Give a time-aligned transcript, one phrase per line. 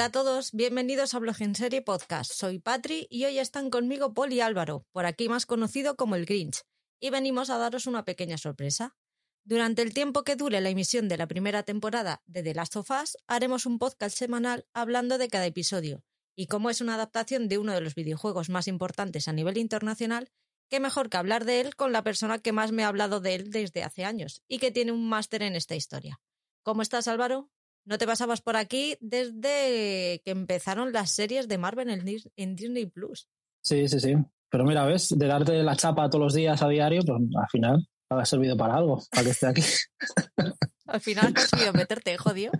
[0.00, 2.32] Hola a todos, bienvenidos a Blog en Serie Podcast.
[2.32, 6.24] Soy Patri y hoy están conmigo Paul y Álvaro, por aquí más conocido como el
[6.24, 6.62] Grinch,
[7.00, 8.96] y venimos a daros una pequeña sorpresa.
[9.44, 12.90] Durante el tiempo que dure la emisión de la primera temporada de The Last of
[12.90, 16.02] Us, haremos un podcast semanal hablando de cada episodio.
[16.34, 20.30] Y como es una adaptación de uno de los videojuegos más importantes a nivel internacional,
[20.70, 23.34] qué mejor que hablar de él con la persona que más me ha hablado de
[23.34, 26.22] él desde hace años y que tiene un máster en esta historia.
[26.62, 27.50] ¿Cómo estás, Álvaro?
[27.90, 31.90] No te pasabas por aquí desde que empezaron las series de Marvel
[32.36, 33.26] en Disney Plus.
[33.62, 34.14] Sí, sí, sí.
[34.48, 37.88] Pero mira, ves, de darte la chapa todos los días a diario, pues al final
[38.08, 39.62] ha servido para algo, para que esté aquí.
[40.86, 42.52] al final has conseguido meterte, jodido.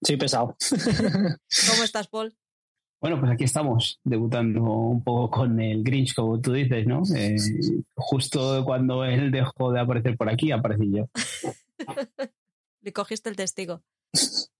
[0.00, 0.56] Sí, pesado.
[1.68, 2.36] ¿Cómo estás, Paul?
[3.00, 7.02] Bueno, pues aquí estamos, debutando un poco con el Grinch, como tú dices, ¿no?
[7.16, 7.36] Eh,
[7.96, 11.08] justo cuando él dejó de aparecer por aquí, aparecí yo.
[12.86, 13.82] Le cogiste el testigo.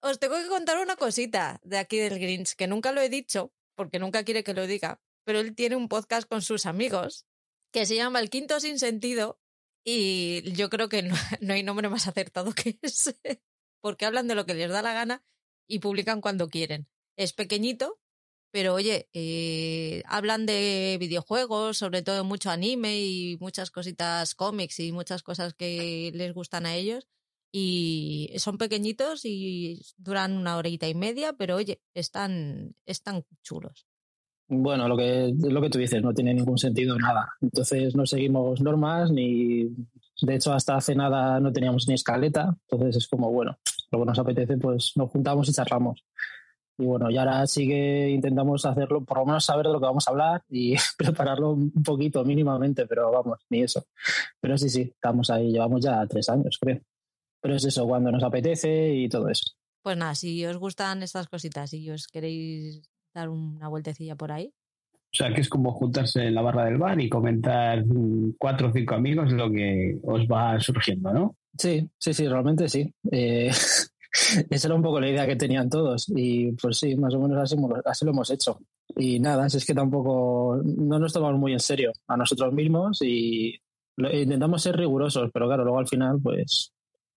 [0.00, 3.52] Os tengo que contar una cosita de aquí del Grinch, que nunca lo he dicho,
[3.74, 7.26] porque nunca quiere que lo diga, pero él tiene un podcast con sus amigos
[7.74, 9.38] que se llama El Quinto Sin Sentido
[9.84, 11.02] y yo creo que
[11.42, 13.18] no, hay nombre más acertado que ese,
[13.82, 15.22] porque hablan de lo que les da la gana
[15.68, 16.88] y publican cuando quieren.
[17.16, 18.00] Es pequeñito,
[18.50, 24.90] pero oye, eh, hablan de videojuegos, sobre todo mucho anime y muchas cositas cómics y
[24.90, 27.06] muchas cosas que les gustan a ellos.
[27.56, 33.86] Y son pequeñitos y duran una horita y media, pero oye, están, están chulos.
[34.48, 37.28] Bueno, lo que, lo que tú dices, no tiene ningún sentido nada.
[37.40, 39.68] Entonces no seguimos normas ni...
[40.20, 42.56] De hecho, hasta hace nada no teníamos ni escaleta.
[42.68, 43.56] Entonces es como, bueno,
[43.92, 46.04] lo que nos apetece, pues nos juntamos y charlamos.
[46.76, 49.86] Y bueno, y ahora sí que intentamos hacerlo, por lo menos saber de lo que
[49.86, 53.84] vamos a hablar y prepararlo un poquito mínimamente, pero vamos, ni eso.
[54.40, 56.80] Pero sí, sí, estamos ahí, llevamos ya tres años, creo.
[57.44, 59.52] Pero es eso, cuando nos apetece y todo eso.
[59.82, 62.80] Pues nada, si os gustan estas cositas y os queréis
[63.12, 64.50] dar una vueltecilla por ahí.
[64.90, 67.84] O sea, que es como juntarse en la barra del bar y comentar
[68.38, 71.36] cuatro o cinco amigos lo que os va surgiendo, ¿no?
[71.58, 72.90] Sí, sí, sí, realmente sí.
[73.12, 73.50] Eh,
[74.48, 77.42] esa era un poco la idea que tenían todos y pues sí, más o menos
[77.42, 78.58] así, así lo hemos hecho.
[78.96, 83.54] Y nada, es que tampoco no nos tomamos muy en serio a nosotros mismos y
[83.98, 86.73] intentamos ser rigurosos, pero claro, luego al final pues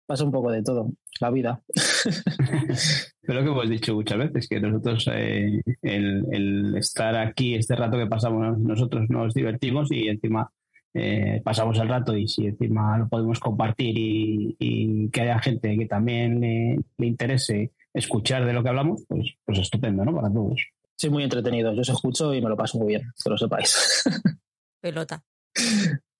[0.07, 1.61] pasa un poco de todo, la vida.
[3.21, 7.97] Pero lo que hemos dicho muchas veces, que nosotros eh, el, estar aquí, este rato
[7.97, 10.49] que pasamos nosotros nos divertimos y encima
[10.93, 15.85] eh, pasamos el rato y si encima lo podemos compartir y, que haya gente que
[15.85, 20.15] también le, interese escuchar de lo que hablamos, pues, pues estupendo, ¿no?
[20.15, 20.61] Para todos.
[20.95, 21.73] Sí, muy entretenido.
[21.73, 24.03] Yo os escucho y me lo paso muy bien, que lo sepáis.
[24.81, 25.23] Pelota.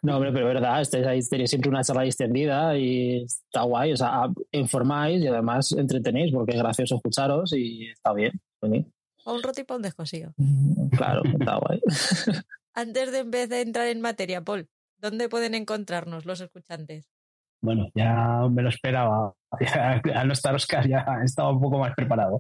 [0.04, 3.94] No, hombre, pero es verdad, estáis ahí, tenéis siempre una charla extendida y está guay,
[3.94, 8.40] o sea, informáis y además entretenéis porque es gracioso escucharos y está bien.
[9.26, 10.34] O un rotipo un descosido.
[10.38, 11.82] Mm, claro, está guay.
[12.74, 14.70] Antes de empezar a entrar en materia, Paul,
[15.00, 17.10] ¿dónde pueden encontrarnos los escuchantes?
[17.60, 19.34] Bueno, ya me lo esperaba.
[19.50, 22.40] Al no estar Oscar ya estaba un poco más preparado.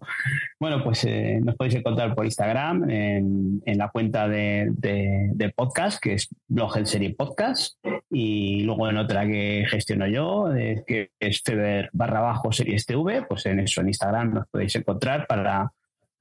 [0.59, 6.27] Bueno, pues eh, nos podéis encontrar por Instagram en, la cuenta de, podcast, que es
[6.47, 7.77] Blog en Serie Podcast,
[8.09, 10.49] y luego en otra que gestiono yo,
[10.85, 15.27] que es Feber barra bajo Series TV, pues en eso, en Instagram nos podéis encontrar
[15.27, 15.71] para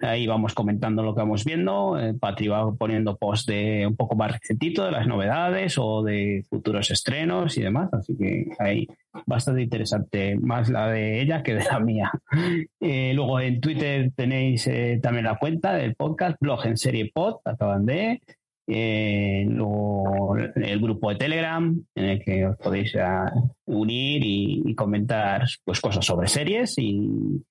[0.00, 1.98] Ahí vamos comentando lo que vamos viendo.
[1.98, 6.44] Eh, Patri va poniendo post de un poco más recentito de las novedades o de
[6.50, 7.88] futuros estrenos y demás.
[7.94, 8.86] Así que ahí
[9.24, 12.12] bastante interesante, más la de ella que de la mía.
[12.80, 17.36] Eh, luego en Twitter tenéis eh, también la cuenta del podcast, blog en serie pod,
[17.44, 18.20] acaban de.
[18.66, 22.94] luego el grupo de Telegram en el que os podéis
[23.64, 27.42] unir y, y comentar pues, cosas sobre series y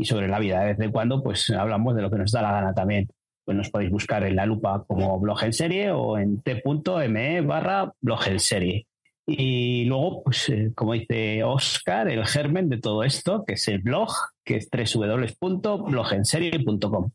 [0.00, 0.60] y sobre la vida.
[0.60, 3.08] De vez en cuando, pues hablamos de lo que nos da la gana también.
[3.44, 7.92] Pues nos podéis buscar en la lupa como blog en serie o en t.me barra
[8.00, 8.86] blog en serie.
[9.26, 13.80] Y luego, pues eh, como dice Oscar, el germen de todo esto, que es el
[13.80, 14.10] blog,
[14.44, 17.10] que es www.blogenserie.com.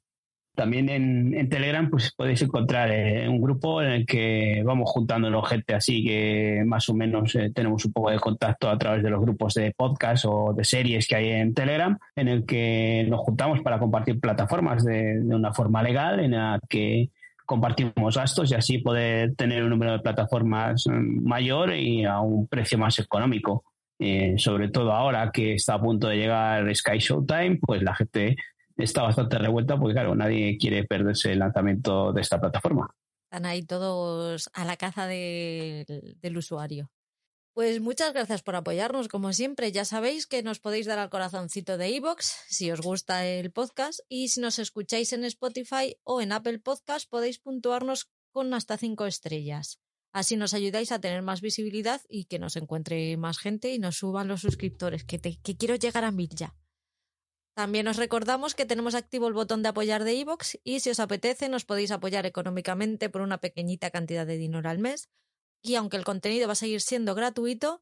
[0.56, 5.74] También en, Telegram pues podéis encontrar eh, un grupo en el que vamos juntando gente
[5.74, 9.22] así que más o menos eh, tenemos un poco de contacto a través de los
[9.22, 13.62] grupos de podcast o de series que hay en Telegram, en el que nos juntamos
[13.62, 17.10] para compartir plataformas de, una forma legal, en la que
[17.46, 22.48] compartimos gastos y así poder tener un número de plataformas mm, mayor y a un
[22.48, 23.63] precio más económico.
[23.98, 28.36] Eh, sobre todo ahora que está a punto de llegar Sky Showtime, pues la gente
[28.77, 32.89] está bastante revuelta porque, claro, nadie quiere perderse el lanzamiento de esta plataforma.
[33.25, 36.92] Están ahí todos a la caza del usuario.
[37.54, 39.72] Pues muchas gracias por apoyarnos, como siempre.
[39.72, 44.01] Ya sabéis que nos podéis dar al corazoncito de iVoox si os gusta el podcast
[44.10, 49.06] y si nos escucháis en Spotify o en Apple Podcast podéis puntuarnos con hasta cinco
[49.06, 49.80] estrellas.
[50.12, 53.98] Así nos ayudáis a tener más visibilidad y que nos encuentre más gente y nos
[53.98, 56.56] suban los suscriptores, que, que quiero llegar a mil ya.
[57.56, 61.00] También os recordamos que tenemos activo el botón de apoyar de iVoox y si os
[61.00, 65.10] apetece nos podéis apoyar económicamente por una pequeñita cantidad de dinero al mes
[65.62, 67.81] y aunque el contenido va a seguir siendo gratuito,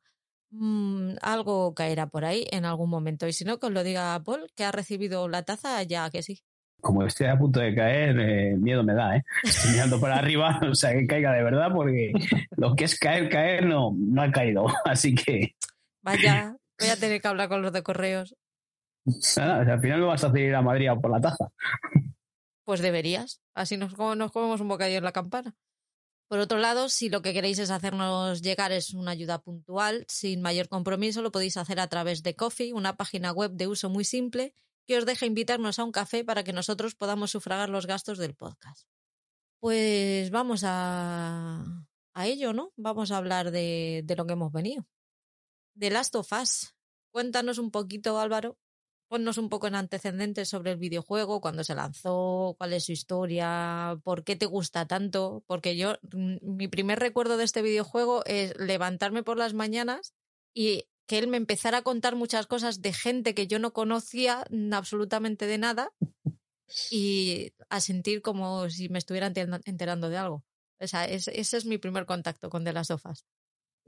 [0.52, 3.28] mmm, algo caerá por ahí en algún momento.
[3.28, 6.22] Y si no, que os lo diga Paul, que ha recibido la taza, ya que
[6.22, 6.40] sí.
[6.80, 9.24] Como estoy a punto de caer, eh, miedo me da, ¿eh?
[9.42, 12.12] Estoy mirando por arriba, o sea, que caiga de verdad, porque
[12.58, 14.66] lo que es caer, caer, no, no ha caído.
[14.86, 15.56] Así que.
[16.02, 18.36] Vaya, voy a tener que hablar con los de correos.
[19.38, 21.50] Al final me vas a hacer ir a Madrid a por la taza.
[22.64, 23.42] Pues deberías.
[23.54, 25.56] Así nos, nos comemos un bocadillo en la campana.
[26.30, 30.42] Por otro lado, si lo que queréis es hacernos llegar es una ayuda puntual, sin
[30.42, 34.04] mayor compromiso, lo podéis hacer a través de Coffee, una página web de uso muy
[34.04, 34.56] simple
[34.88, 38.36] que os deja invitarnos a un café para que nosotros podamos sufragar los gastos del
[38.36, 38.88] podcast.
[39.60, 41.64] Pues vamos a,
[42.14, 42.74] a ello, ¿no?
[42.76, 44.86] Vamos a hablar de, de lo que hemos venido.
[45.76, 46.76] De Last of Us.
[47.12, 48.58] Cuéntanos un poquito, Álvaro,
[49.14, 53.96] ponnos un poco en antecedentes sobre el videojuego, cuándo se lanzó, cuál es su historia,
[54.04, 58.58] por qué te gusta tanto, porque yo, mm, mi primer recuerdo de este videojuego es
[58.58, 60.16] levantarme por las mañanas
[60.52, 64.46] y que él me empezara a contar muchas cosas de gente que yo no conocía
[64.72, 65.92] absolutamente de nada
[66.90, 70.44] y a sentir como si me estuviera enterando de algo.
[70.80, 73.28] O sea, ese es mi primer contacto con The Last of Us.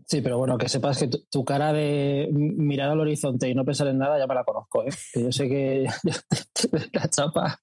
[0.07, 3.87] Sí, pero bueno, que sepas que tu, cara de mirar al horizonte y no pensar
[3.87, 4.91] en nada ya me la conozco, ¿eh?
[5.11, 5.87] Que yo sé que
[6.93, 7.59] la chapa.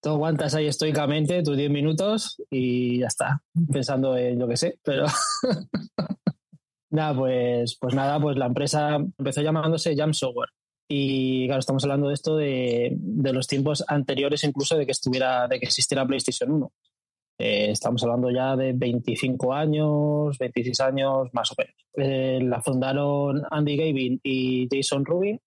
[0.00, 4.78] Tú aguantas ahí estoicamente tus 10 minutos y ya está, pensando en lo que sé,
[4.82, 5.06] pero.
[6.90, 10.50] nada, pues, pues nada, pues la empresa empezó llamándose Jam Software.
[10.88, 15.46] Y claro, estamos hablando de esto de, de, los tiempos anteriores incluso de que estuviera,
[15.48, 16.72] de que existiera PlayStation 1.
[17.38, 21.74] Eh, estamos hablando ya de 25 años, 26 años más o menos.
[21.94, 25.40] Eh, la fundaron Andy Gavin y Jason Rubin.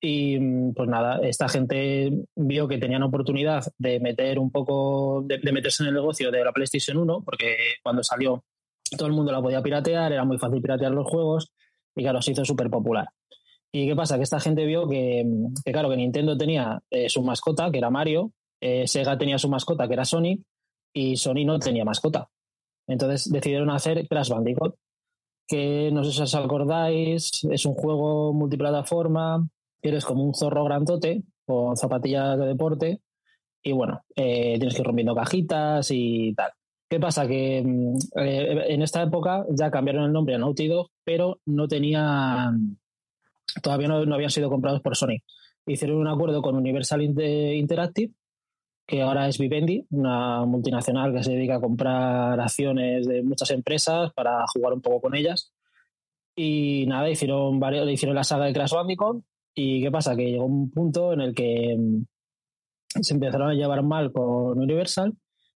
[0.00, 5.52] Y mm, pues nada, esta gente vio que tenían oportunidad de meter un poco, de,
[5.52, 8.44] meterse en el negocio de la PlayStation 1, porque cuando salió
[8.96, 11.52] todo el mundo la podía piratear, era muy fácil piratear los juegos
[11.94, 13.08] y claro, se hizo súper popular.
[13.70, 14.16] ¿Y qué pasa?
[14.16, 15.24] Que esta gente vio que,
[15.64, 18.32] que claro, que Nintendo tenía eh, su mascota, que era Mario,
[18.84, 20.40] Sega tenía su mascota, que era Sonic,
[20.92, 22.28] y Sony no tenía mascota.
[22.86, 24.74] Entonces decidieron hacer Crash Bandicoot,
[25.46, 29.46] que no sé si os acordáis, es un juego multiplataforma,
[29.80, 33.00] eres como un zorro grandote con zapatillas de deporte
[33.62, 36.50] y bueno, eh, tienes que ir rompiendo cajitas y tal.
[36.88, 37.26] ¿Qué pasa?
[37.26, 41.68] Que mm, eh, en esta época ya cambiaron el nombre a Naughty Dog, pero no
[41.68, 42.78] tenían,
[43.62, 45.18] todavía no, no habían sido comprados por Sony.
[45.66, 48.12] Hicieron un acuerdo con Universal Interactive
[48.92, 54.12] que ahora es Vivendi, una multinacional que se dedica a comprar acciones de muchas empresas
[54.12, 55.50] para jugar un poco con ellas.
[56.36, 59.24] Y nada, hicieron, varios, hicieron la saga de Crash Bandicoot.
[59.54, 60.14] ¿Y qué pasa?
[60.14, 62.04] Que llegó un punto en el que mm,
[63.00, 65.14] se empezaron a llevar mal con Universal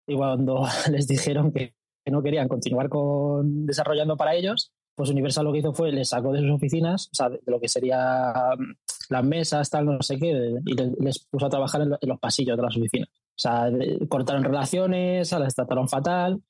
[0.07, 1.75] y cuando les dijeron que,
[2.09, 6.31] no querían continuar con desarrollando para ellos, pues Universal lo que hizo fue les sacó
[6.31, 8.75] de sus oficinas, o sea, de lo que sería mm,
[9.09, 12.63] las mesas, tal, no sé qué, y les puso a trabajar en los pasillos de
[12.63, 13.09] las oficinas.
[13.37, 13.69] O sea,
[14.07, 16.41] cortaron relaciones, las trataron fatal.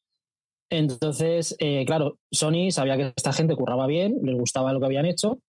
[0.69, 5.05] Entonces, eh, claro, Sony sabía que esta gente curraba bien, les gustaba lo que habían
[5.05, 5.39] hecho,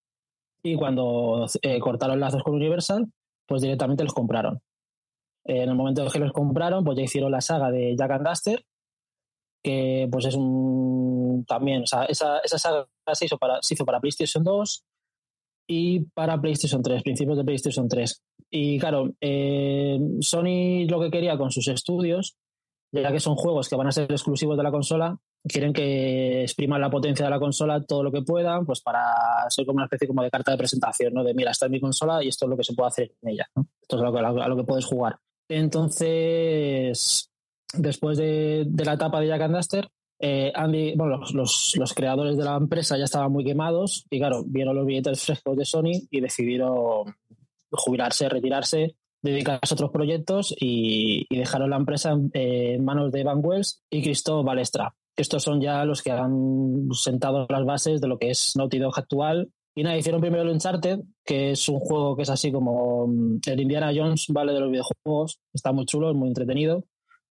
[0.62, 3.06] y cuando eh, cortaron lazos con Universal,
[3.46, 4.60] pues directamente los compraron.
[5.44, 8.28] En el momento en que los compraron, pues ya hicieron la saga de Jack and
[8.28, 8.64] Duster,
[9.62, 13.84] que pues es un también, o sea, esa, esa saga se hizo, para, se hizo
[13.84, 14.84] para PlayStation 2,
[15.66, 18.22] y para PlayStation 3, principios de PlayStation 3.
[18.50, 22.36] Y claro, eh, Sony lo que quería con sus estudios,
[22.92, 26.80] ya que son juegos que van a ser exclusivos de la consola, quieren que expriman
[26.80, 30.08] la potencia de la consola todo lo que puedan, pues para ser como una especie
[30.08, 31.24] como de carta de presentación, ¿no?
[31.24, 33.30] De mira, esta es mi consola y esto es lo que se puede hacer en
[33.30, 33.66] ella, ¿no?
[33.80, 35.18] Esto es a lo que, a lo que puedes jugar.
[35.48, 37.30] Entonces,
[37.74, 42.44] después de, de la etapa de Jack and Duster, eh, Andy, bueno, los, creadores de
[42.44, 46.20] la empresa ya estaban muy quemados y claro, vieron los billetes frescos de Sony y
[46.20, 47.14] decidieron
[47.70, 53.82] jubilarse, retirarse, dedicarse a otros proyectos y, dejaron la empresa en, manos de Van Wells
[53.90, 54.94] y Cristo Balestra.
[55.16, 58.98] Estos son ya los que han sentado las bases de lo que es Naughty Dog
[58.98, 59.50] actual.
[59.74, 63.40] Y nada, hicieron primero el Uncharted, que es un juego que es así como mm,
[63.46, 64.52] el Indiana Jones, ¿vale?
[64.52, 65.40] De los videojuegos.
[65.52, 66.84] Está muy chulo, es muy entretenido.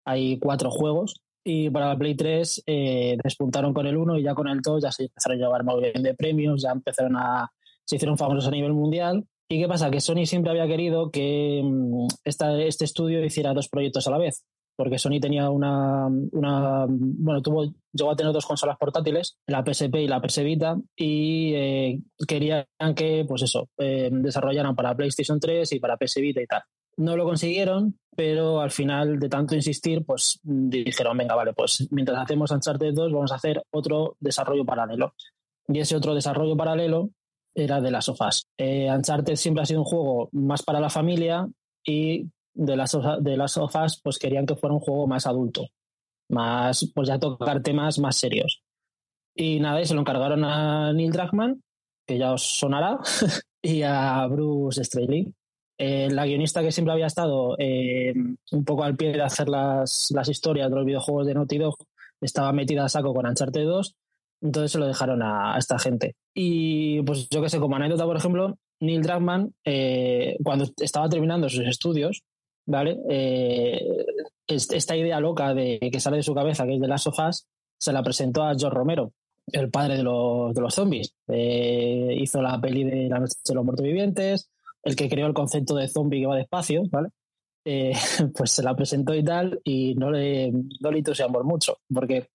[0.05, 4.33] Hay cuatro juegos Y para la Play 3 eh, despuntaron con el 1 y ya
[4.33, 7.51] con el 2 ya se empezaron a llevar muy bien de premios, ya empezaron a.
[7.85, 9.25] se hicieron famosos a nivel mundial.
[9.49, 9.91] ¿Y qué pasa?
[9.91, 14.17] Que Sony siempre había querido que mm, esta, este estudio hiciera dos proyectos a la
[14.17, 14.43] vez
[14.75, 19.95] porque Sony tenía una, una, bueno, tuvo, llegó a tener dos consolas portátiles, la PSP
[19.97, 25.73] y la PS Vita, y eh, querían que, pues eso, eh, desarrollaran para PlayStation 3
[25.73, 26.63] y para PS Vita y tal.
[26.97, 32.19] No lo consiguieron, pero al final de tanto insistir, pues dijeron, venga, vale, pues mientras
[32.19, 35.13] hacemos Uncharted 2 vamos a hacer otro desarrollo paralelo.
[35.67, 37.09] Y ese otro desarrollo paralelo
[37.55, 38.47] era de las sofás.
[38.57, 41.47] Eh, Uncharted siempre ha sido un juego más para la familia
[41.85, 45.67] y de las, de las sofás pues querían que fuera un juego más adulto,
[46.29, 48.61] más, pues ya tocar temas más serios.
[49.35, 51.63] Y nada, y se lo encargaron a Neil Druckmann,
[52.05, 52.99] que ya os sonará,
[53.61, 55.33] y a Bruce Straley.
[55.77, 58.13] Eh, la guionista que siempre había estado eh,
[58.51, 61.75] un poco al pie de hacer las, las, historias de los videojuegos de Naughty Dog
[62.21, 63.95] estaba metida a saco con Uncharted 2,
[64.41, 66.15] entonces se lo dejaron a, a esta gente.
[66.33, 71.49] Y pues yo que sé, como anécdota, por ejemplo, Neil Druckmann, eh, cuando estaba terminando
[71.49, 72.23] sus estudios,
[72.65, 72.99] ¿vale?
[73.09, 74.05] Eh,
[74.47, 77.47] esta idea loca de que sale de su cabeza, que es de las sofás,
[77.79, 79.13] se la presentó a George Romero,
[79.47, 81.15] el padre de los, de los zombies.
[81.27, 84.49] Eh, hizo la peli de La noche de los muertos vivientes,
[84.83, 87.09] el que creó el concepto de zombie que va despacio, ¿vale?
[87.65, 87.93] Eh,
[88.35, 92.27] pues se la presentó y tal, y no le, no le entusiasmó mucho, porque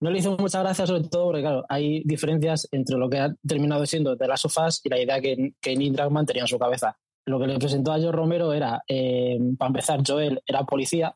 [0.00, 3.34] no le hizo mucha gracia, sobre todo porque, claro, hay diferencias entre lo que ha
[3.46, 6.58] terminado siendo de las sofás y la idea que, que Neil Druckmann tenía en su
[6.58, 11.14] cabeza lo que le presentó a Joe Romero era, eh, para empezar, Joel era policía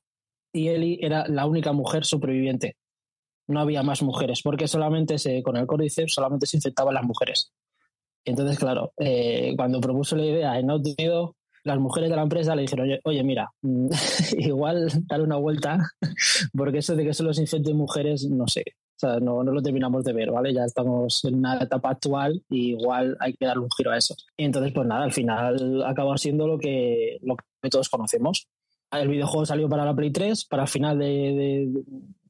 [0.53, 2.77] y Ellie era la única mujer superviviente.
[3.49, 7.53] No había más mujeres, porque solamente se, con el códice solamente se infectaban las mujeres.
[8.27, 10.95] Entonces, claro, eh, cuando propuso la idea en Naughty
[11.63, 13.51] las mujeres de la empresa le dijeron, oye, mira,
[14.39, 15.79] igual dale una vuelta,
[16.57, 18.65] porque eso de que solo se infecten mujeres, no sé,
[19.21, 20.53] no, no, lo terminamos de ver, ¿vale?
[20.53, 24.15] Ya estamos en una etapa actual y igual hay que darle un giro a eso.
[24.37, 28.49] Y entonces, pues nada, al final acaba siendo lo que, lo que todos conocemos.
[28.91, 31.83] El videojuego salió para la Play 3, para el final de, de,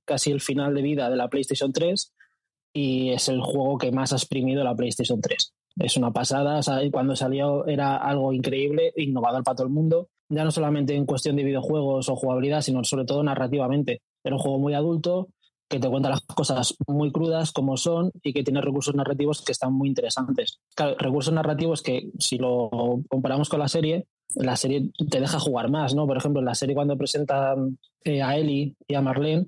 [0.05, 2.13] casi el final de vida de la PlayStation 3
[2.73, 5.55] y es el juego que más ha exprimido la PlayStation 3.
[5.79, 10.51] Es una pasada, cuando salió era algo increíble, innovador para todo el mundo, ya no
[10.51, 14.01] solamente en cuestión de videojuegos o jugabilidad, sino sobre todo narrativamente.
[14.25, 15.29] Era un juego muy adulto,
[15.69, 19.53] que te cuenta las cosas muy crudas como son y que tiene recursos narrativos que
[19.53, 20.61] están muy interesantes.
[20.99, 22.71] Recursos narrativos que si lo
[23.09, 26.07] comparamos con la serie, la serie te deja jugar más, ¿no?
[26.07, 29.47] Por ejemplo, en la serie cuando presentan eh, a Ellie y a Marlene,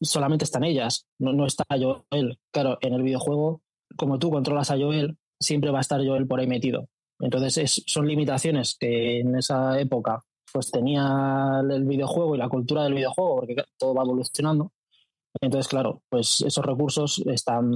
[0.00, 2.38] solamente están ellas, no, no está Joel.
[2.52, 3.62] Claro, en el videojuego,
[3.96, 6.88] como tú controlas a Joel, siempre va a estar Joel por ahí metido.
[7.20, 12.84] Entonces es, son limitaciones que en esa época pues tenía el videojuego y la cultura
[12.84, 14.72] del videojuego, porque todo va evolucionando.
[15.40, 17.70] Entonces, claro, pues esos recursos están,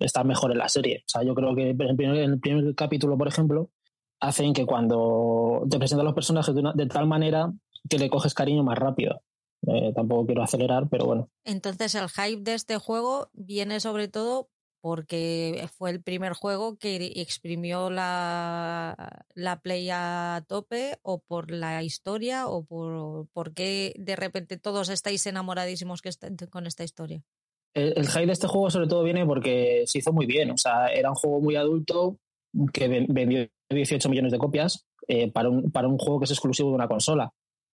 [0.00, 0.98] están mejor en la serie.
[1.00, 3.70] O sea, yo creo que en el primer, en el primer capítulo, por ejemplo,
[4.20, 7.52] hacen que cuando te presentan los personajes de, tal manera
[7.88, 9.20] que le coges cariño más rápido.
[9.66, 11.30] Eh, tampoco quiero acelerar, pero bueno.
[11.44, 14.48] Entonces, el hype de este juego viene sobre todo
[14.84, 21.82] porque fue el primer juego que exprimió la, la Play a tope o por la
[21.82, 26.10] historia o por, por qué de repente todos estáis enamoradísimos que
[26.50, 27.22] con esta historia.
[27.72, 30.58] El, el hype de este juego sobre todo viene porque se hizo muy bien, o
[30.58, 32.18] sea, era un juego muy adulto
[32.70, 36.68] que vendió 18 millones de copias eh, para, un, para un juego que es exclusivo
[36.68, 37.32] de una consola,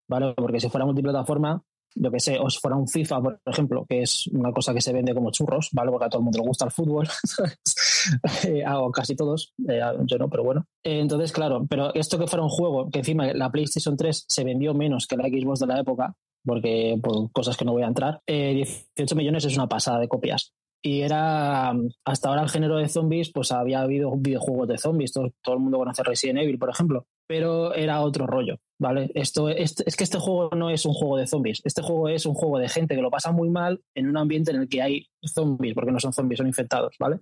[0.08, 0.36] ¿vale?
[0.38, 1.64] Porque si fuera multiplataforma
[1.96, 4.82] yo que sé, o si fuera un FIFA, por ejemplo, que es una cosa que
[4.82, 5.92] se vende como churros, ¿vale?
[5.92, 7.08] Porque a todo el mundo le gusta el fútbol,
[8.48, 10.66] eh, o casi todos, eh, yo no, pero bueno.
[10.84, 14.44] Eh, entonces, claro, pero esto que fuera un juego, que encima la PlayStation 3 se
[14.44, 16.14] vendió menos que la Xbox de la época,
[16.46, 20.54] porque por cosas que no voy a entrar, 18 millones es una pasada de copias.
[20.82, 21.74] Y era,
[22.06, 25.62] hasta ahora el género de zombies, pues había habido videojuegos de zombies, todo, todo el
[25.62, 29.12] mundo conoce Resident Evil, por ejemplo, pero era otro rollo, ¿vale?
[29.14, 32.26] Esto, es, es que este juego no es un juego de zombies, este juego es
[32.26, 34.82] un juego de gente que lo pasa muy mal en un ambiente en el que
[34.82, 37.20] hay zombies, porque no son zombies, son infectados, ¿vale?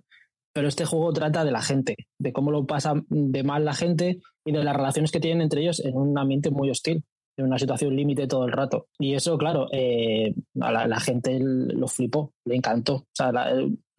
[0.54, 4.18] Pero este juego trata de la gente, de cómo lo pasa de mal la gente
[4.46, 7.04] y de las relaciones que tienen entre ellos en un ambiente muy hostil
[7.36, 8.88] en una situación límite todo el rato.
[8.98, 12.94] Y eso, claro, eh, a la, gente lo flipó, le encantó.
[12.94, 13.30] O sea,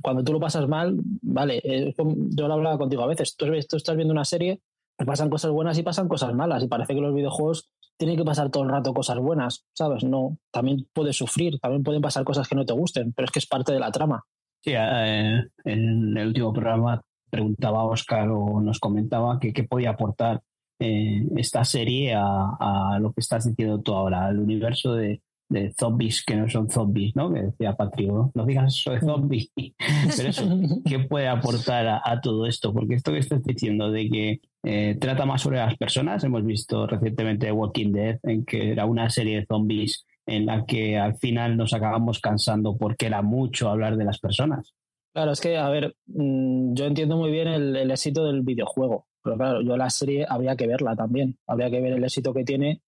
[0.02, 3.96] cuando tú lo pasas mal, vale, eh, yo lo hablaba contigo a veces, tú estás
[3.96, 4.60] viendo una serie,
[5.06, 8.50] pasan cosas buenas y pasan cosas malas, y parece que los videojuegos tienen que pasar
[8.50, 10.04] todo el rato cosas buenas, ¿sabes?
[10.04, 13.40] No, también puedes sufrir, también pueden pasar cosas que no te gusten, pero es que
[13.40, 14.24] es parte de la trama.
[14.64, 20.42] Sí, eh, en el último programa preguntaba Oscar o nos comentaba que qué podía aportar
[20.80, 25.74] eh, esta serie a, a, lo que estás diciendo tú ahora, al universo de, de
[25.78, 27.34] zombies que no son zombies, ¿no?
[27.34, 29.52] Que decía Patrio, no digas eso de zombies.
[30.18, 30.48] Pero eso,
[30.86, 32.72] ¿qué puede aportar a, todo esto?
[32.72, 36.86] Porque esto que estás diciendo de que eh, trata más sobre las personas, hemos visto
[36.86, 41.58] recientemente Walking Dead, en que era una serie de zombies en la que al final
[41.58, 44.74] nos acabamos cansando porque era mucho hablar de las personas.
[45.14, 49.38] Claro, es que, a ver, mm, yo entiendo muy bien el, éxito del videojuego, pero
[49.38, 52.82] claro, yo la serie habría que verla también, habría que ver el éxito que tiene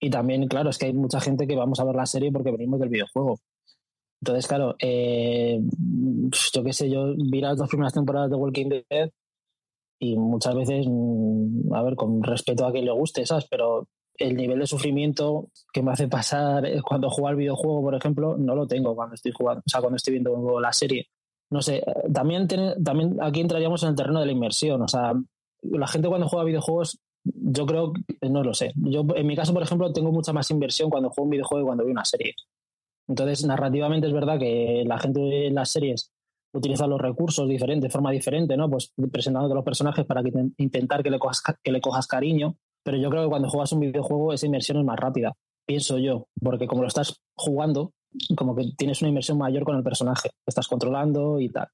[0.00, 2.50] y también, claro, es que hay mucha gente que vamos a ver la serie porque
[2.50, 3.38] venimos del videojuego.
[4.20, 5.60] Entonces, claro, eh,
[6.52, 9.10] yo qué sé, yo vi las dos primeras temporadas de Walking Dead
[9.98, 13.46] y muchas veces, mm, a ver, con respeto a quien le guste, ¿sabes?
[13.50, 18.36] Pero el nivel de sufrimiento que me hace pasar cuando juego al videojuego, por ejemplo,
[18.36, 21.08] no lo tengo cuando estoy jugando, o sea, cuando estoy viendo la serie.
[21.50, 21.82] No sé,
[22.12, 22.48] también,
[22.82, 25.12] también aquí entraríamos en el terreno de la inmersión, o sea,
[25.62, 28.72] la gente cuando juega videojuegos yo creo, no lo sé.
[28.76, 31.66] Yo, en mi caso, por ejemplo, tengo mucha más inversión cuando juego un videojuego y
[31.66, 32.34] cuando veo una serie.
[33.08, 36.12] Entonces, narrativamente es verdad que la gente en las series
[36.54, 38.70] utiliza los recursos diferentes, de forma diferente, ¿no?
[38.70, 42.56] Pues presentando los personajes para que intentar que le, cojas, que le cojas cariño.
[42.82, 45.32] Pero yo creo que cuando juegas un videojuego esa inversión es más rápida,
[45.66, 47.92] pienso yo, porque como lo estás jugando,
[48.36, 51.68] como que tienes una inversión mayor con el personaje, estás controlando y tal.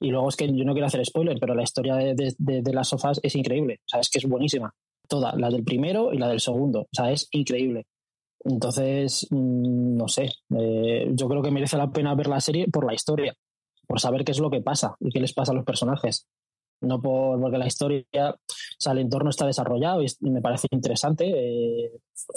[0.00, 2.88] Y luego es que yo no quiero hacer spoiler, pero la historia de, de, las
[2.88, 3.80] sofás es increíble.
[3.86, 4.72] O sea, es que es buenísima.
[5.08, 6.80] Toda, la del primero y la del segundo.
[6.82, 7.86] O sea, es increíble.
[8.44, 10.28] Entonces, mm, no sé.
[10.58, 13.34] Eh, yo creo que merece la pena ver la serie por la historia,
[13.86, 16.26] por saber qué es lo que pasa y qué les pasa a los personajes.
[16.80, 18.36] No por, porque la historia, o
[18.78, 21.92] sea, el entorno está desarrollado y, me parece interesante eh,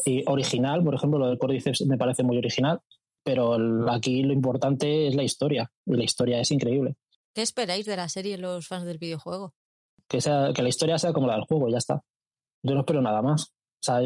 [0.06, 0.84] y original.
[0.84, 2.80] Por ejemplo, lo del Cordyceps me parece muy original,
[3.24, 3.58] pero
[3.92, 6.96] aquí lo importante es la historia y la historia es increíble.
[7.34, 9.54] ¿Qué esperáis de la serie los fans del videojuego?
[10.08, 12.02] Que, sea, que la historia sea como la del juego, ya está.
[12.64, 13.50] Yo no espero nada más.
[13.50, 14.00] O sea,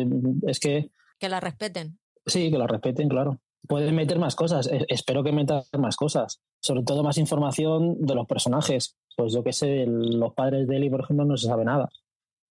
[0.47, 0.91] es que...
[1.19, 1.99] Que la respeten.
[2.25, 3.39] Sí, que la respeten, claro.
[3.67, 4.67] Pueden meter más cosas.
[4.67, 6.41] E, espero que metan más cosas.
[6.61, 8.95] Sobre todo más información de los personajes.
[9.15, 11.89] Pues yo qué sé, los padres de Eli, por ejemplo, no se sabe nada.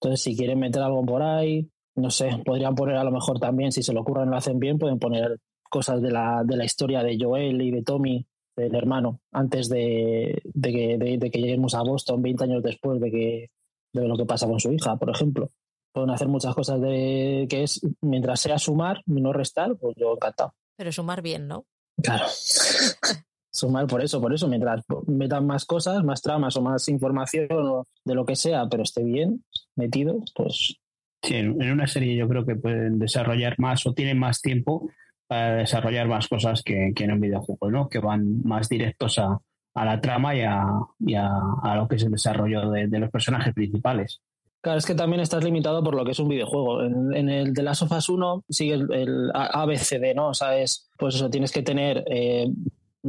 [0.01, 3.73] Entonces, si quieren meter algo por ahí, no sé, podrían poner a lo mejor también,
[3.73, 6.65] si se lo ocurran y lo hacen bien, pueden poner cosas de la, de la
[6.65, 12.45] historia de Joel y de Tommy del hermano antes de, que, lleguemos a Boston 20
[12.45, 13.51] años después de, que,
[13.93, 15.51] de lo que pasa con su hija, por ejemplo.
[15.93, 20.13] Pueden hacer muchas cosas de que es, mientras sea sumar y no restar, pues yo
[20.13, 20.55] encantado.
[20.81, 21.67] Pero sumar bien, ¿no?
[22.03, 22.25] Claro.
[23.53, 27.87] sumar por eso, por eso, mientras metan más cosas, más tramas o más información o
[28.03, 29.45] de lo que sea, pero esté bien
[29.77, 30.81] metido, pues...
[31.23, 34.89] Sí, en una serie yo creo que pueden desarrollar más o tienen más tiempo
[35.27, 37.91] para desarrollar más cosas que, en un videojuego, ¿no?
[37.91, 39.39] Que van más directos a,
[39.75, 44.23] la trama y, a, lo que es el desarrollo de, los personajes principales.
[44.63, 46.83] Claro, es que también estás limitado por lo que es un videojuego.
[46.83, 50.29] En, el de Last of Us 1 sigue el, ABCD, ¿no?
[50.29, 52.47] O sea, es, pues eso, tienes que tener eh,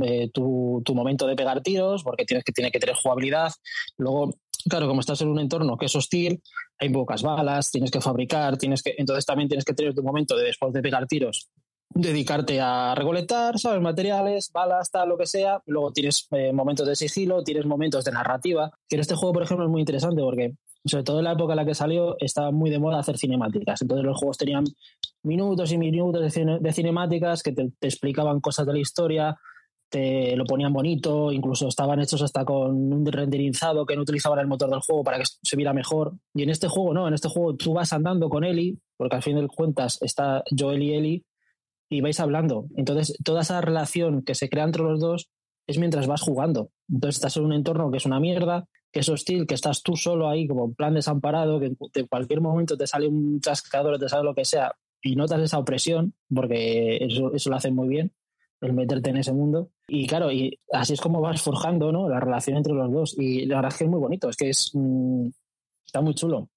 [0.02, 3.52] eh, tu, momento de pegar tiros, porque tienes que, tiene que tener jugabilidad.
[3.98, 4.34] Luego,
[4.70, 6.42] claro, como estás en un entorno que es hostil,
[6.80, 10.38] hay pocas balas, tienes que fabricar, tienes que, entonces también tienes que tener tu momento
[10.38, 11.50] de después de pegar tiros,
[11.94, 13.82] dedicarte a recolectar, ¿sabes?
[13.82, 15.62] Materiales, balas, tal, lo que sea.
[15.66, 18.72] Luego tienes eh, momentos de sigilo, tienes momentos de narrativa.
[18.88, 20.54] Que en este juego, por ejemplo, es muy interesante porque,
[20.86, 23.82] sobre todo en la época en la que salió, estaba muy de moda hacer cinemáticas.
[23.82, 24.64] Entonces los juegos tenían
[25.24, 29.38] minutos y minutos de, cinemáticas que te, explicaban cosas de la historia,
[29.90, 34.48] te lo ponían bonito, incluso estaban hechos hasta con un renderizado que no utilizaban el
[34.48, 36.14] motor del juego para que se viera mejor.
[36.34, 39.24] Y en este juego no, en este juego tú vas andando con Eli, porque al
[39.24, 41.26] fin de cuentas está Joel y Eli,
[41.90, 42.68] y vais hablando.
[42.78, 45.30] Entonces, toda esa relación que se crea entre los dos
[45.68, 46.72] es mientras vas jugando.
[46.90, 49.96] Entonces, estás en un entorno que es una mierda, que es hostil, que estás tú
[49.96, 54.10] solo ahí como en plan desamparado, que en cualquier momento te sale un chascador, te
[54.10, 58.12] sale lo que sea, y notas esa opresión, porque eso, eso lo hace muy bien,
[58.62, 59.72] el meterte en ese mundo.
[59.88, 62.08] Y claro, y así es como vas forjando ¿no?
[62.08, 63.16] la relación entre los dos.
[63.18, 65.28] Y la verdad es que es muy bonito, es que es, mm,
[65.86, 66.50] está muy chulo.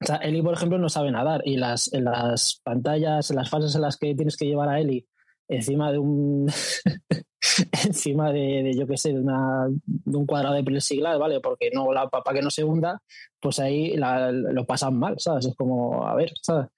[0.00, 3.50] O sea, Eli, por ejemplo, no sabe nadar y las, en las pantallas, en las
[3.50, 5.06] fases en las que tienes que llevar a Eli
[5.48, 6.46] encima de un
[7.86, 11.40] encima de, yo qué sé, de, una, de, un cuadrado de plexiglas, ¿vale?
[11.40, 13.02] Porque no la para que no se hunda,
[13.40, 15.46] pues ahí lo pasan mal, ¿sabes?
[15.46, 16.68] Es como, a ver, ¿sabes?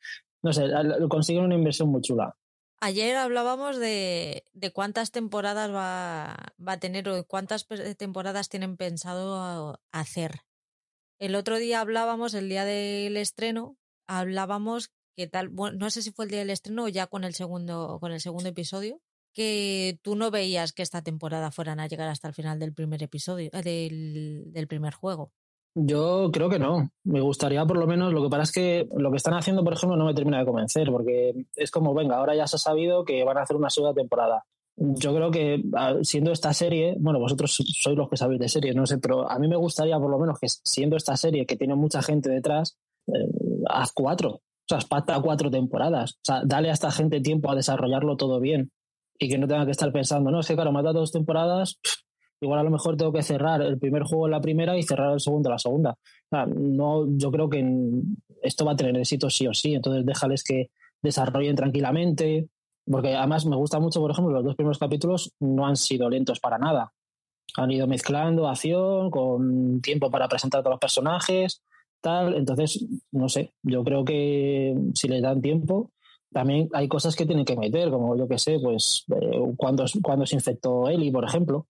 [0.42, 0.70] No sé,
[1.08, 2.34] consiguen una inversión muy chula.
[2.82, 6.34] Ayer hablábamos de, de cuántas temporadas va,
[6.66, 7.66] va, a tener o cuántas
[7.98, 10.40] temporadas tienen pensado hacer.
[11.18, 16.10] El otro día hablábamos, el día del estreno, hablábamos que tal, bueno, no sé si
[16.12, 19.00] fue el día del estreno o ya con el segundo, con el segundo episodio,
[19.32, 23.02] que tú no veías que esta temporada fueran a llegar hasta el final del primer
[23.02, 25.32] episodio, eh, del, del primer juego.
[25.74, 26.90] Yo creo que no.
[27.04, 29.72] Me gustaría por lo menos, lo que pasa es que lo que están haciendo, por
[29.72, 33.04] ejemplo, no me termina de convencer, porque es como, venga, ahora ya se ha sabido
[33.04, 34.44] que van a hacer una segunda temporada.
[34.76, 35.62] Yo creo que
[36.02, 39.38] siendo esta serie, bueno, vosotros sois los que sabéis de series, no sé, pero a
[39.38, 42.78] mí me gustaría por lo menos que siendo esta serie que tiene mucha gente detrás,
[43.06, 43.12] eh,
[43.68, 44.40] haz cuatro.
[44.70, 46.12] O sea, espata cuatro temporadas.
[46.12, 48.70] O sea, dale a esta gente tiempo a desarrollarlo todo bien
[49.18, 51.80] y que no tenga que estar pensando, no, es que claro, mata dos temporadas,
[52.40, 55.12] igual a lo mejor tengo que cerrar el primer juego en la primera y cerrar
[55.12, 55.96] el segundo en la segunda.
[56.46, 57.68] no, yo creo que
[58.42, 60.70] esto va a tener éxito sí o sí, entonces déjales que
[61.02, 62.48] desarrollen tranquilamente,
[62.86, 66.38] porque además me gusta mucho, por ejemplo, los dos primeros capítulos no han sido lentos
[66.38, 66.92] para nada.
[67.56, 71.62] Han ido mezclando acción con tiempo para presentar a todos los personajes,
[72.00, 72.34] tal.
[72.34, 75.92] Entonces, no sé, yo creo que si les dan tiempo,
[76.32, 80.26] también hay cosas que tienen que meter, como yo que sé, pues eh, cuando, cuando
[80.26, 81.66] se infectó Eli, por ejemplo,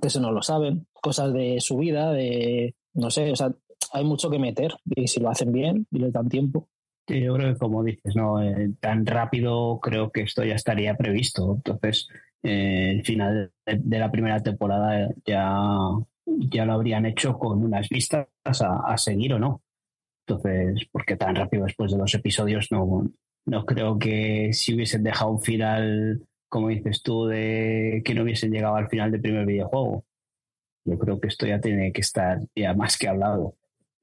[0.00, 3.52] que eso no lo saben, cosas de su vida, de, no sé, o sea,
[3.92, 6.68] hay mucho que meter y si lo hacen bien y les dan tiempo.
[7.08, 11.54] yo creo que como dices, no eh, tan rápido creo que esto ya estaría previsto.
[11.56, 12.08] Entonces,
[12.42, 15.50] eh, el final de, la primera temporada ya,
[16.38, 19.62] ya lo habrían hecho con unas vistas a, seguir o no.
[20.26, 23.10] Entonces, porque tan rápido después de dos episodios no,
[23.46, 28.50] no creo que si hubiesen dejado un final como dices tú, de que no hubiesen
[28.50, 30.04] llegado al final del primer videojuego.
[30.84, 33.54] Yo creo que esto ya tiene que estar ya más que hablado.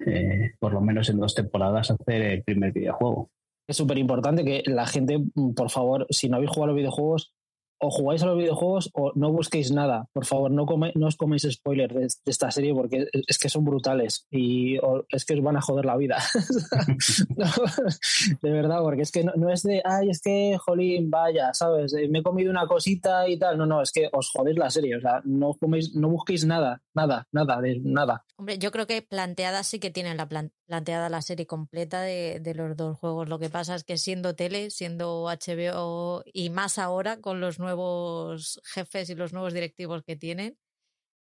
[0.05, 3.29] Eh, por lo menos en dos temporadas hacer el primer videojuego.
[3.67, 5.19] Es súper importante que la gente,
[5.55, 7.33] por favor, si no habéis jugado los videojuegos,
[7.79, 10.07] o jugáis a los videojuegos o no busquéis nada.
[10.13, 14.27] Por favor, no, no os coméis spoilers de, esta serie porque es que son brutales
[14.31, 14.77] y
[15.09, 16.17] es que os van a joder la vida.
[18.41, 21.93] de verdad, porque es que no, es de, ay, es que, jolín, vaya, ¿sabes?
[22.09, 23.57] Me he comido una cosita y tal.
[23.57, 24.97] No, no, es que os jodéis la serie.
[24.97, 28.25] O sea, no, coméis, no busquéis nada, nada, nada, de nada.
[28.37, 32.55] Hombre, yo creo que planteada sí que tienen la planteada la serie completa de, de
[32.55, 33.29] los dos juegos.
[33.29, 38.61] Lo que pasa es que siendo tele, siendo HBO y más ahora con los nuevos
[38.63, 40.57] jefes y los nuevos directivos que tienen,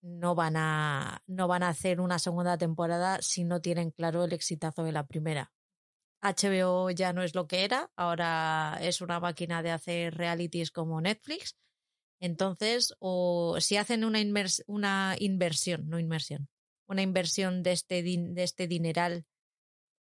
[0.03, 4.33] no van a, no van a hacer una segunda temporada si no tienen claro el
[4.33, 5.53] exitazo de la primera.
[6.23, 11.01] HBO ya no es lo que era, ahora es una máquina de hacer realities como
[11.01, 11.57] Netflix.
[12.21, 14.21] Entonces, o si hacen una,
[14.67, 16.49] una inversión, no inmersión,
[16.87, 19.25] una inversión de este, de este dineral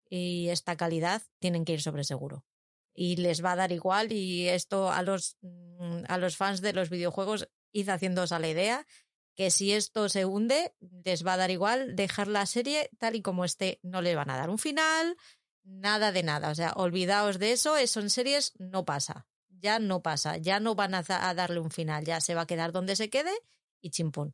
[0.08, 2.44] y esta calidad, tienen que ir sobre seguro.
[2.94, 6.72] Y les va a dar igual y esto a los, mm, a los fans de
[6.72, 8.86] los videojuegos id haciéndose a la idea
[9.36, 10.74] que si esto se hunde
[11.04, 14.30] les va a dar igual dejar la serie tal y como esté, no le van
[14.30, 15.16] a dar un final,
[15.62, 19.26] nada de nada, o sea, olvidaos de eso, eso en series no pasa,
[19.66, 22.70] ya no pasa, ya no van a, darle un final, ya se va a quedar
[22.70, 23.32] donde se quede
[23.82, 24.32] y chimpón.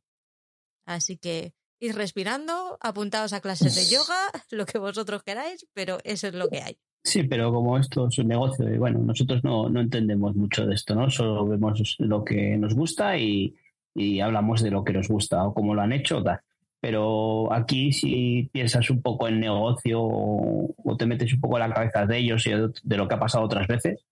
[0.84, 6.28] Así que id respirando, apuntaos a clases de yoga, lo que vosotros queráis, pero eso
[6.28, 6.76] es lo que hay.
[7.02, 10.74] Sí, pero como esto es un negocio, y bueno, nosotros no, no entendemos mucho de
[10.74, 11.08] esto, ¿no?
[11.08, 13.56] Solo vemos lo que nos gusta y,
[13.94, 16.40] y hablamos de lo que nos gusta o cómo lo han hecho, tal.
[16.78, 21.74] Pero aquí si piensas un poco en negocio o, te metes un poco en la
[21.74, 24.04] cabeza de ellos y de, lo que ha pasado otras veces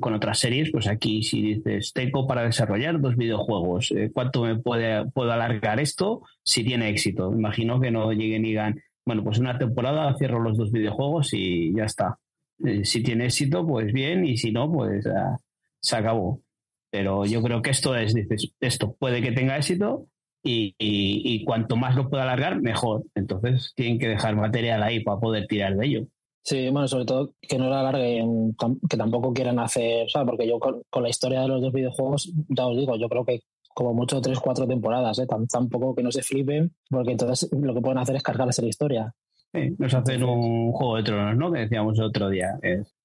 [0.00, 4.56] con otras series, pues aquí si dices, tengo para desarrollar dos videojuegos, eh, ¿cuánto me
[4.56, 7.32] puede, puedo alargar esto si tiene éxito?
[7.32, 11.72] Imagino que no lleguen y digan, bueno, pues una temporada cierro los dos videojuegos y
[11.74, 12.18] ya está.
[12.64, 15.38] Eh, si tiene éxito, pues bien, y si no, pues ah,
[15.80, 16.42] se acabó.
[16.90, 20.08] Pero yo creo que esto es, dices, esto puede que tenga éxito
[20.42, 23.04] y, cuanto más lo pueda alargar, mejor.
[23.14, 26.06] Entonces tienen que dejar material ahí para poder tirar de ello.
[26.42, 28.56] Sí, bueno, sobre todo que no lo alarguen,
[28.88, 31.72] que tampoco quieran hacer, o sea, porque yo con, con, la historia de los dos
[31.72, 33.40] videojuegos, ya os digo, yo creo que
[33.78, 35.26] como mucho tres, cuatro temporadas, ¿eh?
[35.48, 39.14] tampoco que no se flipen, porque entonces lo que pueden hacer es cargarse la historia.
[39.52, 41.52] Sí, nos hacen un juego de tronos, ¿no?
[41.52, 42.58] Que decíamos el otro día.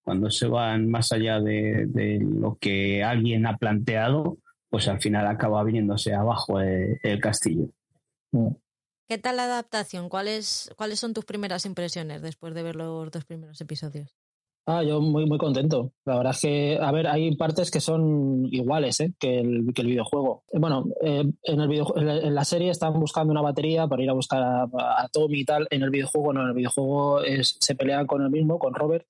[0.03, 5.63] cuando se van más allá de, lo que alguien ha planteado, pues al final acaba
[5.63, 7.67] viniéndose abajo el, castillo.
[8.31, 8.47] Mm.
[9.07, 10.09] ¿Qué tal la adaptación?
[10.09, 14.15] ¿Cuáles, ¿Cuáles son tus primeras impresiones después de ver los dos primeros episodios?
[14.65, 15.91] Ah, yo muy, muy contento.
[16.05, 19.13] La verdad es que, a ver, hay partes que son iguales ¿eh?
[19.19, 20.45] que, el, que el videojuego.
[20.53, 24.13] Bueno, eh, en, el video, en la serie están buscando una batería para ir a
[24.13, 25.67] buscar a, Tommy y tal.
[25.69, 29.05] En el videojuego no, en el videojuego es, se pelean con el mismo, con Robert,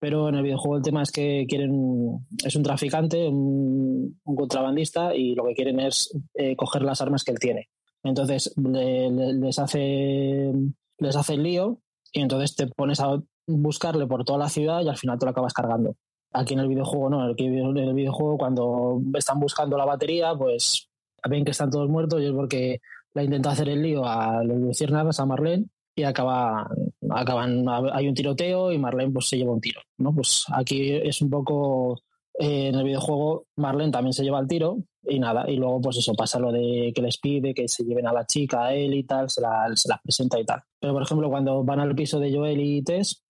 [0.00, 5.36] pero en el videojuego el tema es que quieren, es un traficante, un, contrabandista y
[5.36, 7.68] lo que quieren es eh, coger las armas que él tiene.
[8.02, 10.52] Entonces les hace
[10.98, 11.78] les hace el lío
[12.12, 15.30] y entonces te pones a buscarle por toda la ciudad y al final te lo
[15.30, 15.96] acabas cargando.
[16.32, 20.88] Aquí en el videojuego no, en el videojuego cuando están buscando la batería, pues
[21.28, 22.80] ven que están todos muertos y es porque
[23.14, 26.68] la intenta hacer el lío a los luciérnagas, a Marlene, y acaba,
[27.10, 30.14] acaban, hay un tiroteo y Marlene pues se lleva un tiro, ¿no?
[30.14, 32.02] Pues aquí es un poco
[32.38, 34.76] eh, en el videojuego Marlene también se lleva el tiro
[35.08, 38.06] y nada, y luego pues eso pasa lo de que les pide que se lleven
[38.06, 40.62] a la chica, a él y tal, se, la, se las presenta y tal.
[40.80, 43.22] Pero por ejemplo cuando van al piso de Joel y Tess,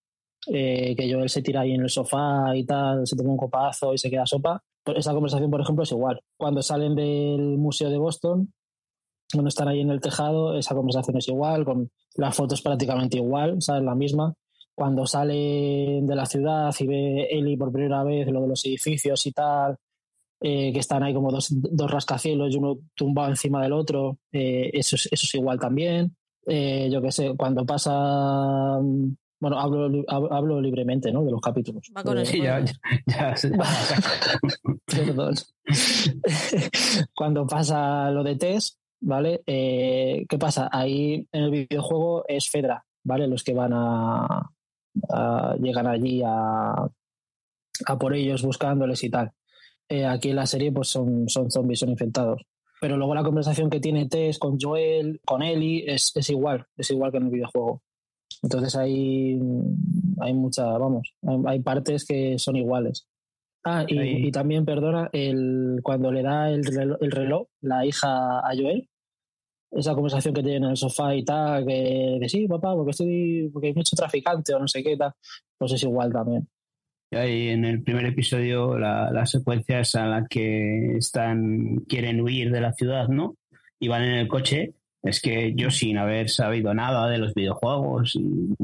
[0.49, 3.93] eh, que Joel se tira ahí en el sofá y tal, se toma un copazo
[3.93, 6.21] y se queda sopa, pues esa conversación por ejemplo es igual.
[6.37, 8.53] Cuando salen del Museo de Boston,
[9.33, 13.61] cuando están ahí en el tejado, esa conversación es igual, con las fotos prácticamente igual,
[13.61, 13.83] ¿sabes?
[13.83, 14.35] La misma
[14.77, 19.27] cuando sale de la ciudad y ve Eli por primera vez lo de los edificios
[19.27, 19.77] y tal,
[20.40, 24.70] eh, que están ahí como dos, dos, rascacielos y uno tumbado encima del otro, eh,
[24.72, 26.16] eso, es, eso es igual también.
[26.46, 28.79] Eh, yo qué sé, cuando pasa...
[29.38, 31.22] Bueno, hablo, hablo libremente, ¿no?
[31.22, 31.90] De los capítulos.
[31.94, 32.59] Va con Sí, ya,
[33.07, 33.35] ya, ya.
[34.87, 35.35] Perdón.
[37.14, 39.42] cuando pasa lo de Tess, ¿vale?
[39.44, 40.70] ¿Qué pasa?
[40.72, 43.29] Ahí en el videojuego es Fedra, ¿vale?
[43.29, 44.51] Los que van a,
[45.09, 46.88] Uh, llegan allí a,
[47.87, 49.31] a, por ellos buscándoles y tal.
[49.88, 52.42] Eh, aquí en la serie pues son, son zombies, son infectados.
[52.81, 56.90] Pero luego la conversación que tiene Tess con Joel, con Ellie, es, es igual, es
[56.90, 57.83] igual que en el videojuego.
[58.42, 59.38] Entonces hay,
[60.20, 63.07] hay mucha, vamos, hay, hay partes que son iguales.
[63.64, 68.38] Ah, y, y, también, perdona, el, cuando le da el reloj, el reloj, la hija
[68.38, 68.88] a Joel,
[69.72, 73.51] esa conversación que tienen en el sofá y tal, que, que sí, papá, porque estoy,
[73.53, 75.12] porque hay mucho traficante o no sé qué tal,
[75.59, 76.49] pues es igual también.
[77.12, 82.51] Ahí en el primer episodio la, la secuencia es a la que están, quieren huir
[82.51, 83.37] de la ciudad, ¿no?
[83.79, 84.75] Y van en el coche.
[85.03, 88.57] Es que yo sin haber sabido nada de los videojuegos y,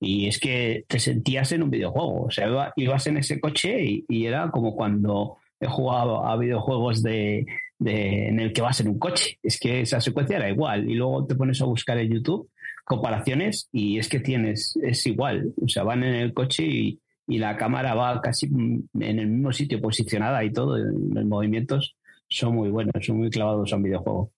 [0.00, 2.24] y es que te sentías en un videojuego.
[2.24, 7.02] O sea, ibas en ese coche y, y era como cuando he jugado a videojuegos
[7.02, 7.46] de,
[7.78, 9.38] de, en el que vas en un coche.
[9.42, 10.90] Es que esa secuencia era igual.
[10.90, 12.50] Y luego te pones a buscar en YouTube
[12.84, 15.52] comparaciones y es que tienes, es igual.
[15.62, 19.52] O sea, van en el coche y, y la cámara va casi en el mismo
[19.52, 20.78] sitio posicionada y todo.
[20.78, 21.94] Los movimientos
[22.28, 24.32] son muy buenos, son muy clavados a un videojuego.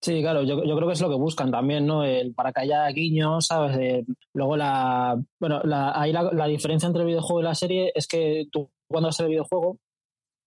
[0.00, 2.02] Sí, claro, yo, yo, creo que es lo que buscan también, ¿no?
[2.02, 3.76] El, para que guiños, ¿sabes?
[3.78, 5.16] Eh, luego la.
[5.38, 5.60] Bueno,
[5.94, 9.20] ahí la, la, diferencia entre el videojuego y la serie es que tú cuando haces
[9.20, 9.78] el videojuego,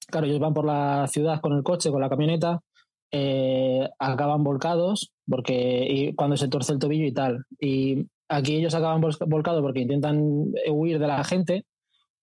[0.08, 2.60] claro, ellos van por la ciudad con el coche, con la camioneta,
[3.12, 7.46] eh, acaban volcados porque y cuando se torce el tobillo y tal.
[7.60, 11.66] Y aquí ellos acaban volcados porque intentan huir de la gente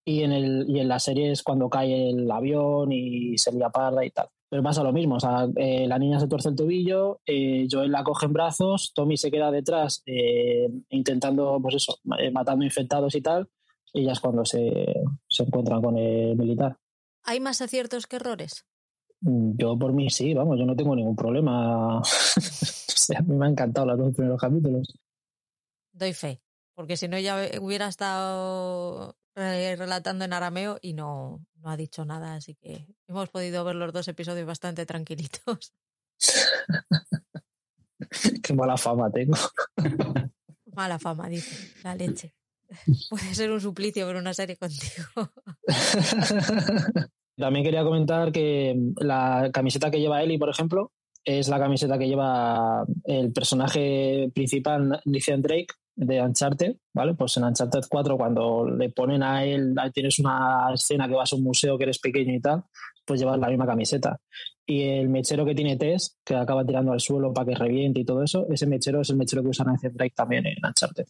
[0.05, 3.71] y en, el, y en la serie es cuando cae el avión y se lía
[3.71, 4.29] parda y tal.
[4.49, 7.91] Pero pasa lo mismo, o sea, eh, la niña se torce el tobillo, eh, Joel
[7.91, 13.23] la coge en brazos, Tommy se queda detrás eh, intentando, pues eso, matando infectados y
[13.23, 13.49] tal,
[13.95, 14.93] y ya es cuando se,
[15.27, 16.77] se encuentran con el militar.
[17.25, 18.67] ¿Hay más aciertos que errores?
[19.21, 21.99] Yo por mí sí, vamos, yo no tengo ningún problema.
[22.01, 24.93] o sea, a mí me han encantado los dos primeros capítulos.
[25.93, 26.43] Doy fe,
[26.75, 32.35] porque si no ya hubiera estado relatando en arameo y no, no ha dicho nada,
[32.35, 35.73] así que hemos podido ver los dos episodios bastante tranquilitos.
[38.43, 39.37] Qué mala fama tengo.
[40.75, 42.35] mala fama, dice, la leche.
[43.11, 45.31] Puede ser un suplicio ver una serie contigo.
[47.37, 50.93] También quería comentar que la camiseta que lleva Ellie, por ejemplo,
[51.25, 57.15] es la camiseta que lleva el personaje principal, Nathan Drake, de Uncharted, ¿vale?
[57.15, 61.37] Pues en Uncharted 4, cuando le ponen a él, tienes una escena que vas a
[61.37, 62.65] un museo que eres pequeño y tal,
[63.05, 64.19] pues llevas la misma camiseta.
[64.67, 68.05] Y el mechero que tiene Tess, que acaba tirando al suelo para que reviente y
[68.05, 71.05] todo eso, ese mechero es el mechero que usa Nathan Drake también en Uncharted.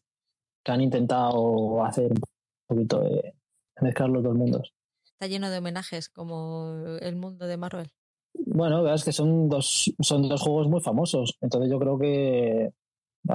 [0.64, 2.20] Que han intentado hacer un
[2.66, 3.34] poquito de
[3.80, 4.72] mezclar los dos mundos.
[5.04, 7.90] Está lleno de homenajes, como el mundo de Marvel.
[8.34, 12.72] Bueno, es que son dos, son dos juegos muy famosos, entonces yo creo que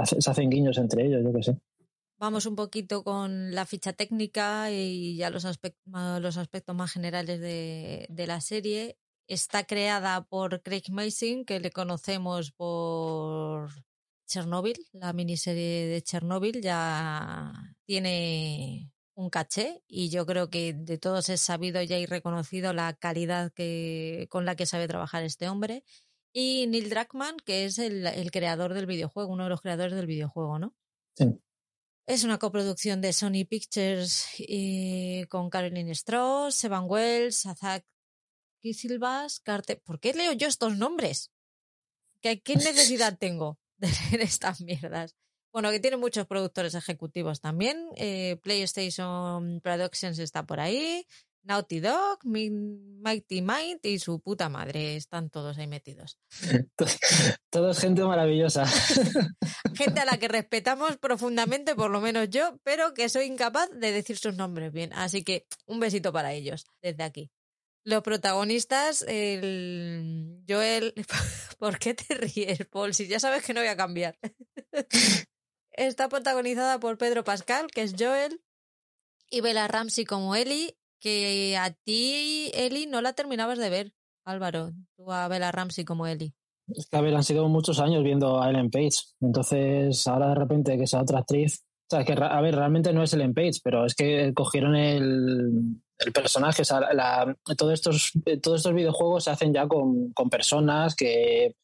[0.06, 1.58] se hacen guiños entre ellos, yo qué sé.
[2.20, 8.42] Vamos un poquito con la ficha técnica y ya los, aspectos, más generales de, la
[8.42, 8.98] serie.
[9.28, 13.70] Está creada por Craig Mason, que le conocemos por
[14.26, 16.60] Chernobyl, la miniserie de Chernobyl.
[16.62, 17.54] Ya
[17.86, 23.52] tiene un caché y yo creo que de todos es sabido y reconocido la calidad
[24.30, 25.84] con la que sabe trabajar este hombre.
[26.40, 30.06] Y Neil Druckmann, que es el, el, creador del videojuego, uno de los creadores del
[30.06, 30.76] videojuego, ¿no?
[31.16, 31.26] Sí.
[32.06, 37.84] Es una coproducción de Sony Pictures y con Caroline Strauss, Evan Wells, Azak
[38.62, 39.78] Kisilvas, Carte...
[39.78, 41.32] ¿Por qué leo yo estos nombres?
[42.22, 45.16] ¿Qué, qué necesidad tengo de leer estas mierdas?
[45.52, 47.90] Bueno, que tiene muchos productores ejecutivos también.
[47.96, 51.08] Eh, PlayStation Productions está por ahí.
[51.48, 54.98] Naughty Dog, Mighty Might y su puta madre.
[54.98, 56.20] Están todos ahí metidos.
[57.50, 58.66] Todos gente maravillosa.
[59.76, 63.94] Gente a la que respetamos profundamente, por lo menos yo, pero que soy incapaz de
[63.94, 64.92] decir sus nombres bien.
[64.94, 67.32] Así que un besito para ellos desde aquí.
[67.86, 70.94] Los protagonistas, el Joel.
[71.58, 72.94] ¿Por qué te ríes, Paul?
[72.94, 74.20] Si ya sabes que no voy a cambiar.
[75.72, 78.42] Está protagonizada por Pedro Pascal, que es Joel,
[79.30, 83.94] y Bella Ramsey como Ellie, que a ti, Ellie, no la terminabas de ver,
[84.26, 86.34] Álvaro, tú a Bella Ramsey como Ellie.
[86.68, 89.04] Es que, a ver, han sido muchos años viendo a Ellen Page.
[89.22, 91.64] Entonces, ahora de repente que sea otra actriz.
[91.90, 95.80] O sea, que, a ver, realmente no es Ellen Page, pero es que cogieron el,
[96.00, 96.64] el personaje.
[96.64, 101.56] O sea, la, todos, estos, todos estos videojuegos se hacen ya con, con personas que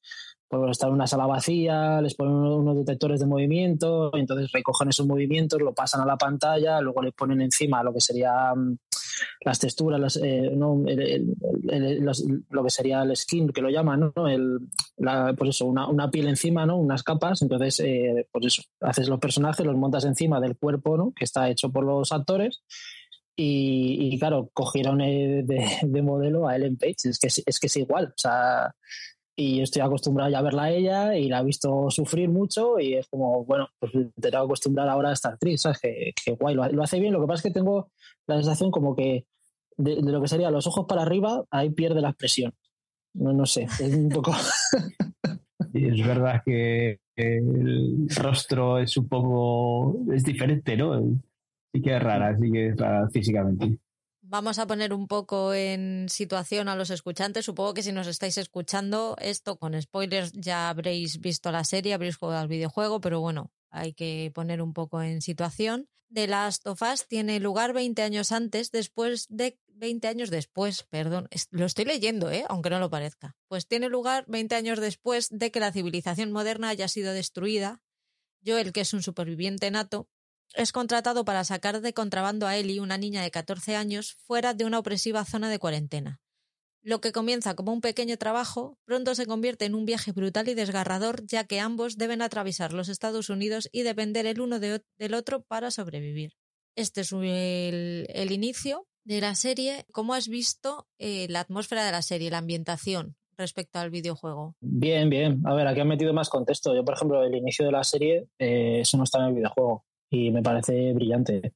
[0.48, 5.08] por estar en una sala vacía, les ponen unos detectores de movimiento, entonces recogen esos
[5.08, 8.54] movimientos, lo pasan a la pantalla, luego les ponen encima lo que sería
[9.41, 10.84] las texturas, eh, no,
[12.49, 14.28] lo que sería el skin, que lo llaman, ¿no?
[14.28, 14.60] El,
[15.38, 16.78] pues eso, una, una, piel encima, ¿no?
[16.78, 21.13] Unas capas, entonces, eh, pues eso, haces los personajes, los montas encima del cuerpo, ¿no?
[21.15, 22.63] Que está hecho por los actores.
[23.36, 27.78] Y, claro, cogieron eh, de, de, modelo a Ellen Page, es que es que es
[27.78, 28.76] igual, o sea,
[29.36, 32.93] y estoy acostumbrado ya a verla a ella y la he visto sufrir mucho y
[32.95, 35.80] es como, bueno, pues te tengo que acostumbrar ahora a esta actriz, ¿sabes?
[35.80, 37.91] Que, guay, lo, hace bien, lo que pasa es que tengo
[38.27, 39.25] la sensación como que
[39.77, 42.53] de, lo que sería los ojos para arriba, ahí pierde la expresión.
[43.13, 44.33] No, no sé, es un poco...
[45.73, 50.99] es verdad que el rostro es un poco, es diferente, ¿no?
[51.73, 53.79] Sí que es rara, sí que es rara físicamente.
[54.25, 57.45] Vamos a poner un poco en situación a los escuchantes.
[57.45, 62.15] Supongo que si nos estáis escuchando esto con spoilers ya habréis visto la serie, habréis
[62.15, 65.89] jugado al videojuego, pero bueno, hay que poner un poco en situación.
[66.13, 71.27] The Last of Us tiene lugar 20 años antes, después de 20 años después, perdón,
[71.49, 72.45] lo estoy leyendo, ¿eh?
[72.47, 73.36] aunque no lo parezca.
[73.47, 77.81] Pues tiene lugar 20 años después de que la civilización moderna haya sido destruida.
[78.45, 80.07] Joel, que es un superviviente nato,
[80.53, 84.65] es contratado para sacar de contrabando a Ellie, una niña de 14 años, fuera de
[84.65, 86.21] una opresiva zona de cuarentena.
[86.86, 90.54] Lo que comienza como un pequeño trabajo, pronto se convierte en un viaje brutal y
[90.54, 95.43] desgarrador, ya que ambos deben atravesar los Estados Unidos y depender el uno del otro
[95.43, 96.34] para sobrevivir.
[96.76, 99.86] Este es el, inicio de la serie.
[99.93, 104.58] ¿Cómo has visto eh, la atmósfera de la serie, la ambientación respecto al videojuego?
[104.60, 105.41] Bien, bien.
[105.46, 106.76] A ver, aquí han metido más contexto.
[106.76, 109.86] Yo, por ejemplo, el inicio de la serie, eh, eso no está en el videojuego
[110.10, 111.54] y me parece brillante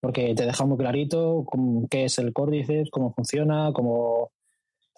[0.00, 1.44] porque te deja muy clarito
[1.90, 4.32] qué es el córdice, cómo funciona, cómo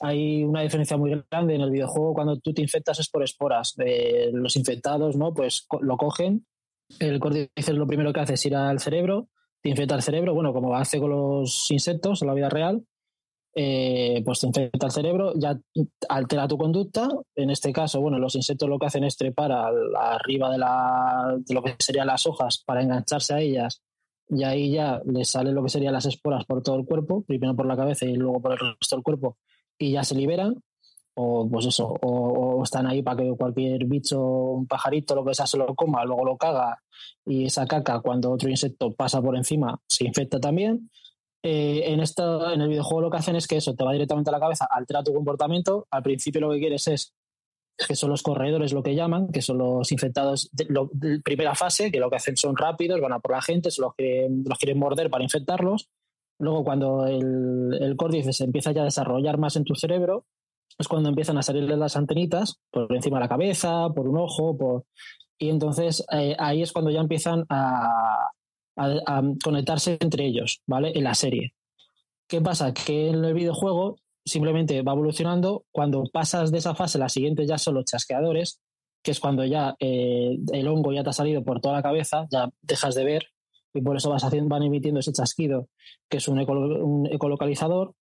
[0.03, 3.75] hay una diferencia muy grande en el videojuego cuando tú te infectas es por esporas.
[4.33, 5.33] los infectados, ¿no?
[5.33, 6.47] Pues lo cogen.
[6.99, 9.29] El córdice lo primero que hace es ir al cerebro,
[9.63, 12.85] te infecta el cerebro, bueno, como hace con los insectos en la vida real,
[13.55, 15.59] eh, pues te infecta el cerebro, ya
[16.09, 17.09] altera tu conducta.
[17.35, 21.55] En este caso, bueno, los insectos lo que hacen es trepar arriba de, la, de
[21.55, 23.81] lo que serían las hojas para engancharse a ellas
[24.29, 27.55] y ahí ya les salen lo que serían las esporas por todo el cuerpo, primero
[27.55, 29.37] por la cabeza y luego por el resto del cuerpo,
[29.83, 30.63] y ya se liberan,
[31.15, 35.47] o pues eso, o, están ahí para que cualquier bicho, un pajarito, lo que sea,
[35.47, 36.79] se lo coma, luego lo caga,
[37.27, 40.91] y esa caca, cuando otro insecto pasa por encima, se infecta también,
[41.45, 44.31] eh, en, esto, en el videojuego lo que hacen es que eso te va directamente
[44.31, 45.89] a la cabeza, altera tu comportamiento.
[45.91, 47.15] Al principio lo que quieres es
[47.89, 51.99] que son los corredores lo que llaman, que son los infectados de, primera fase, que
[51.99, 55.11] lo que hacen son rápidos, van a por la gente, los, quieren, los quieren morder
[55.11, 55.89] para infectarlos.
[56.39, 60.27] Luego, cuando el, el córdice se empieza ya a desarrollar más en tu cerebro,
[60.79, 64.57] es cuando empiezan a salirle las antenitas por encima de la cabeza, por un ojo,
[64.57, 64.85] por...
[65.39, 68.31] y entonces eh, ahí es cuando ya empiezan a,
[69.45, 70.93] conectarse entre ellos, ¿vale?
[70.95, 71.53] En la serie.
[72.27, 72.73] ¿Qué pasa?
[72.73, 75.67] Que en el videojuego simplemente va evolucionando.
[75.71, 78.61] Cuando pasas de esa fase, la siguiente ya son los chasqueadores,
[79.03, 82.27] que es cuando ya eh, el hongo ya te ha salido por toda la cabeza,
[82.31, 83.32] ya dejas de ver
[83.75, 85.69] y por eso vas haciendo, van emitiendo ese chasquido,
[86.09, 86.39] que es un,
[87.11, 87.95] ecolocalizador.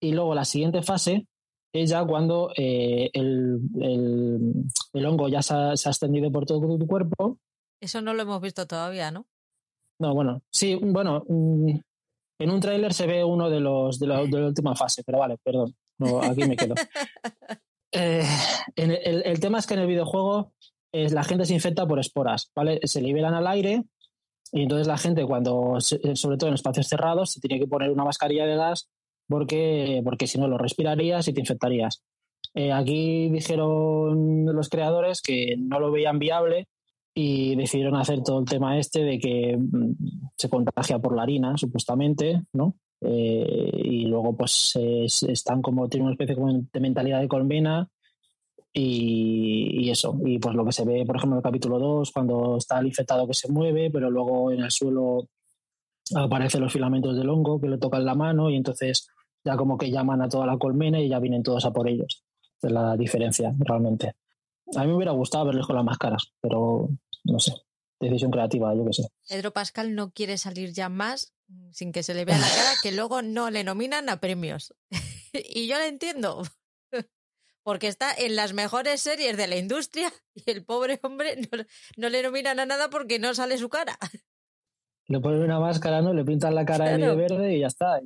[0.00, 1.26] Y luego la siguiente fase
[1.72, 6.78] es ya cuando eh, el, el, hongo ya se ha, se ha extendido por todo
[6.78, 7.38] tu cuerpo.
[7.80, 9.26] Eso no lo hemos visto todavía, ¿no?
[9.98, 11.78] No, bueno, sí, bueno, mm,
[12.40, 15.74] en un tráiler se ve uno de los de la, última fase, pero vale, perdón,
[16.22, 16.74] aquí me quedo.
[17.94, 18.24] Eh,
[18.74, 20.54] el, tema es que en el videojuego
[20.92, 22.80] la gente se infecta por esporas, ¿vale?
[22.84, 23.84] Se liberan al aire
[24.52, 28.04] y entonces la gente cuando, sobre todo en espacios cerrados, se tiene que poner una
[28.04, 28.90] mascarilla de gas
[29.26, 32.02] porque, porque si no lo respirarías y te infectarías.
[32.54, 36.68] Eh, aquí dijeron los creadores que no lo veían viable
[37.14, 39.92] y decidieron hacer todo el tema este de que mm,
[40.36, 42.76] se contagia por la harina, supuestamente, ¿no?
[43.04, 47.88] y luego pues están como, tienen una especie de mentalidad de colmena
[48.72, 50.18] y, eso.
[50.24, 52.86] Y pues lo que se ve, por ejemplo, en el capítulo 2, cuando está el
[52.86, 55.28] infectado que se mueve, pero luego en el suelo
[56.14, 59.08] aparecen los filamentos del hongo que le tocan la mano y entonces
[59.44, 62.24] ya como que llaman a toda la colmena y ya vienen todos a por ellos.
[62.62, 64.14] es la diferencia, realmente.
[64.76, 66.88] A mí me hubiera gustado verles con las máscaras, pero
[67.24, 67.52] no sé.
[68.00, 69.08] Decisión creativa, yo qué sé.
[69.28, 71.34] Pedro Pascal no quiere salir ya más
[71.70, 74.74] sin que se le vea la cara, que luego no le nominan a premios.
[75.32, 76.42] y yo lo entiendo
[77.62, 81.36] porque está en las mejores series de la industria y el pobre hombre
[81.96, 83.98] no, le nominan a nada porque no sale su cara.
[85.08, 86.14] Le ponen una máscara, ¿no?
[86.14, 87.96] Le pintan la cara de verde y ya está.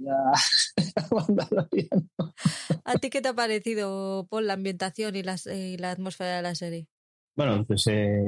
[2.85, 6.89] ¿A ti qué te ha parecido, Paul, la ambientación y, la atmósfera de la serie?
[7.37, 8.25] Bueno, pues eh,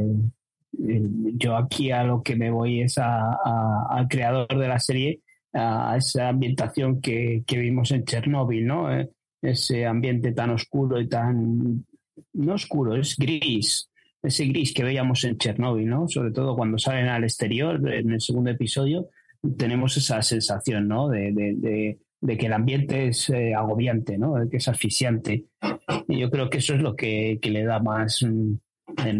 [0.73, 5.23] yo aquí a lo que me voy es al creador de la serie,
[5.55, 8.93] a esa ambientación que, que vimos en Chernóbil, ¿no?
[8.93, 9.11] Eh,
[9.43, 11.85] ese ambiente tan oscuro y tan,
[12.33, 13.91] no oscuro, es gris,
[14.23, 16.09] ese gris que veíamos en Chernóbil, ¿no?
[16.09, 19.09] Sobre todo cuando salen al exterior, en el segundo episodio,
[19.57, 21.09] tenemos esa sensación, ¿no?
[21.09, 24.35] De, de, de, que el ambiente es eh, agobiante, ¿no?
[24.35, 25.45] De que es asfixiante.
[26.09, 28.55] Y yo creo que eso es lo que, que le da más, mm,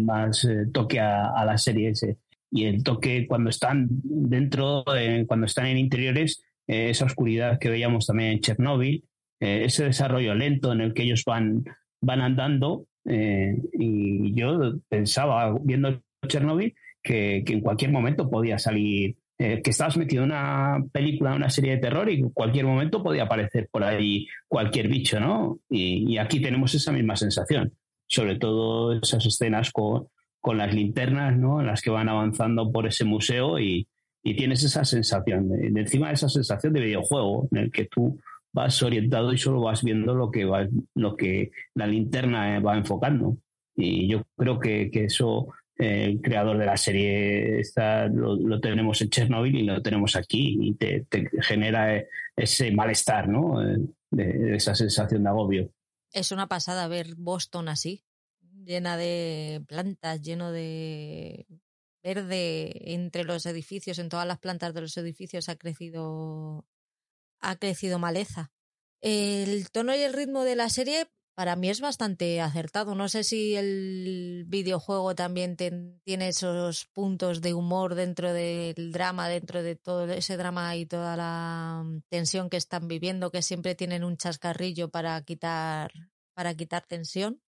[0.03, 2.17] más eh, toque a, la serie ese.
[2.51, 8.05] Y el toque cuando están dentro, eh, cuando están en interiores, esa oscuridad que veíamos
[8.05, 9.03] también en Chernóbil,
[9.39, 11.63] eh, ese desarrollo lento en el que ellos van,
[12.01, 12.85] van andando.
[13.05, 19.69] Eh, y yo pensaba, viendo Chernobyl, que, que, en cualquier momento podía salir, eh, que
[19.69, 23.69] estabas metido en una película, una serie de terror y en cualquier momento podía aparecer
[23.71, 25.59] por ahí cualquier bicho, ¿no?
[25.69, 27.73] Y, aquí tenemos esa misma sensación,
[28.05, 30.07] sobre todo esas escenas con,
[30.41, 31.61] con las linternas, ¿no?
[31.61, 33.87] En las que van avanzando por ese museo y,
[34.23, 38.19] y tienes esa sensación, encima de esa sensación de videojuego, en el que tú
[38.51, 42.77] vas orientado y solo vas viendo lo que, va, lo que la linterna eh, va
[42.77, 43.37] enfocando.
[43.75, 45.47] Y yo creo que, que eso
[45.79, 50.57] eh, el creador de la serie está, lo, tenemos en Chernobyl y lo tenemos aquí
[50.59, 51.07] y te,
[51.41, 53.59] genera eh, ese malestar, ¿no?
[54.11, 55.71] De, esa sensación de agobio.
[56.11, 58.03] Es una pasada ver Boston así,
[58.65, 61.45] llena de plantas, lleno de
[62.03, 66.65] verde entre los edificios, en todas las plantas de los edificios ha crecido
[67.41, 68.51] ha crecido maleza.
[69.01, 71.09] El tono y el ritmo de la serie
[71.39, 72.95] para mí es bastante acertado.
[72.95, 79.63] No sé si el videojuego también tiene esos puntos de humor dentro del drama, dentro
[79.63, 84.03] de todo ese drama y toda la mm, tensión que están viviendo, que siempre tienen
[84.03, 85.93] un chascarrillo para quitar,
[86.33, 87.41] para quitar tensión.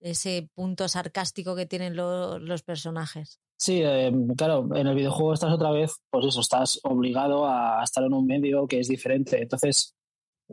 [0.00, 3.40] Ese punto sarcástico que tienen los personajes.
[3.60, 8.02] Sí, eh, claro, en el videojuego estás otra vez, pues eso, estás obligado a estar
[8.02, 9.42] en un medio que es diferente.
[9.42, 9.94] Entonces,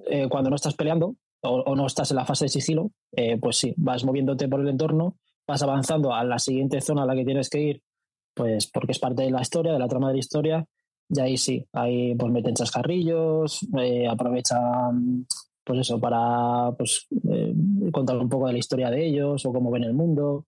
[0.07, 3.55] eh, cuando no estás peleando o, no estás en la fase de sigilo, eh, pues
[3.55, 5.15] sí, vas moviéndote por el entorno,
[5.47, 7.81] vas avanzando a la siguiente zona a la que tienes que ir,
[8.33, 10.65] pues porque es parte de la historia, de la trama de la historia,
[11.07, 13.65] y ahí sí, ahí pues meten chascarrillos,
[14.09, 15.25] aprovechan
[15.63, 17.07] pues eso, para pues,
[17.93, 20.45] contar un poco de la historia de ellos o cómo ven el mundo.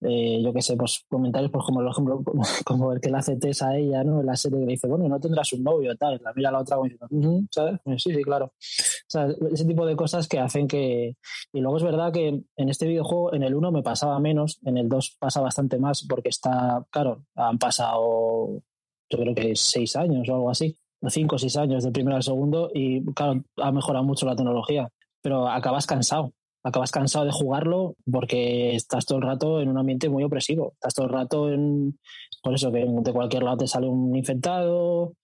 [0.00, 2.22] Eh, yo qué sé, pues comentarios, pues como el ejemplo,
[2.64, 4.20] como el que le hace Tess a ella, ¿no?
[4.20, 6.52] En la serie que le dice, bueno, no tendrás un novio, tal, la mira a
[6.52, 7.80] la otra como diciendo, ¿sabes?
[7.82, 8.46] Pues sí, sí, claro.
[8.46, 11.16] O sea, ese tipo de cosas que hacen que...
[11.52, 14.78] Y luego es verdad que en este videojuego, en el 1 me pasaba menos, en
[14.78, 18.62] el 2 pasa bastante más, porque está, claro, han pasado,
[19.10, 20.78] yo creo que seis años o algo así,
[21.08, 24.88] cinco o seis años del primero al segundo, y claro, ha mejorado mucho la tecnología,
[25.22, 26.32] pero acabas cansado
[26.62, 30.72] acabas cansado de jugarlo porque estás todo el rato en un ambiente muy opresivo.
[30.74, 31.98] Estás todo el rato en,
[32.42, 35.14] por eso que de cualquier lado te sale un infectado,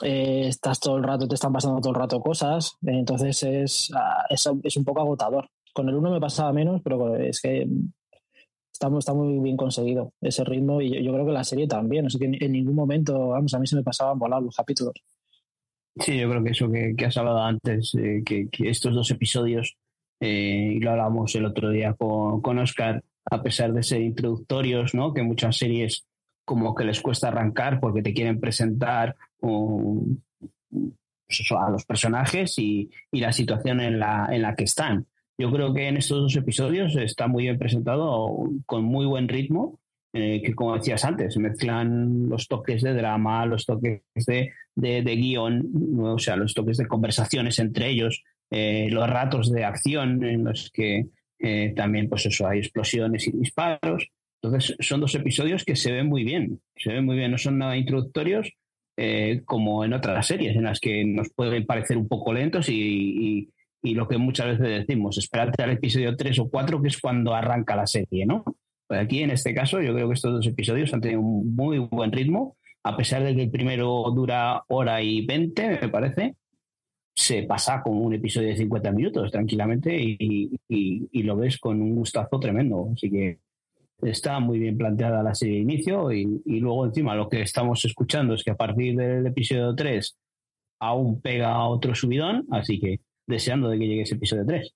[0.00, 4.24] eh, estás todo el rato, te están pasando todo el rato cosas, entonces es, ah,
[4.30, 4.46] es,
[4.76, 5.48] un poco agotador.
[5.74, 7.66] Con el uno me pasaba menos, pero es que
[8.72, 12.06] está, está muy bien conseguido ese ritmo y yo, creo que la serie también.
[12.08, 14.94] que en, ningún momento, vamos, a mí se me pasaban volar los capítulos.
[15.96, 19.76] Sí, yo creo que eso que, has hablado antes, eh, que, estos dos episodios
[20.24, 24.94] eh, y lo hablamos el otro día con, con Oscar, a pesar de ser introductorios,
[24.94, 25.12] ¿no?
[25.12, 26.06] que muchas series
[26.44, 30.22] como que les cuesta arrancar porque te quieren presentar pues
[31.50, 35.06] a los personajes y, y, la situación en la, en la que están.
[35.36, 39.80] Yo creo que en estos dos episodios está muy bien presentado, con muy buen ritmo,
[40.12, 45.16] eh, que como decías antes, mezclan los toques de drama, los toques de, de, de
[45.16, 48.22] guion, o sea, los toques de conversaciones entre ellos,
[48.54, 51.06] eh, los ratos de acción en los que
[51.38, 54.08] eh, también pues eso, hay explosiones y disparos.
[54.42, 57.56] Entonces son dos episodios que se ven muy bien, se ven muy bien, no son
[57.56, 58.52] nada introductorios,
[58.98, 63.48] eh, como en otras series en las que nos pueden parecer un poco lentos y,
[63.82, 67.74] lo que muchas veces decimos, esperarte al episodio 3 o 4, que es cuando arranca
[67.74, 68.44] la serie, ¿no?
[68.86, 71.78] Pues aquí en este caso yo creo que estos dos episodios han tenido un muy
[71.78, 76.36] buen ritmo, a pesar de que el primero dura hora y 20, me parece,
[77.14, 82.40] se pasa como un episodio de 50 minutos tranquilamente y, lo ves con un gustazo
[82.40, 82.90] tremendo.
[82.92, 83.38] Así que
[84.02, 88.34] está muy bien planteada la serie de inicio y, luego encima lo que estamos escuchando
[88.34, 90.16] es que a partir del episodio 3
[90.80, 94.74] aún pega otro subidón, así que deseando de que llegue ese episodio 3.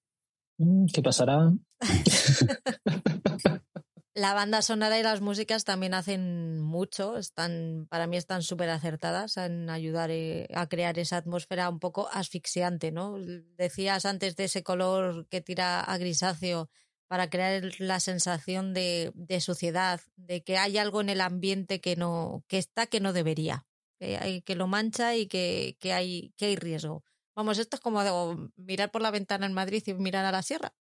[0.58, 1.52] Mm, ¿Qué pasará?
[4.16, 9.36] La banda sonora y las músicas también hacen mucho, están, para mí están súper acertadas
[9.36, 13.18] en ayudar eh, a crear esa atmósfera un poco asfixiante, ¿no?
[13.58, 16.70] Decías antes de ese color que tira a grisáceo
[17.08, 22.42] para crear la sensación de, suciedad, de que hay algo en el ambiente que no,
[22.48, 23.66] que está que no debería,
[23.98, 27.04] que, que lo mancha y que, hay, que hay riesgo.
[27.34, 30.74] Vamos, esto es como mirar por la ventana en Madrid y mirar a la sierra.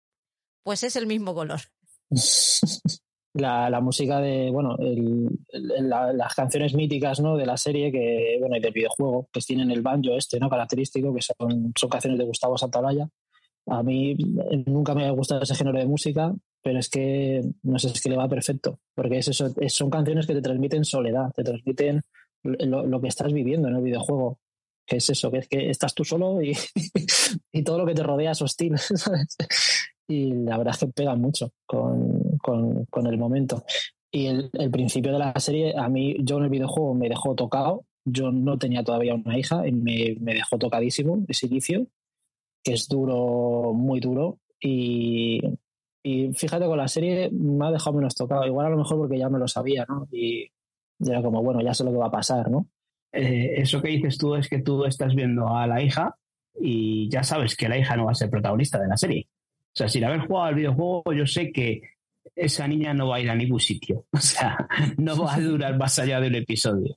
[0.62, 1.62] Pues es el mismo color.
[3.34, 5.28] la, la música de, bueno, el,
[5.88, 7.36] las canciones míticas, ¿no?
[7.36, 10.48] De la serie que, bueno, y del videojuego, que tienen el banjo este, ¿no?
[10.48, 13.08] Característico, que son, son canciones de Gustavo Santaolalla.
[13.66, 14.16] A mí
[14.66, 16.32] nunca me ha gustado ese género de música,
[16.62, 20.26] pero es que, no sé, es que le va perfecto, porque es eso, son canciones
[20.26, 22.02] que te transmiten soledad, te transmiten
[22.42, 24.38] lo, lo, que estás viviendo en el videojuego,
[24.86, 26.52] que es eso, que es que estás tú solo y,
[27.52, 29.36] y todo lo que te rodea es hostil, ¿sabes?
[30.06, 33.64] Y la verdad es que pega mucho con, con, el momento.
[34.10, 37.84] Y el, principio de la serie, a mí, yo en el videojuego me dejó tocado.
[38.04, 41.86] Yo no tenía todavía una hija y me, me dejó tocadísimo ese inicio,
[42.62, 44.38] que es duro, muy duro.
[44.60, 45.40] Y,
[46.02, 48.46] y fíjate, con la serie me ha dejado menos tocado.
[48.46, 50.06] Igual a lo mejor porque ya me lo sabía, ¿no?
[50.12, 50.50] Y,
[51.00, 52.68] era como, bueno, ya sé lo que va a pasar, ¿no?
[53.10, 56.14] Eh, eso que dices tú es que tú estás viendo a la hija
[56.60, 59.28] y ya sabes que la hija no va a ser protagonista de la serie.
[59.28, 61.82] O sea, sin haber jugado al videojuego, yo sé que
[62.34, 64.06] esa niña no va a ir a ningún sitio.
[64.12, 64.66] O sea,
[64.96, 66.96] no va a durar más allá del episodio.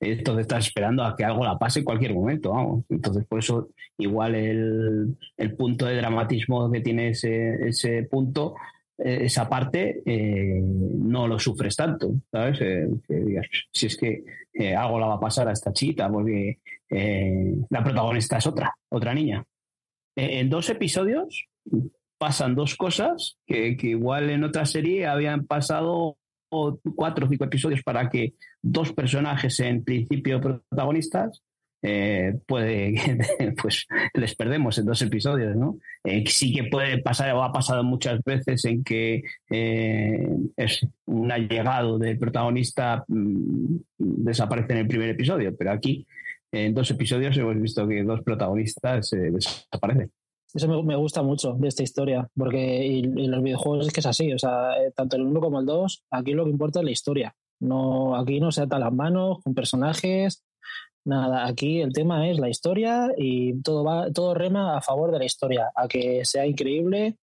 [0.00, 2.84] Entonces estás esperando a que algo la pase en cualquier momento, vamos.
[2.88, 5.16] Entonces, por eso, igual el,
[5.56, 8.54] punto de dramatismo que tiene ese, ese punto,
[8.98, 12.60] eh, esa parte, eh, no lo sufres tanto, ¿sabes?
[12.60, 12.88] Eh,
[13.72, 14.22] si es que
[14.76, 16.58] algo la va a pasar a esta chica, porque
[16.88, 19.44] la protagonista es otra, otra niña.
[20.14, 21.46] en dos episodios
[22.18, 26.16] pasan dos cosas que, igual en otra serie habían pasado
[26.94, 31.42] cuatro o cinco episodios para que dos personajes en principio protagonistas
[31.82, 32.34] eh,
[33.60, 37.84] pues les perdemos en dos episodios no eh, sí que puede pasar o ha pasado
[37.84, 45.10] muchas veces en que eh, es un allegado del protagonista mm, desaparece en el primer
[45.10, 46.06] episodio pero aquí
[46.50, 50.10] en dos episodios hemos visto que dos protagonistas desaparecen
[50.54, 54.32] eso me, gusta mucho de esta historia, porque y, los videojuegos es que es así,
[54.32, 56.90] o sea, eh, tanto el 1 como el 2, aquí lo que importa es la
[56.90, 57.34] historia.
[57.58, 60.44] No, aquí no se ata las manos con personajes,
[61.04, 65.18] nada, aquí el tema es la historia y todo va, todo rema a favor de
[65.18, 67.16] la historia, a que sea increíble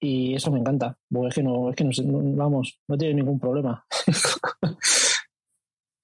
[0.00, 3.38] y eso me encanta, porque es que no, es que no, vamos, no tiene ningún
[3.38, 3.84] problema.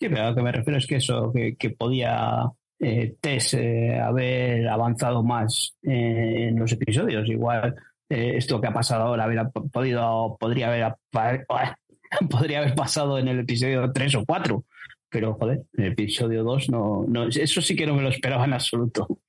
[0.01, 4.68] Sí, pero a lo que me refiero es que eso, que podía eh, eh, haber
[4.68, 7.29] avanzado más eh, en los episodios.
[7.29, 7.75] Igual
[8.09, 10.95] eh, esto que ha pasado ahora hubiera podido, podría haber,
[12.31, 14.64] podría haber pasado en el episodio 3 o 4.
[15.09, 18.45] Pero, joder, en el episodio 2 no, no, eso sí que no me lo esperaba
[18.45, 19.20] en absoluto.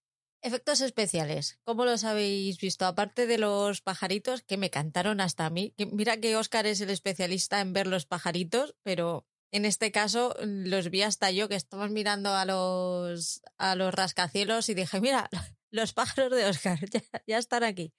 [0.41, 2.85] Efectos especiales, ¿cómo los habéis visto?
[2.85, 5.73] Aparte de los pajaritos que me cantaron hasta a mí.
[5.91, 9.25] mira que Oscar es el especialista en ver los pajaritos, pero
[9.55, 14.67] en este caso los vi hasta yo que estamos mirando a los, a los rascacielos
[14.67, 15.29] y dije, mira,
[15.71, 16.77] los pájaros de Oscar
[17.27, 17.93] ya, están aquí.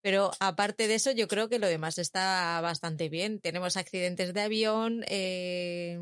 [0.00, 3.38] Pero aparte de eso, yo creo que lo demás está bastante bien.
[3.38, 5.98] Tenemos accidentes de avión, eh,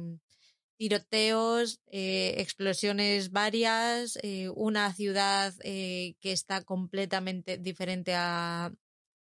[0.76, 8.72] tiroteos, eh, explosiones varias, eh, una ciudad que está completamente diferente a,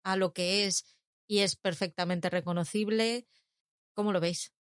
[0.03, 0.83] a lo que es
[1.25, 3.27] y es perfectamente reconocible.
[3.93, 4.53] ¿Cómo lo veis?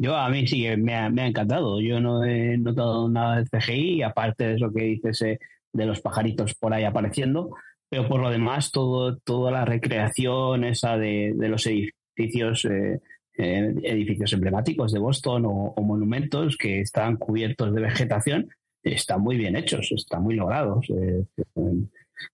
[0.00, 1.80] Yo a mí sí me ha, me ha encantado.
[1.80, 5.38] Yo no he notado nada de CGI, aparte de eso que dices eh,
[5.72, 7.50] de los pajaritos por ahí apareciendo,
[7.88, 13.00] pero por lo demás todo, toda la recreación esa de, los edificios, eh,
[13.36, 18.48] eh, edificios emblemáticos de Boston o, monumentos que están cubiertos de vegetación,
[18.84, 20.86] están muy bien hechos, están muy logrados.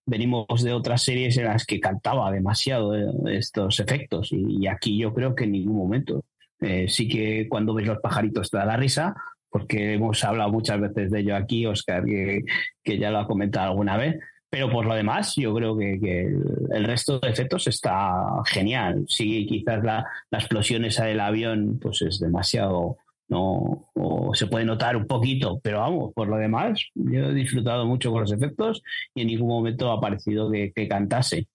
[0.05, 2.93] venimos de otras series en las que cantaba demasiado
[3.27, 6.23] estos efectos y aquí yo creo que en ningún momento.
[6.61, 9.15] Eh, sí que cuando ves los pajaritos te da la risa,
[9.49, 12.43] porque hemos hablado muchas veces de ello aquí, Oscar, que,
[12.83, 14.17] que ya lo ha comentado alguna vez.
[14.49, 16.33] Pero por lo demás, yo creo que,
[16.71, 18.13] el resto de efectos está
[18.45, 19.03] genial.
[19.07, 22.97] Sí, quizás la, la explosión esa del avión pues es demasiado,
[23.27, 27.85] no o se puede notar un poquito, pero vamos, por lo demás, yo he disfrutado
[27.85, 28.81] mucho con los efectos
[29.13, 31.47] y en ningún momento ha parecido que, que cantase.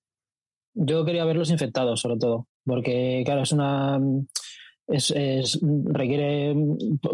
[0.74, 3.98] Yo quería verlos infectados, sobre todo, porque claro, es una
[4.90, 6.54] es, requiere,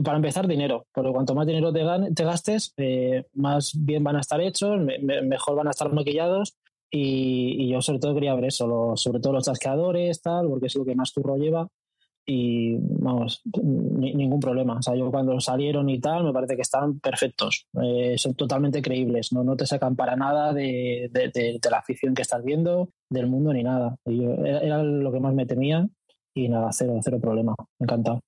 [0.03, 4.41] para empezar, dinero, porque cuanto más dinero te, gastes, eh, más bien van a estar
[4.41, 6.57] hechos, mejor van a estar maquillados.
[6.91, 10.85] Y, yo sobre todo quería ver eso, sobre todo los chasqueadores, tal, porque es lo
[10.85, 11.69] que más curro lleva.
[12.29, 14.79] Y vamos, ningún problema.
[14.79, 17.69] O sea, yo cuando salieron y tal, me parece que están perfectos.
[17.81, 19.33] Eh, son totalmente creíbles.
[19.33, 23.53] No, no te sacan para nada de, de, la afición que estás viendo, del mundo
[23.53, 23.97] ni nada.
[24.05, 25.89] era lo que más me temía
[26.37, 27.55] y nada, cero, cero problema.
[27.81, 28.21] Encantado.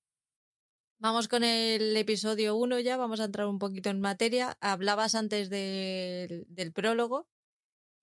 [0.99, 4.57] Vamos con el episodio 1 ya, vamos a entrar un poquito en materia.
[4.61, 7.29] Hablabas antes del, prólogo,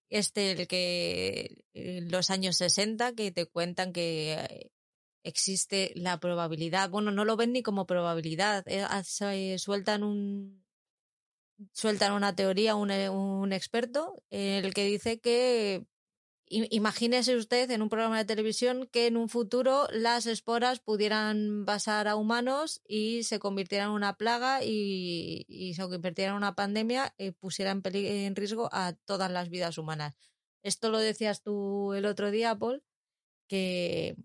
[0.10, 4.72] este, el que en los años 60, que te cuentan que
[5.24, 10.64] existe la probabilidad, bueno, no lo ven ni como probabilidad, eh, sueltan un
[11.74, 15.86] sueltan una teoría, un, un experto, el que dice que
[16.48, 22.08] Imagínese usted en un programa de televisión que en un futuro las esporas pudieran pasar
[22.08, 27.32] a humanos y se convirtieran en una plaga y, se convirtieran en una pandemia y
[27.32, 30.18] pusieran en, riesgo a todas las vidas humanas.
[30.62, 32.84] Esto lo decías tú el otro día, Paul,
[33.48, 34.16] que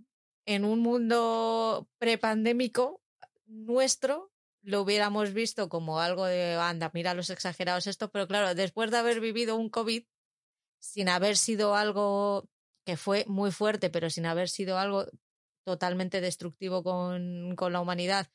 [0.44, 3.02] en un mundo prepandémico
[3.46, 4.30] nuestro
[4.62, 8.98] lo hubiéramos visto como algo de, anda, mira los exagerados estos, pero claro, después de
[8.98, 10.04] haber vivido un COVID,
[10.80, 12.48] sin haber sido algo
[12.84, 15.06] que fue muy fuerte, pero sin haber sido algo
[15.64, 18.28] totalmente destructivo con, con la humanidad,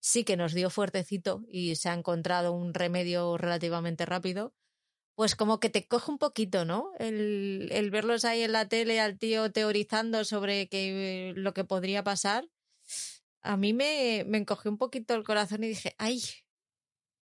[0.00, 4.54] sí que nos dio fuertecito y se ha encontrado un remedio relativamente rápido,
[5.14, 6.92] pues como que te coge un poquito, ¿no?
[6.98, 12.02] El, el verlos ahí en la tele al tío teorizando sobre que, lo que podría
[12.02, 12.48] pasar,
[13.42, 16.22] a mí me, me encogió un poquito el corazón y dije, ay,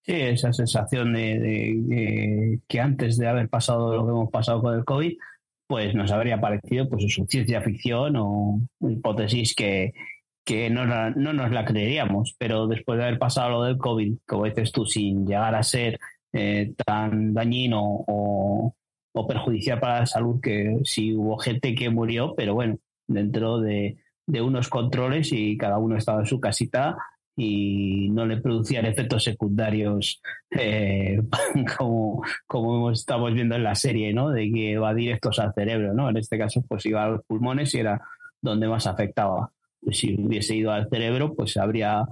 [0.07, 4.85] Sí, esa sensación de, que antes de haber pasado lo que hemos pasado con el
[4.85, 5.17] COVID,
[5.67, 9.91] pues nos habría parecido pues eso, ciencia ficción o hipótesis que,
[10.45, 14.45] que no, no, nos la creeríamos, pero después de haber pasado lo del COVID, como
[14.45, 15.99] dices tú, sin llegar a ser
[16.31, 18.73] eh, tan dañino o,
[19.11, 22.77] o, perjudicial para la salud, que sí hubo gente que murió, pero bueno,
[23.07, 26.95] dentro de, de unos controles y cada uno estaba en su casita
[27.39, 31.21] y no le producían efectos secundarios eh,
[31.77, 34.31] como, como estamos viendo en la serie, ¿no?
[34.31, 36.09] De que va directos al cerebro, ¿no?
[36.09, 38.01] En este caso, pues iba a los pulmones y era
[38.41, 39.51] donde más afectaba.
[39.91, 42.03] Si hubiese ido al cerebro, pues habría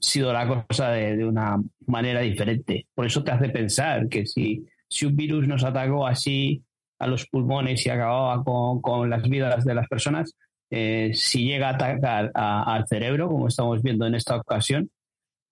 [0.00, 2.86] sido la cosa de, una manera diferente.
[2.94, 6.62] Por eso te hace pensar que si, si un virus nos atacó así
[7.00, 10.36] a los pulmones y acababa con, con las vidas de las personas,
[10.74, 14.90] eh, si llega a atacar al cerebro, como estamos viendo en esta ocasión,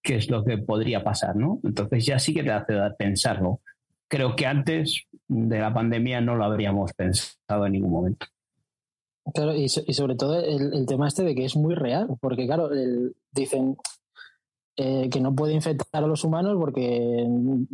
[0.02, 1.60] qué es lo que podría pasar, ¿no?
[1.62, 3.60] Entonces ya sí que te hace pensarlo.
[4.08, 8.26] Creo que antes de la pandemia no lo habríamos pensado en ningún momento.
[9.34, 12.70] Claro, y, sobre todo el, tema este de que es muy real, porque claro,
[13.30, 13.76] dicen,
[14.76, 17.26] eh, que no puede infectar a los humanos porque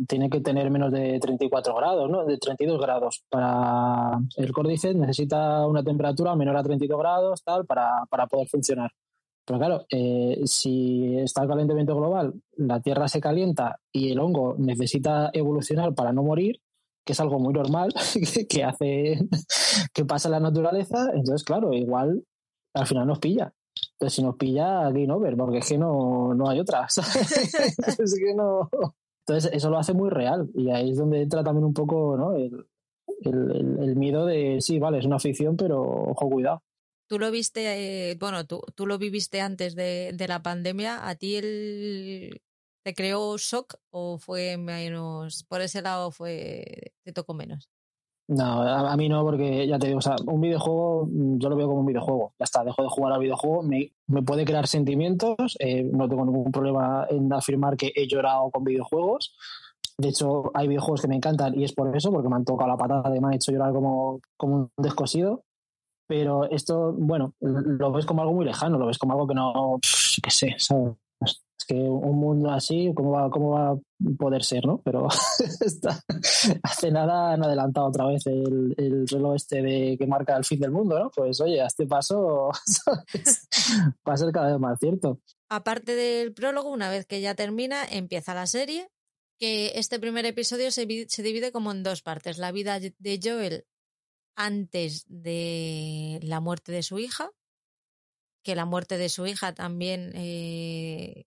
[0.07, 2.25] tiene que tener menos de 34 grados, ¿no?
[2.25, 3.23] De 32 grados.
[3.29, 8.91] Para el córdice necesita una temperatura menor a 32 grados, tal, para, poder funcionar.
[9.45, 14.55] Pero claro, eh, si está el calentamiento global, la Tierra se calienta y el hongo
[14.57, 16.59] necesita evolucionar para no morir,
[17.05, 17.93] que es algo muy normal
[18.49, 19.19] que hace
[19.93, 22.23] que pasa en la naturaleza, entonces claro, igual
[22.73, 23.53] al final nos pilla.
[23.99, 26.87] Pero si nos pilla, game over, porque es que no, no hay otra.
[29.27, 30.49] Entonces, eso lo hace muy real.
[30.53, 32.65] Y ahí es donde entra también un poco el,
[33.23, 36.63] el, miedo de, sí, vale, es una ficción, pero ojo, cuidado.
[37.07, 41.07] Tú lo viste, eh, bueno, tú, tú lo viviste antes de, de la pandemia.
[41.07, 42.41] ¿A ti el,
[42.83, 47.69] te creó shock o fue menos, por ese lado fue, te tocó menos?
[48.29, 51.67] No, a, mí no, porque ya te digo, o un videojuego mm, yo lo veo
[51.67, 52.33] como un videojuego.
[52.37, 56.51] Ya está, dejo de jugar al videojuego, me, puede crear sentimientos, eh, no tengo ningún
[56.51, 59.33] problema en afirmar que he llorado con videojuegos.
[59.97, 62.69] De hecho, hay videojuegos que me encantan y es por eso, porque me han tocado
[62.69, 65.43] la patada me han hecho llorar como, como un descosido.
[66.05, 69.79] Pero esto, bueno, lo ves como algo muy lejano, lo ves como algo que no,
[70.23, 70.95] qué sé, ¿sabes?
[71.57, 73.77] Es que un mundo así, ¿cómo va, cómo va a
[74.17, 74.81] poder ser, no?
[74.83, 75.07] Pero
[76.63, 80.59] hace nada han adelantado otra vez el, el, reloj este de que marca el fin
[80.59, 81.09] del mundo, ¿no?
[81.09, 82.49] Pues oye, a este paso
[84.07, 85.19] va a ser cada vez más cierto.
[85.49, 88.89] Aparte del prólogo, una vez que ya termina, empieza la serie,
[89.39, 92.37] que este primer episodio se, se divide como en dos partes.
[92.37, 93.65] La vida de Joel
[94.35, 97.31] antes de la muerte de su hija,
[98.43, 101.25] que la muerte de su hija también eh,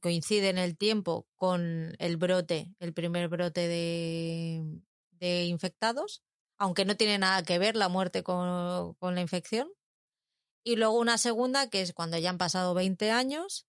[0.00, 6.22] coincide en el tiempo con el brote, el primer brote de, infectados,
[6.58, 9.68] aunque no tiene nada que ver la muerte con, con, la infección.
[10.64, 13.66] Y luego una segunda, que es cuando ya han pasado 20 años,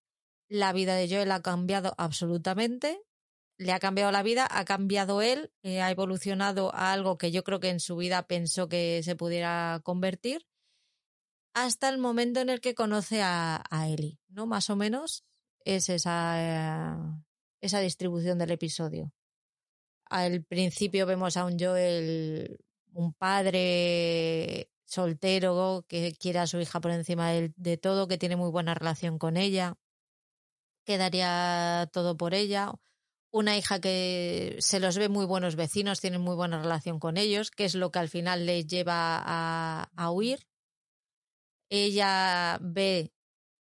[0.49, 2.99] la vida de Joel ha cambiado absolutamente,
[3.57, 7.43] le ha cambiado la vida, ha cambiado él, eh, ha evolucionado a algo que yo
[7.43, 10.47] creo que en su vida pensó que se pudiera convertir,
[11.53, 14.45] hasta el momento en el que conoce a, a Ellie, ¿no?
[14.45, 15.25] Más o menos
[15.75, 17.23] es esa, eh,
[17.61, 19.11] esa distribución del episodio.
[20.05, 22.59] Al principio vemos a un Joel,
[22.93, 28.37] un padre soltero que quiere a su hija por encima de, de todo, que tiene
[28.37, 29.75] muy buena relación con ella,
[30.85, 32.73] que daría todo por ella
[33.31, 37.51] una hija que se los ve muy buenos vecinos, tienen muy buena relación con ellos,
[37.51, 40.47] que es lo que al final les lleva a, a huir.
[41.69, 43.11] Ella ve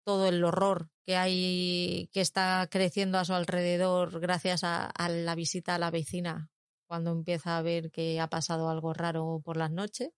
[0.04, 5.74] todo el horror que hay, que está creciendo a su alrededor gracias a, la visita
[5.74, 6.50] a la vecina
[6.86, 10.10] cuando empieza a ver que ha pasado algo raro por las noches.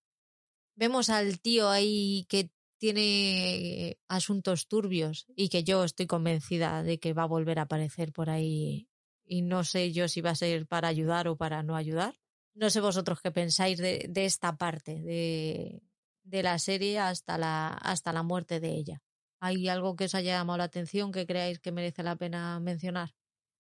[0.75, 7.13] Vemos al tío ahí que tiene asuntos turbios y que yo estoy convencida de que
[7.13, 8.89] va a volver a aparecer por ahí
[9.25, 12.19] y no sé yo si va a ser para ayudar o para no ayudar.
[12.55, 15.83] No sé vosotros qué pensáis de, de esta parte de,
[16.23, 19.03] de, la serie hasta la, hasta la muerte de ella.
[19.45, 23.09] ¿Hay algo que os haya llamado la atención que creáis que merece la pena mencionar?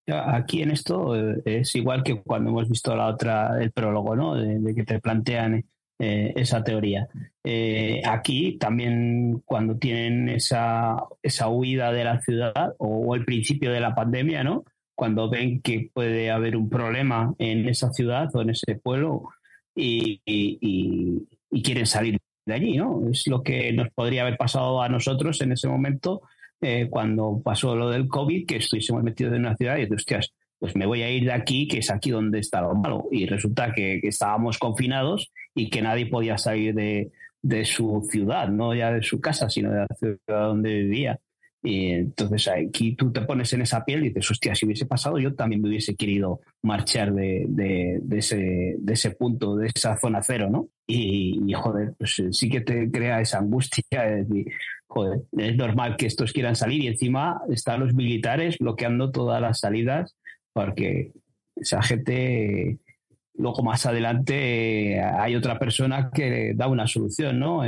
[0.07, 4.37] Aquí en esto eh, es igual que cuando hemos visto la otra, el prólogo, ¿no?
[4.37, 5.64] De, que te plantean
[5.99, 7.09] eh, esa teoría.
[7.43, 13.80] Eh, aquí también cuando tienen esa, esa huida de la ciudad o, el principio de
[13.80, 14.64] la pandemia, ¿no?
[14.95, 19.30] cuando ven que puede haber un problema en esa ciudad o en ese pueblo
[19.74, 20.20] y,
[21.64, 23.09] quieren salir de allí, ¿no?
[23.11, 26.22] Es lo que nos podría haber pasado a nosotros en ese momento
[26.61, 30.76] eh, cuando pasó lo del COVID, que estuviésemos metidos en una ciudad y, hostias, pues
[30.76, 33.09] me voy a ir de aquí, que es aquí donde está lo malo.
[33.11, 37.11] Y resulta que, que estábamos confinados y que nadie podía salir de,
[37.43, 41.18] de su ciudad, no ya de su casa, sino de la ciudad donde vivía.
[41.63, 45.19] Y entonces aquí tú te pones en esa piel y dices, hostia, si hubiese pasado,
[45.19, 50.23] yo también me hubiese querido marchar de, de, ese, de ese punto, de esa zona
[50.23, 50.69] cero, ¿no?
[50.87, 54.27] Y, joder, pues sí que te crea esa angustia
[54.93, 59.61] joder, es normal que estos quieran salir y encima están los militares bloqueando todas las
[59.61, 60.17] salidas
[60.53, 61.13] porque
[61.57, 62.79] esa gente
[63.35, 67.63] luego más adelante hay otra persona que da una solución, ¿no?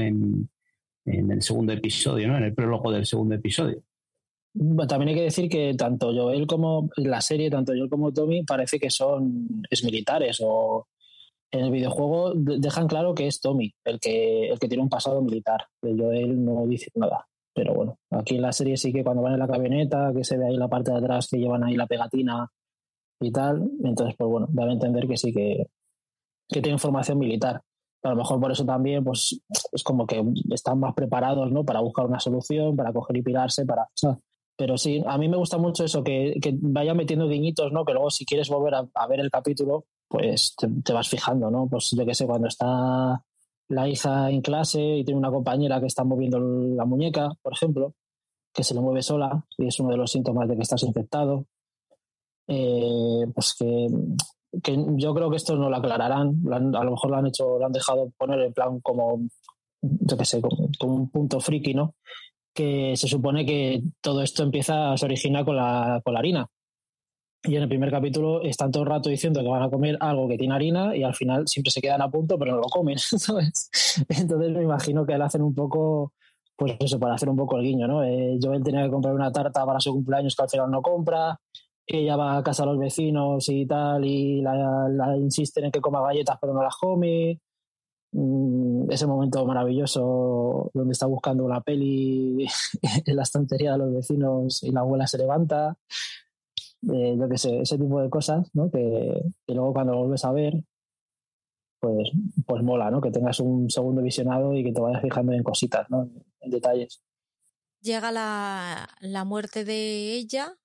[1.05, 2.37] En el segundo episodio, ¿no?
[2.37, 3.83] En el prólogo del segundo episodio.
[4.57, 8.45] Bueno, también hay que decir que tanto Joel como la serie, tanto Joel como Tommy,
[8.45, 9.49] parece que son
[9.83, 10.87] militares o
[11.51, 15.21] en el videojuego dejan claro que es Tommy el que, el que tiene un pasado
[15.23, 15.67] militar.
[15.83, 17.27] De Joel no dice nada.
[17.53, 20.37] Pero bueno, aquí en la serie sí que cuando van en la camioneta, que se
[20.37, 22.51] ve ahí la parte de atrás que llevan ahí la pegatina
[23.21, 25.69] y tal, entonces pues bueno, a entender que sí que,
[26.49, 27.63] que tienen formación militar
[28.05, 29.41] a lo mejor por eso también pues
[29.73, 31.65] es como que están más preparados ¿no?
[31.65, 33.89] para buscar una solución, para coger y pirarse, para...
[34.57, 37.85] Pero sí, a mí me gusta mucho eso, que, vaya metiendo guiñitos, ¿no?
[37.85, 41.67] Que luego si quieres volver a, ver el capítulo, pues te, te, vas fijando, ¿no?
[41.69, 43.21] Pues yo qué sé, cuando está
[43.69, 47.95] la hija en clase y tiene una compañera que está moviendo la muñeca, por ejemplo,
[48.53, 51.47] que se le mueve sola y es uno de los síntomas de que estás infectado.
[52.47, 53.89] Eh, pues que
[54.63, 57.67] que yo creo que esto no lo aclararán, a lo mejor lo han hecho, lo
[57.67, 59.21] han dejado poner en plan como,
[59.81, 61.95] yo qué sé, como, como, un punto friki, ¿no?
[62.53, 66.47] Que se supone que todo esto empieza, se origina con la, con la harina.
[67.47, 70.27] Y en el primer capítulo están todo el rato diciendo que van a comer algo
[70.29, 72.99] que tiene harina y al final siempre se quedan a punto, pero no lo comen,
[72.99, 73.71] ¿sabes?
[74.09, 76.13] Entonces me imagino que le hacen un poco,
[76.57, 78.03] pues eso, para hacer un poco el guiño, ¿no?
[78.03, 81.39] Eh, Joel tenía que comprar una tarta para su cumpleaños que al final no compra,
[81.87, 85.81] ella va a casa a los vecinos y tal, y la, la insisten en que
[85.81, 87.41] coma galletas pero no las come.
[88.17, 92.47] Mm, ese momento maravilloso donde está buscando una peli
[93.07, 95.77] en la estantería de los vecinos y la abuela se levanta.
[96.93, 98.71] Eh, yo qué sé, ese tipo de cosas, ¿no?
[98.71, 100.63] Que, que, luego cuando lo vuelves a ver,
[101.81, 102.11] pues,
[102.47, 103.01] pues mola, ¿no?
[103.01, 106.09] Que tengas un segundo visionado y que te vayas fijando en cositas, ¿no?
[106.41, 107.03] En detalles.
[107.81, 110.57] Llega la, la muerte de ella,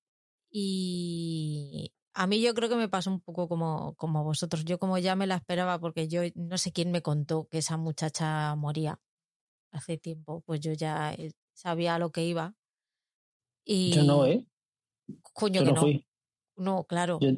[0.52, 4.66] y a mí yo creo que me pasó un poco como, como a vosotros.
[4.66, 7.78] Yo como ya me la esperaba porque yo no sé quién me contó que esa
[7.78, 9.00] muchacha moría
[9.72, 12.56] hace tiempo, pues yo ya eh, sabía a lo que iba.
[13.64, 14.45] Y, Yo no, ¿eh?
[15.34, 15.82] Coño, Yo que no no.
[15.82, 16.06] fui.
[16.56, 17.20] No, claro.
[17.22, 17.32] Yo-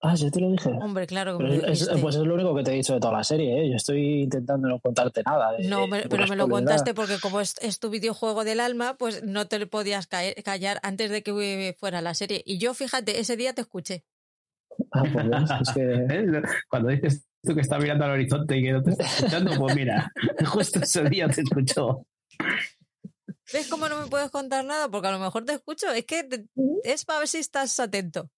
[0.00, 0.68] Ah, ya te lo dije.
[0.80, 2.00] Hombre, claro que me Pero lo es, dijiste.
[2.00, 3.68] pues es lo único que te he dicho de toda la serie, ¿eh?
[3.70, 5.52] Yo estoy intentando no contarte nada.
[5.52, 8.96] de- No, me- pero me lo contaste porque como es, es tu videojuego del alma,
[8.96, 12.42] pues no te podías caer- callar antes de que fuera la serie.
[12.46, 14.04] Y yo, fíjate, ese día te escuché.
[14.92, 15.26] Ah, pues
[15.62, 15.80] es que...
[16.38, 16.42] ¿Eh?
[16.70, 19.74] Cuando dices tú que estás mirando al horizonte y que no te estás escuchando, pues
[19.74, 20.12] mira,
[20.46, 22.06] justo ese día te escuchó.
[23.52, 24.88] ¿Ves cómo no me puedes contar nada?
[24.88, 25.90] Porque a lo mejor te escucho.
[25.90, 26.44] Es que te-
[26.84, 28.30] es para ver si estás atento.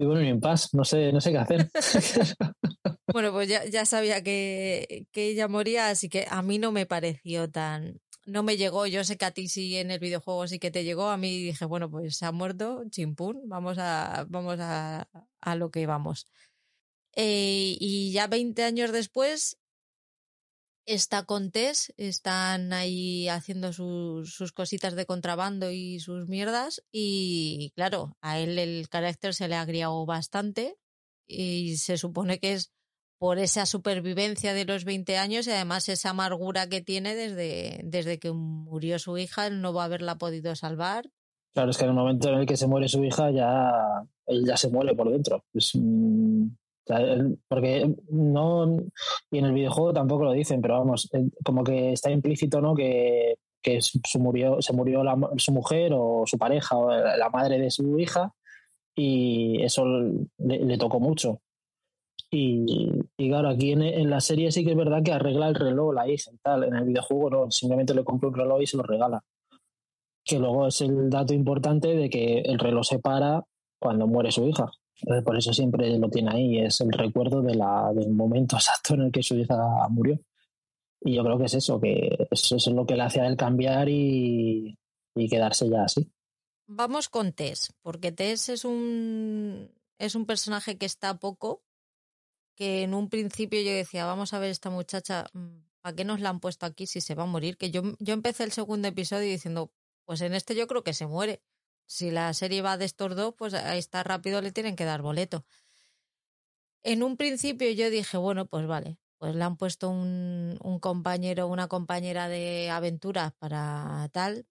[0.00, 1.70] Vivo en un impasse, no sé, no sé qué hacer.
[3.12, 6.86] Bueno, pues ya, ya sabía que, que ella moría, así que a mí no me
[6.86, 8.00] pareció tan...
[8.24, 10.84] No me llegó, yo sé que a ti sí en el videojuego sí que te
[10.84, 15.08] llegó, a mí dije, bueno, pues se ha muerto, chimpún, vamos a, vamos a,
[15.40, 16.28] a lo que vamos.
[17.16, 19.58] Eh, y ya 20 años después
[20.86, 27.72] está con Tess, están ahí haciendo sus, sus cositas de contrabando y sus mierdas y
[27.76, 30.76] claro, a él el carácter se le ha agriado bastante
[31.26, 32.72] y se supone que es
[33.18, 38.18] por esa supervivencia de los 20 años y además esa amargura que tiene desde, desde
[38.18, 41.10] que murió su hija, él no va a haberla podido salvar.
[41.52, 44.44] Claro, es que en el momento en el que se muere su hija ya él
[44.46, 45.44] ya se muere por dentro.
[45.52, 45.74] Es,
[46.94, 47.16] sea,
[47.48, 48.76] porque no
[49.30, 51.08] y en el videojuego tampoco lo dicen, pero vamos,
[51.44, 52.74] como que está implícito, ¿no?
[52.74, 57.58] Que, que su murió, se murió la- su mujer o su pareja o la madre
[57.58, 58.32] de su hija
[58.96, 61.40] y eso le, le tocó mucho.
[62.30, 65.54] Y, y claro, aquí en, en la serie sí que es verdad que arregla el
[65.56, 66.64] reloj la hija y tal.
[66.64, 69.22] En el videojuego no, simplemente le compra un reloj y se lo regala
[70.24, 73.42] que luego es el dato importante de que el reloj se para
[73.80, 74.70] cuando muere su hija.
[75.24, 79.22] Por eso siempre lo tiene ahí, es el recuerdo del momento exacto en el que
[79.22, 79.56] su hija
[79.88, 80.18] murió.
[81.02, 83.36] Y yo creo que es eso, que eso es lo que le hace a él
[83.36, 84.78] cambiar y,
[85.14, 86.10] y quedarse ya así.
[86.66, 91.64] Vamos con Tess, porque Tess es un, es un personaje que está poco,
[92.54, 96.20] que en un principio yo decía, vamos a ver esta muchacha, mm, ¿para qué nos
[96.20, 97.56] la han puesto aquí si se va a morir?
[97.56, 99.72] Que yo, yo empecé el segundo episodio diciendo,
[100.04, 101.42] pues en este yo creo que se muere.
[101.96, 105.02] Si la serie va de estos dos, pues ahí está rápido, le tienen que dar
[105.02, 105.44] boleto.
[106.84, 111.48] En un principio yo dije, bueno, pues vale, pues le han puesto un, un compañero,
[111.48, 114.46] una compañera de aventuras para tal,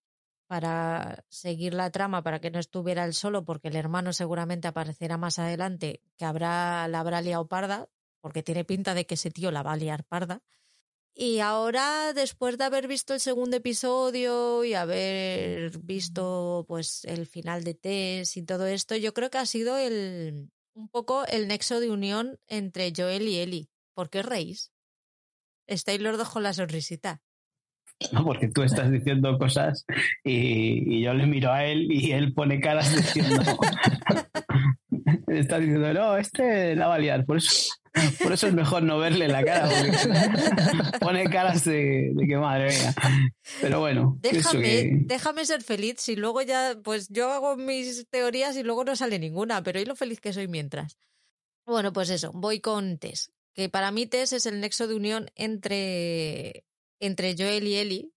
[0.48, 5.18] para seguir la trama, para que no estuviera él solo, porque el hermano seguramente aparecerá
[5.18, 7.88] más adelante, que habrá, la habrá liado parda,
[8.20, 10.44] porque tiene pinta de que ese tío la va a liar parda.
[11.22, 17.66] Y ahora, después de haber visto el segundo episodio y haber visto pues el final
[17.66, 21.82] de Tess y todo esto, yo creo que ha sido el un poco el nexo
[21.82, 23.68] de unión entre Joel y Ellie.
[23.94, 24.72] ¿Por qué reís?
[25.68, 27.22] Estáis los dos con la sonrisita.
[28.14, 29.86] No, porque tú estás diciendo cosas
[30.24, 33.44] y, y yo le miro a él y él pone caras diciendo.
[35.28, 37.26] está diciendo, no, este la va a liar.
[37.26, 37.74] Por eso,
[38.22, 42.70] por eso es mejor no verle la cara, porque pone caras de, de que madre
[42.70, 42.94] mía.
[43.62, 44.98] Pero bueno, Déjame, que.
[45.06, 45.96] déjame ser feliz.
[46.00, 49.86] Si luego ya, pues yo hago mis teorías y luego no sale ninguna, pero ¿y
[49.86, 50.98] lo feliz que soy mientras?
[51.66, 53.32] Bueno, pues eso, voy con Tess.
[53.54, 56.66] Que para mí Tess es el nexo de unión entre,
[57.00, 58.12] entre Joel y Ellie.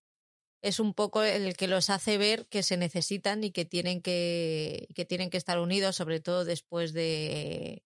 [0.62, 4.88] Es un poco el que los hace ver que se necesitan y que tienen que,
[4.94, 7.82] que tienen que estar unidos, sobre todo después de,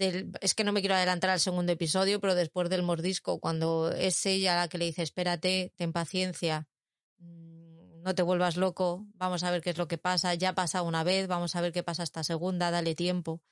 [0.00, 4.24] es que no me quiero adelantar al segundo episodio, pero después del mordisco, cuando es
[4.24, 6.68] ella la que le dice, espérate, ten paciencia,
[7.18, 10.82] mm, no te vuelvas loco, vamos a ver qué es lo que pasa, ya pasa
[10.82, 13.42] una vez, vamos a ver qué pasa esta segunda, dale tiempo.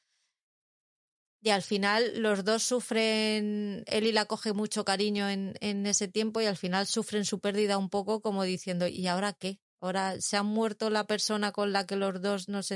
[1.40, 6.40] Y al final los dos sufren, Eli la coge mucho cariño en, en ese tiempo
[6.40, 9.60] y al final sufren su pérdida un poco como diciendo, ¿y ahora qué?
[9.80, 12.72] Ahora se ha muerto la persona con la que los dos nos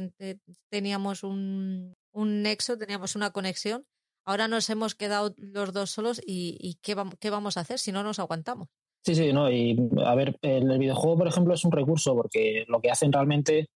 [0.71, 3.85] teníamos un, un nexo, teníamos una conexión.
[4.25, 7.79] Ahora nos hemos quedado los dos solos y, y ¿qué, vam- ¿qué vamos a hacer
[7.79, 8.69] si no nos aguantamos?
[9.05, 9.51] Sí, sí, no.
[9.51, 13.69] Y a ver, el, videojuego, por ejemplo, es un recurso porque lo que hacen realmente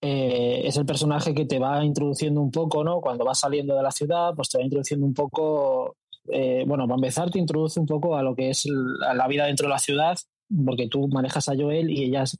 [0.00, 3.00] eh, es el personaje que te va introduciendo un poco, ¿no?
[3.00, 5.96] Cuando vas saliendo de la ciudad, pues te va introduciendo un poco.
[6.32, 9.66] eh, bueno, para empezar, te introduce un poco a lo que es la vida dentro
[9.66, 10.16] de la ciudad,
[10.66, 12.36] porque tú manejas a Joel y ella es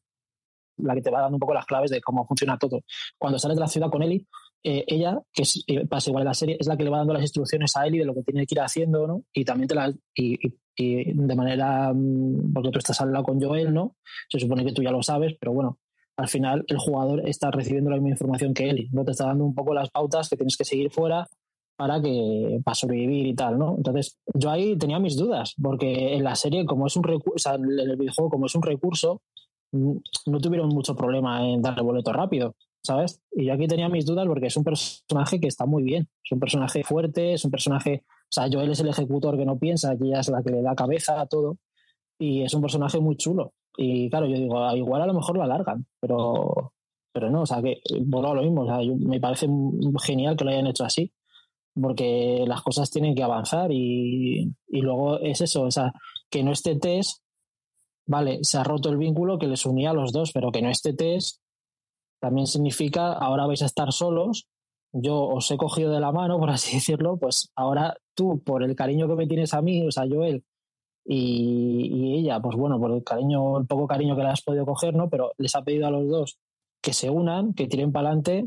[0.79, 2.81] la que te va dando un poco las claves de cómo funciona todo.
[3.19, 4.27] Cuando sales de la ciudad con Ellie,
[4.63, 6.99] eh, ella, que es, eh, pasa igual en la serie, es la que le va
[6.99, 9.25] dando las instrucciones a Ellie de lo que tiene que ir haciendo, ¿no?
[9.33, 9.95] Y también te las.
[10.15, 10.39] Y,
[10.77, 11.93] de manera.
[11.95, 13.97] mm, Porque tú estás al lado con Joel, ¿no?
[14.29, 15.79] Se supone que tú ya lo sabes, pero bueno,
[16.17, 19.05] al final el jugador está recibiendo la misma información que Ellie, ¿no?
[19.05, 21.27] Te está dando un poco las pautas que tienes que seguir fuera
[21.77, 23.77] para que para sobrevivir y tal, ¿no?
[23.77, 27.39] Entonces, yo ahí tenía mis dudas, porque en la serie, como es un recurso, o
[27.39, 29.23] sea, en el videojuego, como es un recurso,
[29.73, 33.21] no tuvieron mucho problema en darle boleto rápido, ¿sabes?
[33.33, 36.33] Y yo aquí tenía mis dudas porque es un personaje que está muy bien, es
[36.33, 39.93] un personaje fuerte, es un personaje, o sea, Joel es el ejecutor que no piensa,
[39.93, 41.59] aquí ella es la que le da cabeza a todo,
[42.19, 43.53] y es un personaje muy chulo.
[43.77, 46.73] Y claro, yo digo, ah, igual a lo mejor lo alargan, pero,
[47.13, 49.47] pero no, o sea, que bueno, lo mismo, o sea, me parece
[50.03, 51.13] genial que lo hayan hecho así,
[51.81, 55.93] porque las cosas tienen que avanzar y, y luego es eso, o sea,
[56.29, 57.23] que no esté Tess
[58.11, 60.69] vale, se ha roto el vínculo que les unía a los dos, pero que no
[60.69, 61.40] esté test
[62.21, 64.47] también significa ahora vais a estar solos,
[64.93, 68.75] yo os he cogido de la mano, por así decirlo, pues ahora tú, por el
[68.77, 70.45] cariño que me tienes a mí, o sea, Joel,
[71.05, 74.67] y, y ella, pues bueno, por el cariño, el poco cariño que le has podido
[74.67, 75.09] coger, ¿no?
[75.09, 76.39] Pero les ha pedido a los dos
[76.83, 78.47] que se unan, que tiren para adelante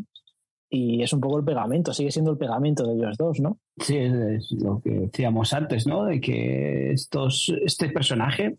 [0.70, 3.60] y es un poco el pegamento, sigue siendo el pegamento de ellos dos, ¿no?
[3.78, 6.06] Sí, es lo que decíamos antes, ¿no?
[6.06, 8.58] De que estos, este personaje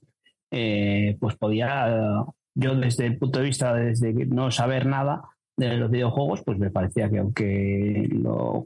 [0.53, 2.25] eh, pues podía,
[2.55, 5.23] yo desde el punto de vista desde no saber nada
[5.57, 8.09] de los videojuegos, pues me parecía que aunque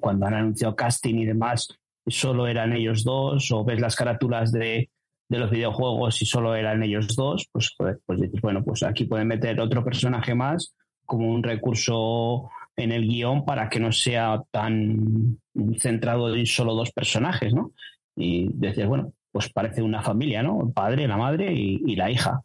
[0.01, 1.69] cuando han anunciado casting y demás,
[2.07, 4.91] solo eran ellos dos, o ves las carátulas de,
[5.29, 9.61] los videojuegos y solo eran ellos dos, pues, pues dices, bueno, pues aquí pueden meter
[9.61, 10.75] otro personaje más
[11.05, 15.39] como un recurso en el guion para que no sea tan
[15.79, 17.73] centrado en solo dos personajes, ¿no?
[18.15, 20.63] Y decías, bueno, pues parece una familia, ¿no?
[20.67, 22.43] El padre, la madre y, la hija.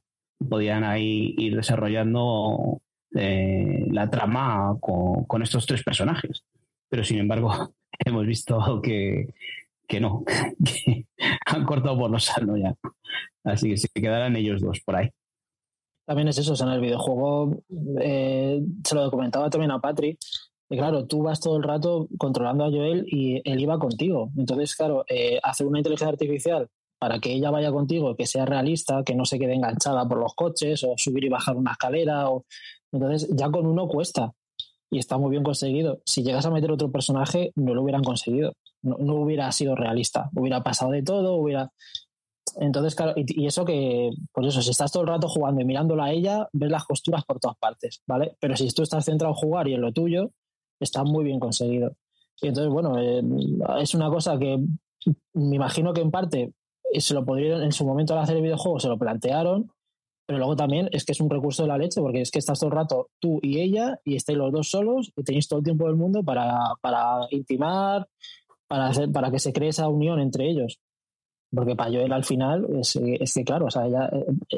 [0.49, 2.81] Podían ahí ir desarrollando
[3.15, 6.43] eh, la trama con, estos tres personajes.
[6.89, 7.51] Pero sin embargo,
[8.05, 9.27] hemos visto que,
[9.99, 10.23] no,
[10.65, 11.05] que
[11.45, 12.75] han cortado por los sanos ya.
[13.43, 15.09] Así que se quedarán ellos dos por ahí.
[16.05, 17.63] También es eso, en el videojuego
[18.01, 20.19] eh, se lo comentaba también a Patrick,
[20.73, 24.31] y claro, tú vas todo el rato controlando a Joel y él iba contigo.
[24.35, 26.67] Entonces, claro, eh, hacer una inteligencia artificial
[27.03, 30.33] para que ella vaya contigo, que sea realista, que no se quede enganchada por los
[30.35, 32.29] coches o subir y bajar una escalera.
[32.29, 32.45] O...
[32.93, 34.31] Entonces, ya con uno cuesta
[34.89, 35.99] y está muy bien conseguido.
[36.05, 38.53] Si llegas a meter otro personaje, no lo hubieran conseguido.
[38.83, 40.29] No, hubiera sido realista.
[40.33, 41.73] Hubiera pasado de todo, hubiera.
[42.55, 46.05] Entonces, claro, y, eso que, pues eso, si estás todo el rato jugando y mirándola
[46.05, 48.37] a ella, ves las costuras por todas partes, ¿vale?
[48.39, 50.31] Pero si tú estás centrado en jugar y en lo tuyo,
[50.79, 51.97] está muy bien conseguido.
[52.41, 53.21] Y entonces, bueno, eh,
[53.81, 54.57] es una cosa que
[55.33, 56.53] me imagino que en parte
[56.99, 59.71] se lo podrían, en su momento al hacer el videojuego se lo plantearon,
[60.25, 62.59] pero luego también es que es un recurso de la leche, porque es que estás
[62.59, 65.65] todo el rato tú y ella y estáis los dos solos y tenéis todo el
[65.65, 68.07] tiempo del mundo para, para intimar,
[68.67, 70.79] para, hacer, para que se cree esa unión entre ellos.
[71.53, 74.09] Porque para Joel al final es, es que, claro, o sea, ella,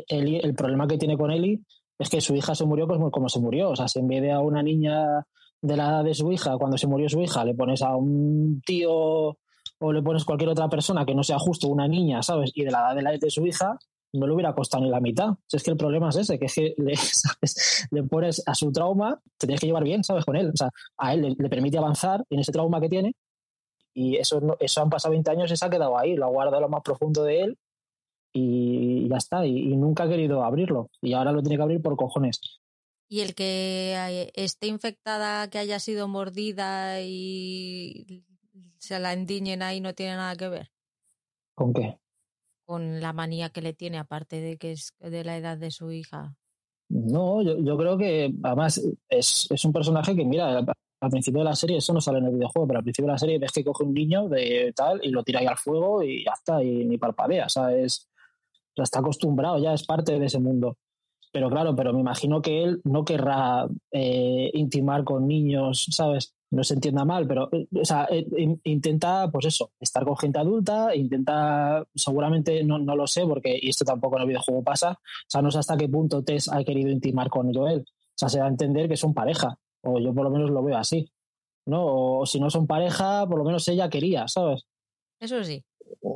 [0.07, 1.61] el problema que tiene con Eli
[1.97, 3.71] es que su hija se murió como, como se murió.
[3.71, 5.25] O sea, si en vez de a una niña
[5.61, 8.61] de la edad de su hija, cuando se murió su hija, le pones a un
[8.65, 9.37] tío
[9.79, 12.51] o le pones cualquier otra persona que no sea justo una niña, ¿sabes?
[12.53, 13.77] Y de la edad de, la, de su hija,
[14.13, 15.29] no le hubiera costado ni la mitad.
[15.51, 16.93] es que el problema es ese, que es que le,
[17.91, 20.25] le pones a su trauma, te tienes que llevar bien, ¿sabes?
[20.25, 20.51] Con él.
[20.53, 23.13] O sea, a él le, permite avanzar en ese trauma que tiene
[23.93, 26.61] y eso, eso han pasado 20 años y se ha quedado ahí, lo ha guardado
[26.61, 27.57] lo más profundo de él
[28.33, 31.81] y ya está, y, y, nunca ha querido abrirlo y ahora lo tiene que abrir
[31.81, 32.41] por cojones.
[33.07, 38.25] Y el que esté infectada, que haya sido mordida y
[38.85, 40.71] se la endiñen ahí no tiene nada que ver.
[41.55, 41.97] ¿Con qué?
[42.65, 45.91] Con la manía que le tiene, aparte de que es de la edad de su
[45.91, 46.35] hija.
[46.89, 50.63] No, yo, creo que además es, un personaje que, mira,
[51.01, 53.13] al principio de la serie, eso no sale en el videojuego, pero al principio de
[53.13, 56.03] la serie ves que coge un niño de tal y lo tira ahí al fuego
[56.03, 58.07] y ya está, y ni parpadea, ¿sabes?
[58.77, 60.77] Ya está acostumbrado, ya es parte de ese mundo.
[61.31, 66.34] Pero claro, pero me imagino que él no querrá eh, intimar con niños, ¿sabes?
[66.51, 68.25] No se entienda mal, pero eh, o sea, eh,
[68.63, 73.69] intenta, pues eso, estar con gente adulta, intenta, seguramente, no, no, lo sé, porque, y
[73.69, 76.63] esto tampoco en el videojuego pasa, o sea, no sé hasta qué punto Tess ha
[76.63, 77.81] querido intimar con Joel.
[77.81, 80.63] O sea, se da a entender que son pareja, o yo por lo menos lo
[80.63, 81.11] veo así,
[81.65, 82.19] ¿no?
[82.19, 84.65] O si no son pareja, por lo menos ella quería, ¿sabes?
[85.19, 85.63] Eso sí.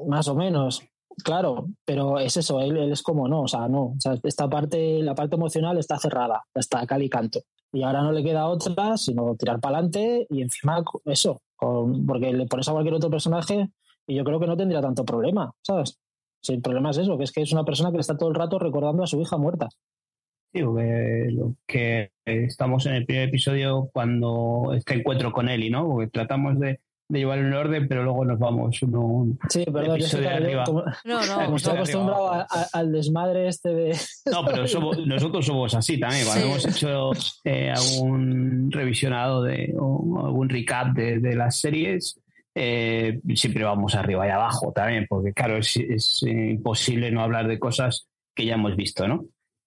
[0.07, 0.81] Más o menos.
[1.23, 4.49] Claro, pero es eso, él, él, es como no, o sea, no, o sea, esta
[4.49, 7.41] parte, la parte emocional está cerrada, está cal y canto.
[7.71, 12.47] Y ahora no le queda otra sino tirar para adelante y encima eso, porque le
[12.47, 13.69] pones a cualquier otro personaje
[14.07, 15.99] y yo creo que no tendría tanto problema, ¿sabes?
[16.41, 18.35] Si el problema es eso, que es que es una persona que está todo el
[18.35, 19.69] rato recordando a su hija muerta.
[20.51, 20.61] Sí,
[21.67, 25.87] que, que estamos en el primer episodio cuando este encuentro con Eli, ¿no?
[25.87, 26.79] Porque tratamos de,
[27.09, 30.63] de llevarlo en orden, pero luego nos vamos uno sí, perdón, episodio arriba.
[30.63, 33.97] Como, no, no, estoy acostumbrado al desmadre este de...
[34.31, 34.63] No, pero
[35.05, 36.25] nosotros somos así también.
[36.25, 37.11] Cuando hemos hecho
[37.43, 42.21] eh, algún revisionado de, o algún recap de, de las series,
[42.53, 47.57] eh, siempre vamos arriba y abajo también, porque claro, es, es, imposible no hablar de
[47.57, 49.25] cosas que ya hemos visto, ¿no?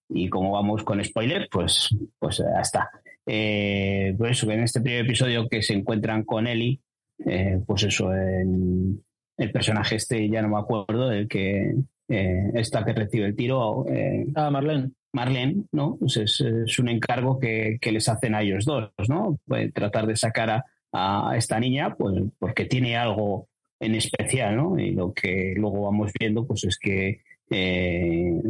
[0.09, 1.89] Y como vamos con spoiler, pues,
[2.19, 2.89] pues ya está.
[3.25, 6.81] Eh, por eso que en este primer episodio que se encuentran con Ellie,
[7.25, 9.01] eh, pues eso, el,
[9.37, 11.73] el, personaje este, ya no me acuerdo, el que
[12.07, 13.85] eh, esta que recibe el tiro.
[13.87, 14.91] Eh, ah, Marlene.
[15.13, 15.95] Marlene, ¿no?
[15.97, 19.39] Pues es, es, un encargo que, que, les hacen a ellos dos, ¿no?
[19.45, 23.47] Pues tratar de sacar a, a, esta niña, pues porque tiene algo
[23.79, 24.79] en especial, ¿no?
[24.79, 28.41] Y lo que luego vamos viendo, pues es que eh,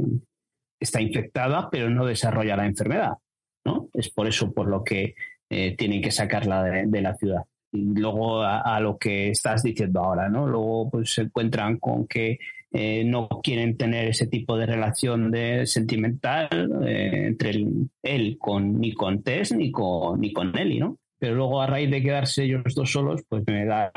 [0.79, 3.13] está infectada, pero no desarrolla la enfermedad,
[3.65, 3.89] ¿no?
[3.93, 5.15] Es por eso por lo que
[5.49, 7.43] eh, tienen que sacarla de, de, la ciudad.
[7.73, 10.47] Y luego a, lo que estás diciendo ahora, ¿no?
[10.47, 12.37] Luego pues se encuentran con que
[12.71, 16.49] eh, no quieren tener ese tipo de relación de sentimental
[16.85, 17.65] eh, entre
[18.03, 20.97] él con ni con Tess ni con ni con Nelly, ¿no?
[21.17, 23.91] Pero luego a raíz de quedarse ellos dos solos, pues me da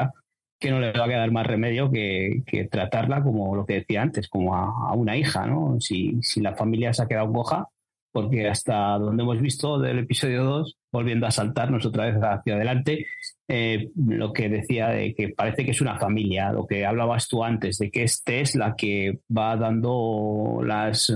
[0.59, 4.01] que no le va a quedar más remedio que, que tratarla como lo que decía
[4.01, 5.77] antes, como a, a, una hija, ¿no?
[5.81, 7.68] Si, si la familia se ha quedado coja,
[8.16, 13.04] porque hasta donde hemos visto del episodio 2, volviendo a saltarnos otra vez hacia adelante,
[13.46, 17.44] eh, lo que decía de que parece que es una familia, lo que hablabas tú
[17.44, 21.14] antes, de que este es la que va dando las,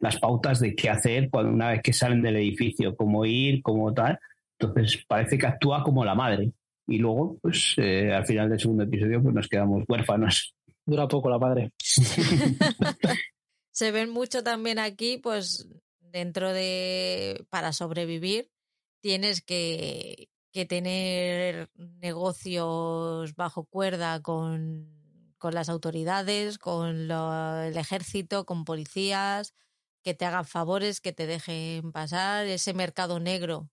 [0.00, 3.92] las pautas de qué hacer cuando una vez que salen del edificio, cómo ir, cómo
[3.92, 4.18] tal.
[4.58, 6.52] Entonces parece que actúa como la madre.
[6.86, 10.54] Y luego, pues eh, al final del segundo episodio, pues nos quedamos huérfanos.
[10.86, 11.72] Dura poco la padre.
[13.70, 15.68] Se ven mucho también aquí, pues
[16.10, 18.50] dentro de, para sobrevivir,
[19.00, 28.64] tienes que, que tener negocios bajo cuerda con, con las autoridades, con el ejército, con
[28.64, 29.54] policías,
[30.02, 33.70] que te hagan favores, que te dejen pasar, ese mercado negro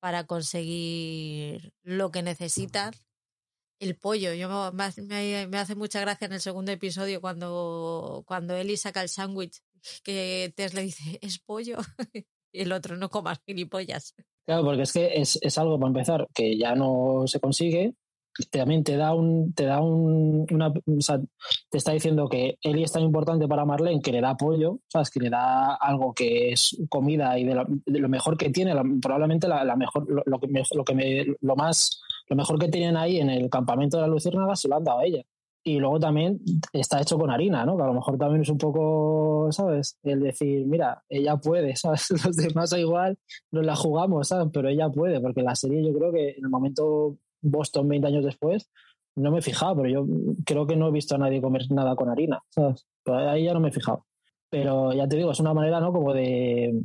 [0.00, 3.04] para conseguir lo que necesitas.
[3.78, 8.56] El pollo, yo me, me, me hace mucha gracia en el segundo episodio cuando, cuando
[8.56, 9.60] Eli saca el sándwich
[10.02, 11.78] que Tess le dice, es pollo,
[12.52, 14.14] y el otro no comas gilipollas.
[14.46, 17.94] Claro, porque es que es, es, algo, para empezar, que ya no se consigue.
[18.50, 20.72] También te da un, te da un, una, o
[21.70, 25.10] te está diciendo que Eli es tan importante para Marlene que le da apoyo, ¿sabes?
[25.10, 29.74] Que le da algo que es comida y de, lo mejor que tiene, probablemente la,
[29.74, 33.96] mejor, lo, que lo que lo más, lo mejor que tienen ahí en el campamento
[33.96, 35.24] de la Luciérnaga se lo han dado a ella
[35.66, 36.38] y luego también
[36.72, 37.76] está hecho con harina, ¿no?
[37.76, 39.98] Que a lo mejor también es un poco, ¿sabes?
[40.04, 42.08] El decir, mira, ella puede, ¿sabes?
[42.24, 43.18] Los demás igual
[43.50, 44.48] nos la jugamos, ¿sabes?
[44.52, 48.24] Pero ella puede, porque la serie yo creo que en el momento Boston 20 años
[48.24, 48.70] después,
[49.16, 50.06] no me he fijado, pero yo
[50.44, 52.86] creo que no he visto a nadie comer nada con harina, ¿sabes?
[53.06, 54.06] Ahí ya no me he fijado.
[54.48, 55.92] Pero ya te digo, es una manera, ¿no?
[55.92, 56.80] Como de...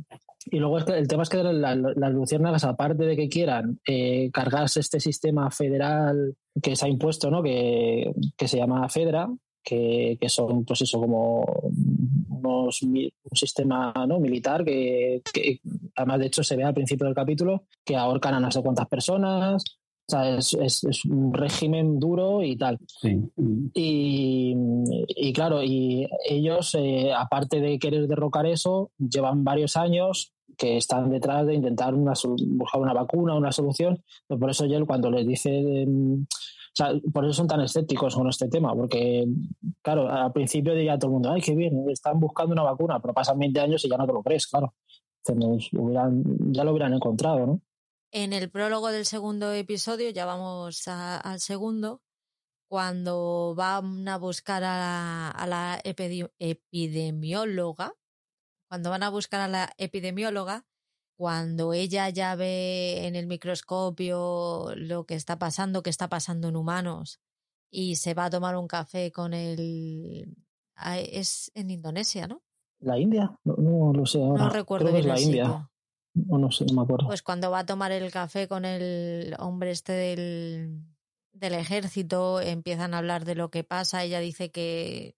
[0.46, 4.30] Y luego es que el tema es que las la aparte de que quieran eh,
[4.32, 7.42] cargarse este sistema federal que se ha impuesto, ¿no?
[7.42, 9.28] Que, que se llama Fedra,
[9.62, 11.44] que, que, son, pues eso, como
[12.28, 14.18] unos, un sistema ¿no?
[14.18, 15.60] militar que, que,
[15.94, 18.88] además, de hecho, se ve al principio del capítulo que ahorcan a no sé cuántas
[18.88, 19.64] personas.
[20.12, 22.78] Sea, es, es, es un régimen duro y tal.
[22.86, 23.18] Sí.
[23.72, 24.54] Y,
[25.08, 31.08] y, claro, y ellos, eh, aparte de querer derrocar eso, llevan varios años que están
[31.08, 32.12] detrás de intentar una,
[32.46, 34.02] buscar una vacuna, una solución.
[34.28, 38.28] Por eso yo cuando les dice, eh, o sea, por eso son tan escépticos con
[38.28, 39.26] este tema, porque,
[39.80, 43.14] claro, al principio diría todo el mundo, ay, qué bien, están buscando una vacuna, pero
[43.14, 44.74] pasan 20 años y ya no te lo crees, claro.
[45.26, 46.22] Entonces, hubieran,
[46.52, 47.60] ya lo hubieran encontrado, ¿no?
[48.14, 52.02] En el prólogo del segundo episodio, ya vamos a, al segundo,
[52.68, 57.94] cuando van a buscar a la, a la epidemióloga,
[58.68, 60.66] cuando van a buscar a la epidemióloga,
[61.16, 66.56] cuando ella ya ve en el microscopio lo que está pasando, que está pasando en
[66.56, 67.18] humanos,
[67.70, 70.36] y se va a tomar un café con el...
[70.96, 72.42] Es en Indonesia, ¿no?
[72.80, 73.34] ¿La India?
[73.44, 74.44] No, no lo sé ahora.
[74.44, 75.44] No recuerdo Creo que bien es la el India.
[75.44, 75.71] sitio.
[76.14, 77.06] No, no sé, no me acuerdo.
[77.06, 80.82] Pues cuando va a tomar el café con el hombre este del,
[81.32, 84.04] del ejército, empiezan a hablar de lo que pasa.
[84.04, 85.14] Ella dice que,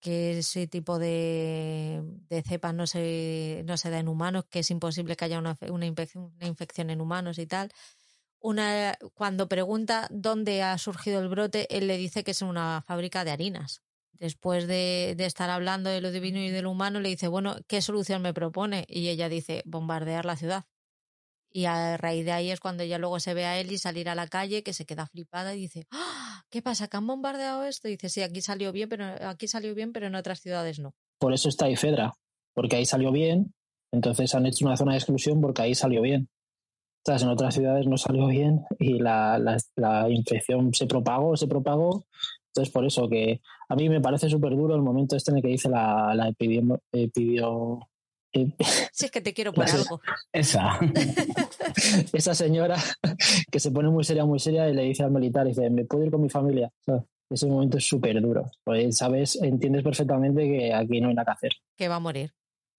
[0.00, 4.70] que ese tipo de, de cepas no se, no se da en humanos, que es
[4.70, 7.70] imposible que haya una, una, infección, una infección en humanos y tal.
[8.38, 13.24] Una, cuando pregunta dónde ha surgido el brote, él le dice que es una fábrica
[13.24, 13.82] de harinas.
[14.22, 17.82] Después de, estar hablando de lo divino y de lo humano, le dice, bueno, ¿qué
[17.82, 18.84] solución me propone?
[18.88, 20.64] Y ella dice, bombardear la ciudad.
[21.50, 24.14] Y a raíz de ahí es cuando ella luego se ve a Eli salir a
[24.14, 26.44] la calle, que se queda flipada y dice, ¡Ah!
[26.50, 26.86] ¿qué pasa?
[26.86, 27.88] ¿Que han bombardeado esto?
[27.88, 30.94] Y dice, sí, aquí salió bien, pero aquí salió bien, pero en otras ciudades no.
[31.18, 32.12] Por eso está ahí Fedra,
[32.54, 33.52] porque ahí salió bien,
[33.90, 36.28] entonces han hecho una zona de exclusión porque ahí salió bien.
[37.04, 39.36] En otras ciudades no salió bien y la,
[39.74, 42.06] la infección se propagó, se propagó.
[42.52, 45.42] Entonces, por eso que a mí me parece súper duro el momento este en el
[45.42, 47.88] que dice la, la epidio, epidio,
[48.92, 50.00] si es que te quiero por algo.
[50.32, 50.78] Esa.
[52.12, 52.76] Esa señora
[53.50, 56.04] que se pone muy seria, muy seria y le dice al militar, dice, ¿me puedo
[56.04, 56.70] ir con mi familia?
[57.30, 58.44] ese momento es súper duro.
[58.62, 61.52] Pues, sabes, entiendes perfectamente que aquí no hay nada que hacer.
[61.76, 62.30] Que va a morir.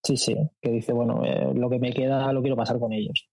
[0.03, 3.27] Sí, sí, que dice, bueno, eh, lo que me queda lo quiero pasar con ellos.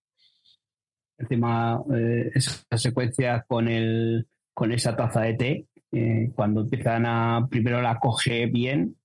[1.17, 7.47] Encima, eh, esa secuencia con, el, con esa taza de té, eh, cuando empiezan a,
[7.49, 8.95] primero la coge bien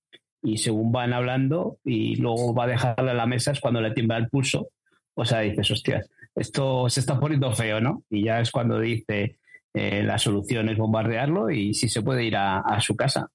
[0.41, 3.91] y según van hablando y luego va a dejarla en la mesa es cuando le
[3.91, 4.69] tiembla el pulso.
[5.13, 8.03] O sea, dices, hostias, esto se está poniendo feo, ¿no?
[8.09, 9.39] Y ya es cuando dice,
[9.73, 13.31] eh, la solución es bombardearlo y si se puede ir a, su casa.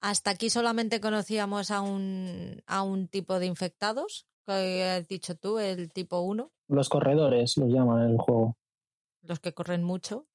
[0.00, 5.58] Hasta aquí solamente conocíamos a un, a un tipo de infectados, que has dicho tú,
[5.58, 6.50] el tipo 1.
[6.68, 8.56] Los corredores los llaman en el juego.
[9.22, 10.26] Los que corren mucho.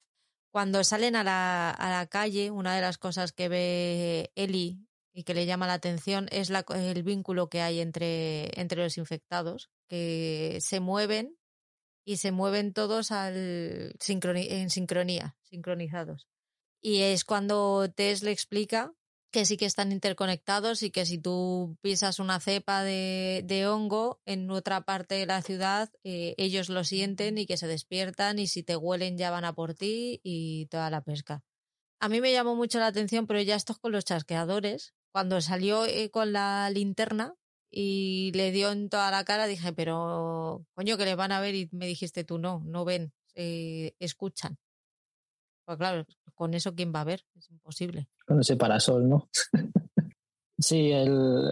[0.50, 5.24] Cuando salen a la, a la calle, una de las cosas que ve Eli y
[5.24, 10.58] que le llama la atención es el vínculo que hay entre, entre los infectados, que
[10.60, 11.36] se mueven
[12.04, 16.26] y se mueven todos al en sincronía, sincronizados.
[16.80, 18.92] Y es cuando Tess le explica
[19.30, 24.20] que sí que están interconectados y que si tú pisas una cepa de, de hongo
[24.26, 28.48] en otra parte de la ciudad, eh, ellos lo sienten y que se despiertan y
[28.48, 31.42] si te huelen ya van a por ti y toda la pesca.
[32.00, 35.86] A mí me llamó mucho la atención, pero ya estos con los chasqueadores, cuando salió
[35.86, 37.34] eh, con la linterna
[37.70, 41.54] y le dio en toda la cara, dije, pero coño, que le van a ver
[41.54, 44.58] y me dijiste tú no, no ven, escuchan.
[45.70, 48.08] Pues claro, con eso quién va a ver, es imposible.
[48.26, 49.28] Con ese parasol, ¿no?
[50.58, 51.48] sí, el,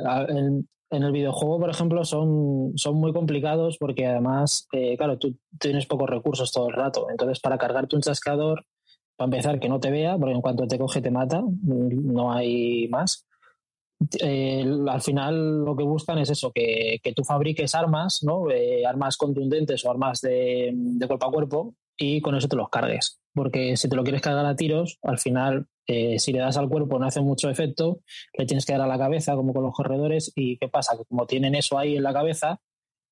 [0.90, 5.86] en el videojuego, por ejemplo, son, son muy complicados porque además, eh, claro, tú tienes
[5.86, 7.06] pocos recursos todo el rato.
[7.08, 8.66] Entonces, para cargarte un chascador,
[9.14, 12.88] para empezar, que no te vea, porque en cuanto te coge te mata, no hay
[12.88, 13.24] más.
[14.20, 18.50] Eh, al final lo que buscan es eso, que, que tú fabriques armas, ¿no?
[18.50, 22.70] Eh, armas contundentes o armas de, de, cuerpo a cuerpo y con eso te los
[22.70, 23.20] cargues.
[23.34, 26.68] Porque si te lo quieres cargar a tiros, al final, eh, si le das al
[26.68, 28.00] cuerpo no hace mucho efecto,
[28.36, 30.96] le tienes que dar a la cabeza, como con los corredores, y ¿qué pasa?
[30.96, 32.60] Que como tienen eso ahí en la cabeza,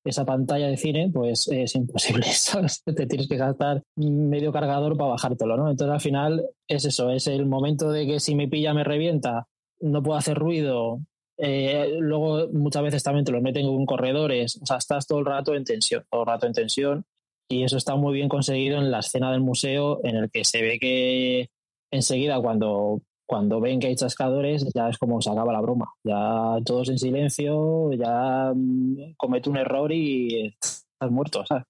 [0.03, 2.25] esa pantalla de cine, pues es imposible.
[2.85, 5.69] Te tienes que gastar medio cargador para bajártelo, ¿no?
[5.69, 9.47] Entonces al final es eso, es el momento de que si me pilla me revienta
[9.79, 10.99] no puedo hacer ruido.
[11.37, 15.25] Eh, luego muchas veces también te lo meten con corredores, o sea, estás todo el
[15.25, 17.05] rato en tensión, todo el rato en tensión.
[17.49, 20.61] Y eso está muy bien conseguido en la escena del museo, en el que se
[20.61, 21.49] ve que
[21.91, 25.93] enseguida cuando, cuando ven que hay chascadores, ya es como se acaba la broma.
[26.03, 31.63] Ya todos en silencio, ya mm, comete un error y estás muerto, ¿sabes?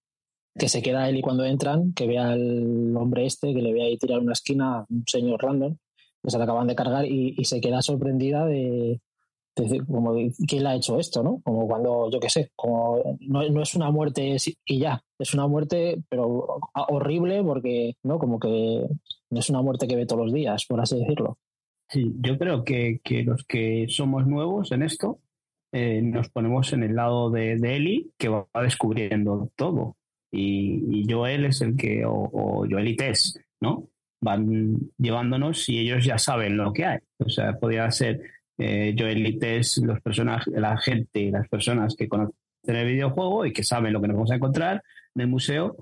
[0.58, 3.84] Que se queda él y cuando entran, que vea al hombre este, que le ve
[3.84, 5.78] ahí tirar una esquina, un señor random,
[6.26, 9.00] se la acaban de cargar y, se queda sorprendida de,
[9.88, 10.16] como
[10.48, 11.42] quién le ha hecho esto, ¿no?
[11.44, 15.48] Como cuando, yo qué sé, como no, no, es una muerte y ya, es una
[15.48, 16.60] muerte, pero
[16.90, 18.20] horrible porque, ¿no?
[18.20, 18.88] Como que
[19.30, 21.38] no es una muerte que ve todos los días, por así decirlo.
[21.90, 25.20] Sí, yo creo que, que los que somos nuevos en esto
[25.72, 29.96] eh, nos ponemos en el lado de, de Eli, que va descubriendo todo.
[30.32, 33.90] Y, y Joel es el que, o, o Joel y Tess, ¿no?
[34.20, 37.00] van llevándonos y ellos ya saben lo que hay.
[37.20, 38.22] O sea, podría ser
[38.58, 39.40] eh, Joel
[39.84, 44.02] los personajes, la gente y las personas que conocen el videojuego y que saben lo
[44.02, 44.84] que nos vamos a encontrar
[45.16, 45.78] en el museo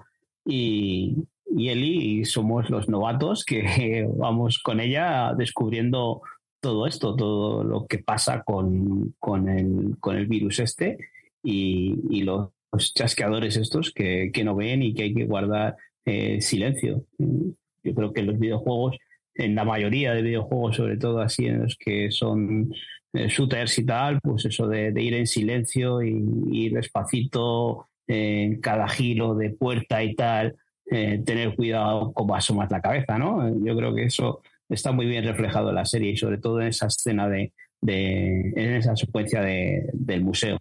[0.45, 1.15] y,
[1.49, 6.21] y Eli somos los novatos que vamos con ella descubriendo
[6.59, 10.97] todo esto, todo lo que pasa con, con, el, con el virus este
[11.43, 12.49] y, y los,
[12.93, 17.05] chasqueadores estos que, que, no ven y que hay que guardar eh, silencio.
[17.17, 18.97] Yo creo que los videojuegos,
[19.35, 22.73] en la mayoría de videojuegos, sobre todo así en los que son
[23.13, 28.87] eh, shooters y tal, pues eso de, ir en silencio y ir despacito en cada
[28.87, 30.55] giro de puerta y tal,
[30.89, 33.47] eh, tener cuidado cómo asomas la cabeza, ¿no?
[33.63, 36.67] Yo creo que eso está muy bien reflejado en la serie y sobre todo en
[36.67, 40.57] esa escena de, en esa secuencia del museo.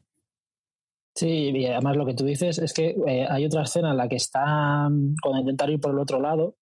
[1.14, 4.09] Sí, y además lo que tú dices es que eh, hay otra escena en la
[4.09, 4.88] que está
[5.22, 6.56] cuando intentar ir por el otro lado,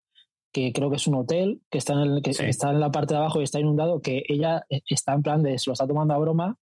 [0.53, 3.15] que creo que es un hotel, que está en, el, que está en la parte
[3.15, 5.87] de abajo y está inundado, que ella eh, está en plan de se lo está
[5.87, 6.59] tomando a broma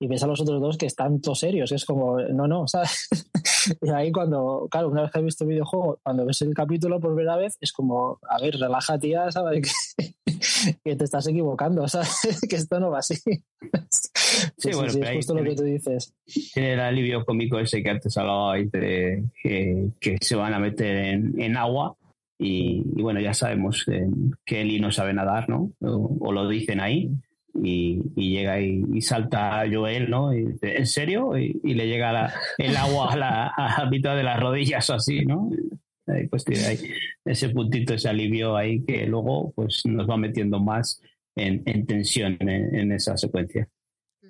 [0.00, 1.70] y ves a los otros dos que están todos serios.
[1.72, 3.08] Es como, no, no, ¿sabes?
[3.82, 7.00] y ahí cuando, claro, una vez que has visto el videojuego, cuando ves el capítulo
[7.00, 9.72] por primera vez, es como, a ver, relaja, tía, ¿sabes?
[10.82, 12.40] que, te estás equivocando, ¿sabes?
[12.48, 13.16] que esto no va así.
[14.58, 16.14] Sí, bueno, es justo lo que tú dices.
[16.54, 20.96] Tiene el alivio cómico ese que antes hablaba de que, que se van a meter
[20.96, 21.96] en, en agua
[22.46, 23.86] y, bueno, ya sabemos
[24.44, 25.72] que Eli no sabe nadar, ¿no?
[25.80, 27.10] O, lo dicen ahí.
[27.54, 30.34] y, llega y, salta a Joel, ¿no?
[30.36, 31.38] Y ¿en serio?
[31.38, 35.50] Y, le llega el agua a la, mitad de las rodillas o así, ¿no?
[36.28, 36.78] pues tiene ahí
[37.24, 41.00] ese puntito, ese alivio ahí que luego pues nos va metiendo más
[41.34, 43.66] en, tensión en, esa secuencia.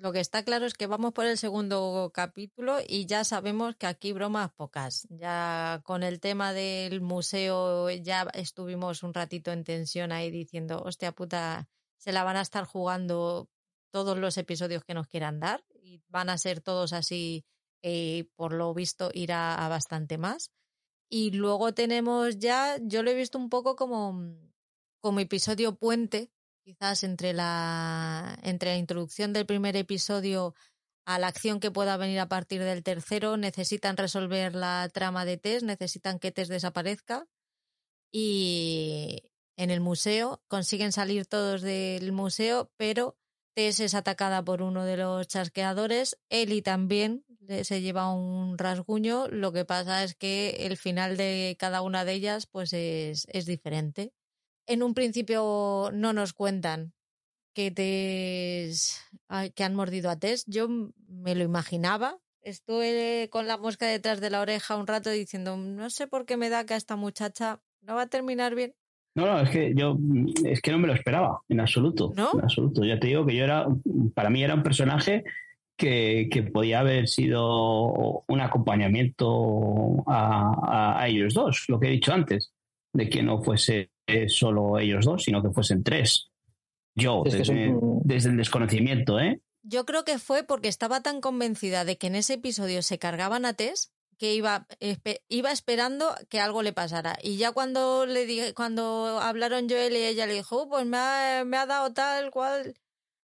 [0.01, 3.87] Lo que está claro es que vamos por el segundo capítulo y ya sabemos que
[3.87, 5.07] aquí bromas pocas.
[5.09, 11.13] Ya con el tema del museo ya estuvimos un ratito en tensión ahí diciendo, hostia
[11.13, 13.49] puta, se la van a estar jugando
[13.89, 17.45] todos los episodios que nos quieran dar y van a ser todos así,
[17.81, 20.51] eh, por lo visto irá a bastante más.
[21.07, 24.35] Y luego tenemos ya, yo lo he visto un poco como,
[24.99, 26.33] como episodio puente,
[26.65, 30.55] quizás entre la, entre la introducción del primer episodio
[31.05, 33.37] a la acción que pueda venir a partir del tercero.
[33.37, 37.27] Necesitan resolver la trama de Tess, necesitan que Tess desaparezca.
[38.11, 43.15] Y en el museo consiguen salir todos del museo, pero
[43.53, 46.17] Tess es atacada por uno de los chasqueadores.
[46.29, 47.23] Ellie también
[47.63, 49.27] se lleva un rasguño.
[49.27, 53.45] Lo que pasa es que el final de cada una de ellas pues es, es
[53.45, 54.13] diferente.
[54.67, 56.93] En un principio no nos cuentan
[57.53, 57.73] que,
[59.55, 60.45] que han mordido a Tess.
[60.47, 60.67] Yo
[61.07, 62.17] me lo imaginaba.
[62.41, 66.37] Estuve con la mosca detrás de la oreja un rato diciendo, no sé por qué
[66.37, 68.75] me da que a esta muchacha no va a terminar bien.
[69.15, 69.97] No, no, es que yo
[70.43, 72.11] es que no me lo esperaba en absoluto.
[72.15, 72.31] ¿No?
[72.33, 72.83] En absoluto.
[72.83, 73.65] Ya te digo que yo era,
[74.13, 75.23] para mí era un personaje
[75.77, 82.13] que, que podía haber sido un acompañamiento a, a, ellos dos, lo que he dicho
[82.13, 82.51] antes,
[82.93, 83.91] de que no fuese
[84.27, 86.29] solo ellos dos, sino que fuesen tres.
[86.95, 87.73] Yo, desde,
[88.03, 89.41] desde el desconocimiento, ¿eh?
[89.63, 93.45] Yo creo que fue porque estaba tan convencida de que en ese episodio se cargaban
[93.45, 94.67] a Tess que iba,
[95.27, 97.17] iba esperando que algo le pasara.
[97.21, 100.97] Y ya cuando le dije, cuando hablaron Joel y ella le dijo, oh, pues me
[100.97, 102.75] ha, me ha dado tal cual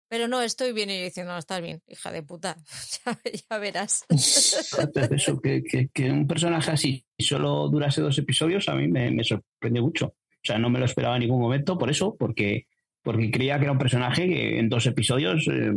[0.10, 0.90] pero no, estoy bien.
[0.90, 2.58] Y yo diciendo, no, estás bien, hija de puta.
[3.50, 4.06] ya, verás.
[4.10, 9.84] Eso, que, que, un personaje así solo durase dos episodios a mí me, me, sorprendió
[9.84, 10.16] mucho.
[10.42, 12.68] O sea, no me lo esperaba en ningún momento por eso, porque,
[13.04, 15.74] porque creía que era un personaje que en dos episodios eh,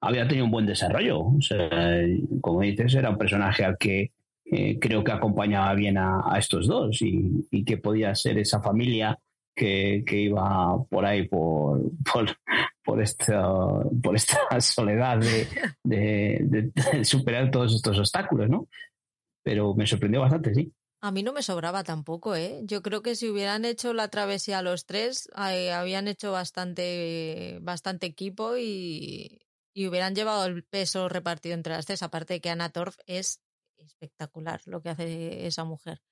[0.00, 1.20] había tenido un buen desarrollo.
[1.20, 2.02] O sea,
[2.40, 4.12] como dices, era un personaje al que
[4.44, 9.18] eh, creo que acompañaba bien a, a estos dos y, que podía ser esa familia
[9.54, 11.80] que, que iba por ahí por,
[12.10, 12.36] por,
[12.82, 13.42] por esta,
[14.02, 15.20] por esta soledad
[15.84, 16.72] de,
[17.04, 18.66] superar todos estos obstáculos, ¿no?
[19.42, 20.72] Pero me sorprendió bastante, sí.
[21.02, 22.60] A mí no me sobraba tampoco, ¿eh?
[22.64, 28.06] Yo creo que si hubieran hecho la travesía los tres, eh, habían hecho bastante, bastante
[28.06, 29.40] equipo y,
[29.72, 32.02] y, hubieran llevado el peso repartido entre las tres.
[32.02, 33.40] Aparte de que Anna Torf es
[33.78, 36.02] espectacular lo que hace esa mujer.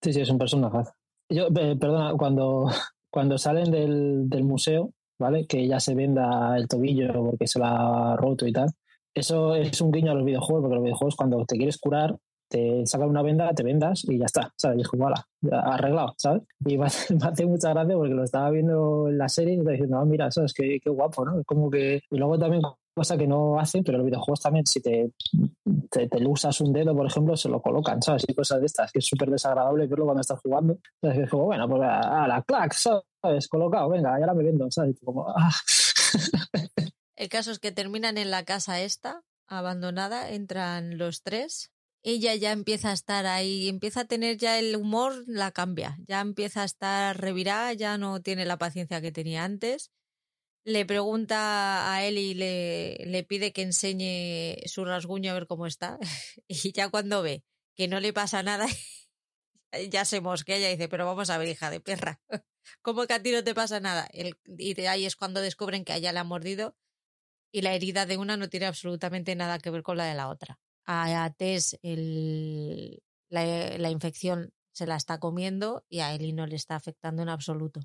[0.00, 0.90] Sí, sí, es un personaje.
[1.28, 2.66] Yo, eh, perdona, cuando,
[3.10, 5.46] cuando salen del, del museo, ¿vale?
[5.48, 8.70] Que ya se venda el tobillo porque se la ha roto y tal.
[9.12, 12.16] Eso es un guiño a los videojuegos, porque los videojuegos cuando te quieres curar,
[12.48, 14.78] te sacan una venda, te vendas y ya está, ¿sabes?
[14.78, 15.08] Y es como,
[15.50, 16.42] arreglado, ¿sabes?
[16.64, 19.98] Y me hace, mucha gracia porque lo estaba viendo en la serie y estaba diciendo,
[19.98, 20.52] ah, mira, ¿sabes?
[20.52, 21.40] Qué, qué guapo, ¿no?
[21.40, 22.00] Es como que...
[22.10, 22.62] Y luego también
[22.96, 25.12] cosa que no hacen, pero los videojuegos también, si te,
[25.90, 28.24] te, usas un dedo, por ejemplo, se lo colocan, ¿sabes?
[28.26, 30.78] Y cosas de estas, que es súper desagradable verlo cuando estás jugando.
[31.02, 33.48] Entonces es como, bueno, pues a, la clac, ¿sabes?
[33.48, 34.96] Colocado, venga, ya la me vendo, ¿sabes?
[35.04, 35.52] Como, ah.
[37.16, 41.70] El caso es que terminan en la casa esta, abandonada, entran los tres.
[42.06, 46.20] Ella ya empieza a estar ahí, empieza a tener ya el humor, la cambia, ya
[46.20, 49.90] empieza a estar revirada, ya no tiene la paciencia que tenía antes
[50.66, 55.66] le pregunta a él y le, le pide que enseñe su rasguño a ver cómo
[55.66, 55.98] está.
[56.48, 57.44] Y ya cuando ve
[57.76, 58.66] que no le pasa nada,
[59.90, 62.20] ya se mosquea y dice, pero vamos a ver, hija de perra,
[62.82, 64.08] ¿cómo que a ti no te pasa nada?
[64.12, 66.76] y de ahí es cuando descubren que ella le ha mordido
[67.52, 70.28] y la herida de una no tiene absolutamente nada que ver con la de la
[70.28, 70.58] otra.
[70.86, 76.56] A Tess el, la, la infección se la está comiendo y a Eli no le
[76.56, 77.80] está afectando en absoluto.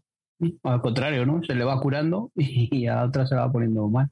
[0.63, 1.41] Al contrario, ¿no?
[1.43, 4.09] Se le va curando y a otra se la va poniendo mal.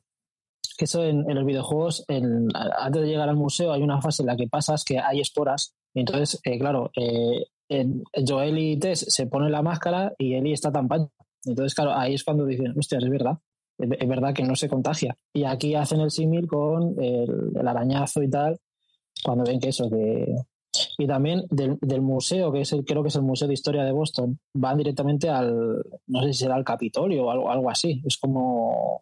[0.78, 4.38] Que eso en, los videojuegos, antes de llegar al museo, hay una fase en la
[4.38, 5.76] que pasas que hay esporas.
[5.94, 7.46] Y entonces, eh, claro, eh,
[8.26, 11.12] Joel y Tess se ponen la máscara y Eli está tan pancha.
[11.44, 13.40] Entonces, claro, ahí es cuando dicen, hostia, es verdad.
[13.78, 15.18] Es, verdad que no se contagia.
[15.34, 18.60] Y aquí hacen el símil con el, el, arañazo y tal,
[19.24, 20.36] cuando ven que eso, que,
[20.98, 23.84] y también del, del, museo, que es el, creo que es el Museo de Historia
[23.84, 28.02] de Boston, van directamente al, no sé si será el Capitolio o algo, algo así.
[28.06, 29.02] Es como,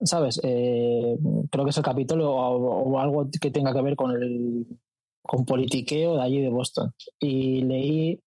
[0.00, 0.40] ¿sabes?
[0.42, 1.16] Eh,
[1.50, 4.66] creo que es el Capitolio o, algo que tenga que ver con el
[5.22, 6.92] con politiqueo de allí de Boston.
[7.18, 8.20] Y leí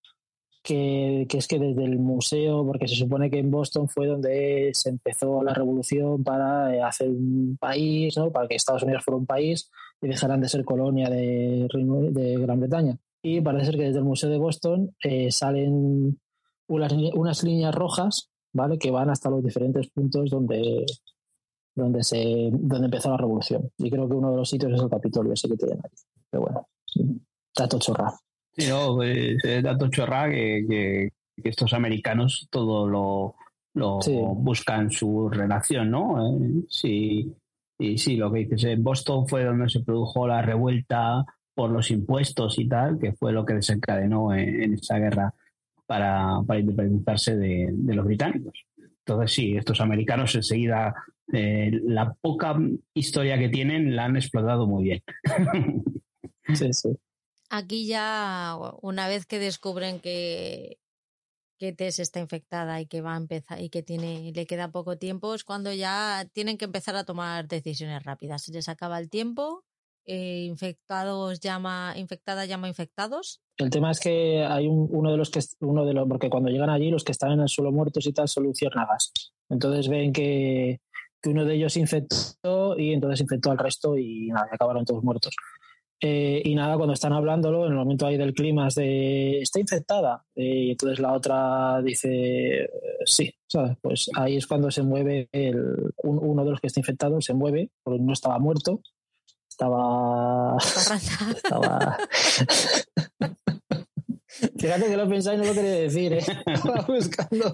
[0.63, 4.71] que, que, es que desde el museo, porque se supone que en Boston fue donde
[4.73, 8.31] se empezó la revolución para eh, hacer un país, ¿no?
[8.31, 9.71] para que Estados Unidos fuera un país
[10.05, 11.67] y dejaran de ser colonia de,
[12.11, 12.99] de Gran Bretaña.
[13.23, 16.21] Y parece ser que desde el Museo de Boston eh, salen
[16.69, 18.79] unas, unas líneas rojas ¿vale?
[18.79, 20.85] que van hasta los diferentes puntos donde,
[21.75, 23.71] donde, se, donde empezó la revolución.
[23.79, 26.03] Y creo que uno de los sitios es el Capitolio, ese que tienen aquí.
[26.31, 26.69] Pero bueno,
[27.57, 28.13] dato chorra.
[28.53, 31.09] Sí, no, pues, dato chorra que, que,
[31.49, 33.37] estos americanos todo lo,
[33.73, 33.99] lo
[34.35, 36.37] buscan su relación, ¿no?
[36.37, 37.35] Eh, sí,
[37.79, 41.25] y sí, lo que dices, en Boston fue donde se produjo la revuelta
[41.55, 45.35] por los impuestos y tal, que fue lo que desencadenó en, esa guerra
[45.87, 48.65] para, para independizarse de, de los británicos.
[48.79, 50.95] Entonces sí, estos americanos enseguida
[51.33, 52.57] eh, la poca
[52.93, 55.03] historia que tienen la han explotado muy bien.
[56.55, 56.97] sí, sí.
[57.51, 60.79] Aquí ya, una vez que descubren que,
[61.59, 64.99] que Tess está infectada y que va a empezar y que tiene, le queda poco
[64.99, 68.43] tiempo, es cuando ya tienen que empezar a tomar decisiones rápidas.
[68.43, 69.65] Se les acaba el tiempo,
[70.07, 73.41] eh, infectados llama, infectada llama infectados.
[73.57, 76.71] El tema es que hay uno de los que uno de los, porque cuando llegan
[76.71, 79.13] allí los que están en el suelo muertos y tal son luciérnagas.
[79.49, 80.81] Entonces ven que
[81.25, 85.35] que uno de ellos infectó y entonces infectó al resto y nada, acabaron todos muertos.
[86.07, 89.59] Eh, y nada, cuando están hablándolo, en el momento ahí del clima es de, está
[89.59, 90.23] infectada.
[90.35, 92.69] Eh, y entonces la otra dice,
[93.07, 93.79] sí, ¿sabes?
[93.81, 97.71] Pues ahí es cuando se mueve, el, uno de los que está infectado se mueve,
[97.83, 98.83] porque no estaba muerto,
[99.49, 100.59] estaba...
[101.35, 101.97] estaba...
[104.59, 106.25] Fíjate que lo pensáis y no lo quería decir, ¿eh?
[106.87, 107.53] buscando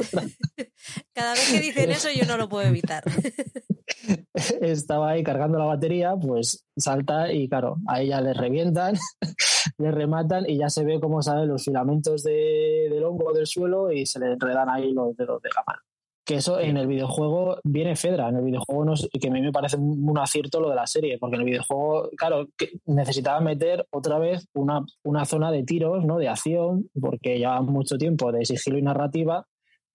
[1.13, 3.05] Cada vez que dicen eso yo no lo puedo evitar.
[4.61, 8.97] Estaba ahí cargando la batería, pues salta y claro, a ella le revientan,
[9.79, 13.93] le rematan y ya se ve cómo salen los filamentos de, del hongo del suelo
[13.93, 15.90] y se le enredan ahí los dedos de la mano
[16.31, 18.29] que eso en el videojuego viene Fedra.
[18.29, 21.19] En el videojuego no, que a mí me parece un acierto lo de la serie,
[21.19, 22.47] porque en el videojuego, claro,
[22.87, 26.19] necesitaba meter otra vez una, una zona de tiros, ¿no?
[26.19, 29.45] De acción, porque lleva mucho tiempo de sigilo y narrativa.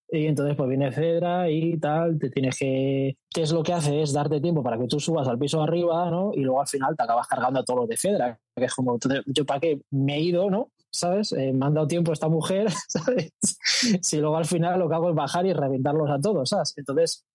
[0.09, 3.15] Y entonces pues viene Fedra y tal, te tienes que...
[3.33, 4.01] ¿Qué es lo que hace?
[4.01, 6.31] Es darte tiempo para que tú subas al piso arriba, ¿no?
[6.33, 8.99] Y luego al final te acabas cargando a todos los de Fedra, que es como,
[9.25, 10.69] yo para qué me he ido, ¿no?
[10.97, 11.31] ¿Sabes?
[11.33, 13.31] Eh, me han dado tiempo esta mujer, ¿sabes?
[14.01, 16.73] si luego al final lo que hago es bajar y reventarlos a todos, ¿sabes?
[16.77, 17.25] Entonces,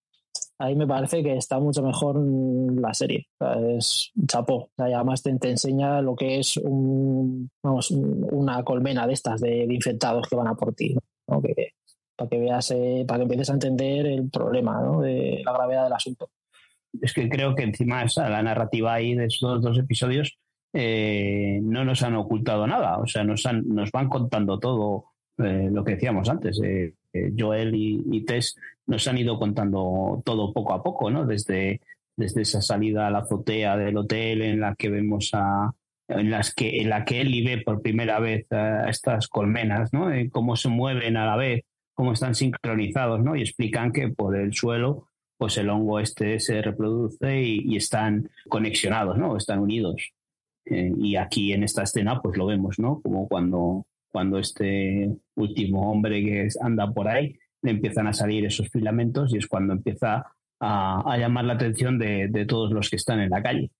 [0.58, 3.26] ahí me parece que está mucho mejor la serie.
[3.76, 4.70] Es chapó.
[4.76, 10.48] Además te, enseña lo que es vamos, una colmena de estas de, infectados que van
[10.48, 10.94] a por ti,
[11.28, 11.42] ¿no?
[11.42, 11.72] que,
[12.16, 15.00] para que veas, eh, para que empieces a entender el problema, ¿no?
[15.00, 16.30] de la gravedad del asunto.
[17.00, 20.38] Es que creo que encima esa, la narrativa ahí de esos dos episodios
[20.72, 25.06] eh, no nos han ocultado nada, o sea, nos, nos van contando todo
[25.38, 26.60] eh, lo que decíamos antes.
[26.62, 26.94] Eh,
[27.36, 28.56] Joel y, Tess
[28.86, 31.26] nos han ido contando todo poco a poco, ¿no?
[31.26, 31.80] Desde,
[32.16, 35.72] desde esa salida a la azotea del hotel en la que vemos a,
[36.06, 40.08] en las que en la que Ellie ve por primera vez a estas colmenas, ¿no?
[40.30, 41.62] cómo se mueven a la vez,
[41.94, 43.34] cómo están sincronizados, ¿no?
[43.34, 48.30] Y explican que por el suelo, pues el hongo este se reproduce y, y están
[48.48, 49.36] conexionados, ¿no?
[49.36, 50.12] Están unidos.
[50.64, 53.00] Eh, y aquí en esta escena pues lo vemos, ¿no?
[53.00, 58.68] Como cuando, cuando este último hombre que anda por ahí le empiezan a salir esos
[58.68, 60.24] filamentos y es cuando empieza
[60.60, 63.70] a, llamar la atención de, todos los que están en la calle.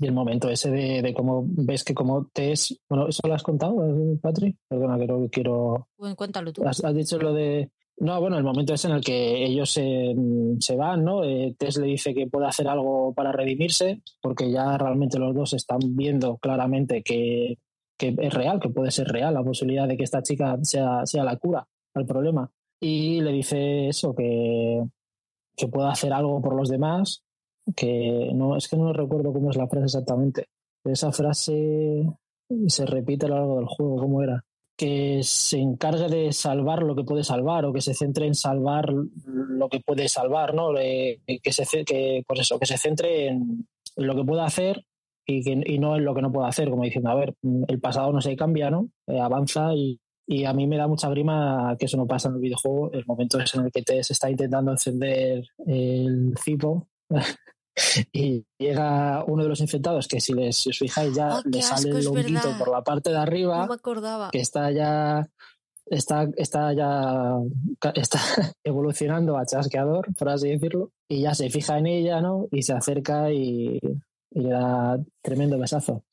[0.00, 2.78] Y el momento ese de, cómo ves que como te es...
[2.88, 3.76] Bueno, ¿eso lo has contado,
[4.20, 4.56] Patri?
[4.68, 5.88] Perdona, que quiero...
[5.98, 6.64] Bueno, cuéntalo tú.
[6.64, 7.70] has dicho lo de
[8.00, 10.14] no, bueno, el momento es en el que ellos se,
[10.60, 11.24] se van, ¿no?
[11.24, 15.52] Eh, Tess le dice que puede hacer algo para redimirse, porque ya realmente los dos
[15.54, 17.58] están viendo claramente que,
[17.98, 21.24] que, es real, que puede ser real la posibilidad de que esta chica sea, sea
[21.24, 22.50] la cura al problema.
[22.80, 24.84] Y le dice eso, que,
[25.56, 27.24] que pueda hacer algo por los demás,
[27.74, 30.46] que no, es que no recuerdo cómo es la frase exactamente.
[30.84, 32.06] Esa frase
[32.68, 34.44] se repite a lo largo del juego, ¿cómo era?
[34.78, 38.88] Que se encargue de salvar lo que puede salvar o que se centre en salvar
[38.92, 40.72] lo que puede salvar, ¿no?
[40.72, 44.84] que se que pues eso, que se centre en, lo que puede hacer
[45.26, 47.34] y, que, y no en lo que no puede hacer, como diciendo, a ver,
[47.66, 48.88] el pasado no se cambia, ¿no?
[49.08, 49.98] Eh, avanza y,
[50.28, 52.92] y, a mí me da mucha grima que eso no pasa en el videojuego.
[52.92, 56.86] El momento es en el que te se está intentando encender el cipo
[58.12, 61.90] y llega uno de los infectados que si, les, os fijáis ya oh, le sale
[61.90, 63.68] el honguito por la parte de arriba
[64.32, 65.28] que está ya
[65.86, 67.38] está, está ya
[67.94, 68.18] está
[68.64, 72.72] evolucionando a chasqueador por así decirlo y ya se fija en ella no y se
[72.72, 73.80] acerca y,
[74.30, 76.04] le da tremendo besazo.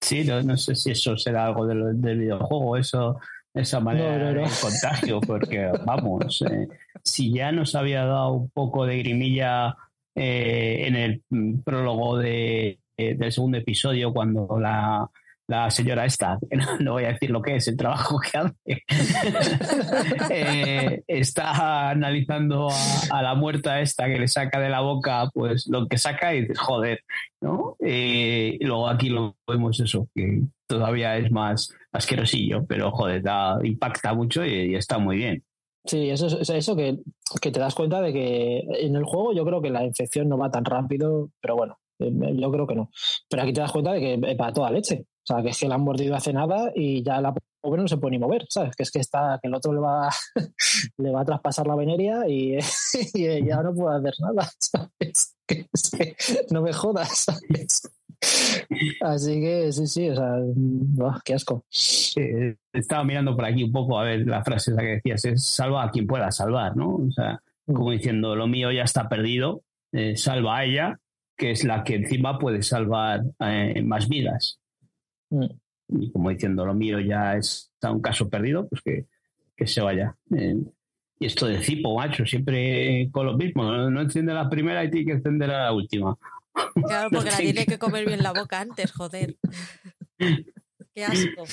[0.00, 3.18] Sí, no, sé si eso será algo del, videojuego, eso,
[3.52, 6.66] esa manera de contagio, porque vamos, eh,
[7.10, 9.76] si ya nos había dado un poco de grimilla
[10.14, 11.22] eh, en el
[11.64, 15.08] prólogo de, del segundo episodio, cuando la,
[15.48, 16.38] la señora esta,
[16.80, 18.84] no, voy a decir lo que es, el trabajo que hace,
[20.30, 22.68] eh, está analizando
[23.10, 26.42] a, la muerta esta que le saca de la boca pues lo que saca y
[26.42, 27.02] dices, joder,
[27.40, 27.76] ¿no?
[27.80, 34.12] Eh, luego aquí lo vemos eso, que todavía es más asquerosillo, pero joder, da, impacta
[34.12, 35.42] mucho y, está muy bien.
[35.88, 36.98] Sí, eso es eso que,
[37.40, 40.36] que te das cuenta de que en el juego yo creo que la infección no
[40.36, 42.90] va tan rápido, pero bueno, eh, yo creo que no.
[43.28, 45.06] Pero aquí te das cuenta de que va toda leche.
[45.06, 47.88] O sea, que es que la han mordido hace nada y ya la pobre no
[47.88, 48.76] se puede ni mover, ¿sabes?
[48.76, 50.10] Que es que está, que el otro le va,
[50.98, 52.58] le va a traspasar la veneria y,
[53.46, 55.36] ya no puede hacer nada, ¿sabes?
[55.46, 55.66] Que,
[56.50, 57.82] no me jodas, ¿sabes?
[59.00, 60.36] Así que sí, sí, o sea,
[61.24, 61.64] qué asco.
[62.72, 65.84] estaba mirando por aquí un poco a ver la frase esa que decías, es salva
[65.84, 66.96] a quien pueda salvar, ¿no?
[66.96, 67.72] O sea, mm.
[67.72, 69.62] como diciendo, lo mío ya está perdido,
[69.92, 71.00] eh, salva a ella,
[71.36, 74.58] que es la que encima puede salvar eh, más vidas.
[75.30, 75.46] Mm.
[75.88, 80.14] Y como diciendo, lo mío ya está un caso perdido, pues que, se vaya.
[80.36, 80.56] Eh,
[81.20, 83.64] y esto de Cipo, macho, siempre con lo mismo.
[83.64, 86.16] No, enciende la primera y tiene que encender la última.
[86.86, 89.36] Claro, porque la tiene que comer bien la boca antes, joder.
[90.94, 91.44] Qué asco.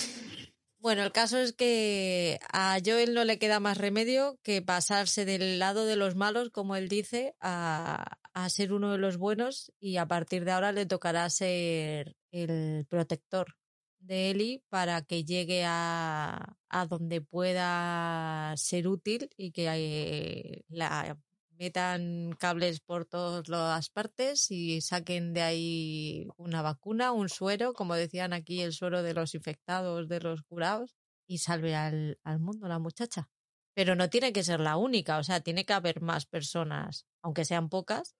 [0.79, 5.57] Bueno, el caso es que a Joel no le queda más remedio que pasarse del
[5.57, 9.97] lado de los malos, como él dice, a, a ser uno de los buenos y
[9.97, 13.55] a partir de ahora le tocará ser el protector
[13.99, 21.17] de Eli para que llegue a, a donde pueda ser útil y que eh, la
[21.57, 28.33] metan cables por todas partes y saquen de ahí una vacuna, un suero, como decían
[28.33, 30.95] aquí, el suero de los infectados, de los curados,
[31.27, 33.29] y salve al, al mundo la muchacha.
[33.73, 37.45] Pero no tiene que ser la única, o sea, tiene que haber más personas, aunque
[37.45, 38.15] sean pocas,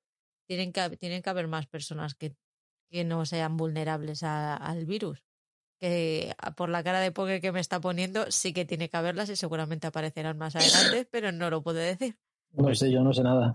[0.48, 2.36] tienen que, tienen que haber más personas que,
[2.90, 5.24] que no sean vulnerables al virus
[5.80, 9.30] que por la cara de poker que me está poniendo, sí que tiene que haberlas
[9.30, 12.18] y seguramente aparecerán más adelante, pero no lo puedo decir.
[12.58, 13.54] No sé, yo no sé nada.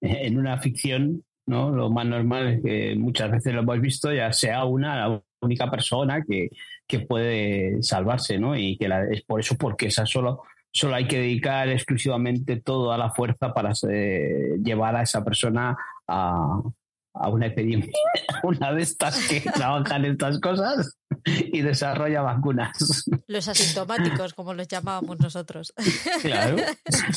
[0.00, 1.70] En una ficción, ¿no?
[1.70, 5.70] Lo más normal es que muchas veces lo hemos visto, ya sea una, la única
[5.70, 6.48] persona que,
[6.86, 8.56] que puede salvarse, ¿no?
[8.56, 10.42] Y que es por eso, porque esa solo,
[10.72, 13.72] solo hay que dedicar exclusivamente toda la fuerza para
[14.62, 15.76] llevar a esa persona
[16.08, 16.60] a,
[17.14, 17.90] a una epidemia,
[18.42, 23.04] una de estas que trabajan estas cosas y desarrolla vacunas.
[23.26, 25.72] Los asintomáticos, como los llamábamos nosotros.
[26.22, 26.56] Claro.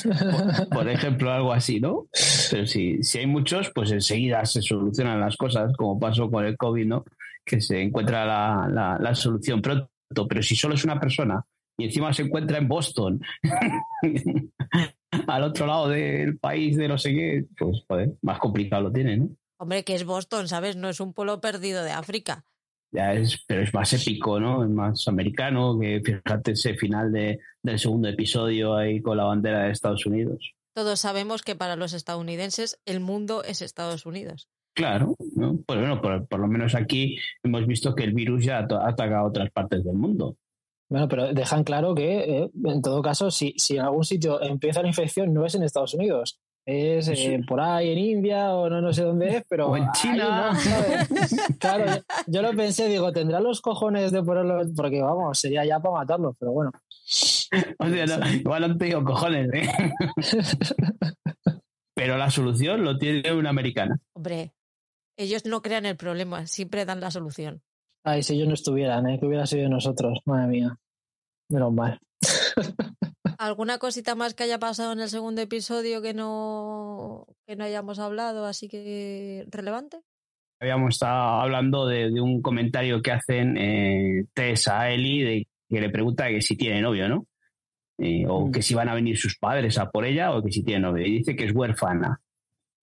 [0.72, 2.08] Por, ejemplo, algo así, ¿no?
[2.52, 6.58] Pero si, si hay muchos, pues enseguida se solucionan las cosas, como pasó con el
[6.58, 7.06] COVID, ¿no?
[7.44, 9.90] Que se encuentra la, la, la solución pronto.
[10.28, 11.44] Pero si solo es una persona
[11.78, 13.22] y encima se encuentra en Boston,
[15.28, 19.18] al otro lado del país de no sé qué, pues joder, más complicado lo tiene,
[19.18, 19.30] ¿no?
[19.58, 20.76] Hombre, que es Boston, ¿sabes?
[20.76, 22.46] No es un pueblo perdido de África.
[22.92, 24.64] Ya es, pero es más épico, ¿no?
[24.64, 29.64] Es más americano, que fíjate ese final de, del segundo episodio ahí con la bandera
[29.64, 30.54] de Estados Unidos.
[30.74, 34.50] Todos sabemos que para los estadounidenses el mundo es Estados Unidos.
[34.76, 35.58] Claro, ¿no?
[35.66, 39.50] Pues bueno, por, lo menos aquí hemos visto que el virus ya ha atacado otras
[39.52, 40.36] partes del mundo.
[40.90, 44.82] Bueno, pero dejan claro que, eh, en todo caso, si, si en algún sitio empieza
[44.82, 48.82] la infección, no es en Estados Unidos, es eh, por ahí en India o no,
[48.82, 49.68] no sé dónde es, pero.
[49.70, 50.52] O en China.
[51.60, 55.96] claro, yo, lo pensé, digo, tendrá los cojones de ponerlo, porque vamos, sería ya para
[55.96, 56.72] matarlos, pero bueno.
[57.78, 59.70] O sea, no, igual no te digo cojones, ¿eh?
[61.94, 64.00] pero la solución lo tiene una americana.
[64.14, 64.54] Hombre,
[65.18, 67.62] ellos no crean el problema, siempre dan la solución.
[68.04, 69.20] Ay, si ellos no estuvieran, ¿eh?
[69.20, 70.76] que hubiera sido nosotros, madre mía.
[71.50, 72.00] Menos mal.
[73.38, 78.00] ¿Alguna cosita más que haya pasado en el segundo episodio que no, que no hayamos
[78.00, 80.00] hablado, así que relevante?
[80.60, 85.90] Habíamos estado hablando de, un comentario que hacen eh, Tess a Eli, de, que le
[85.90, 87.28] pregunta que si tiene novio, ¿no?
[87.98, 88.52] Eh, o mm.
[88.52, 91.06] que si van a venir sus padres a por ella, o que si tiene novio.
[91.06, 92.22] Y dice que es huérfana.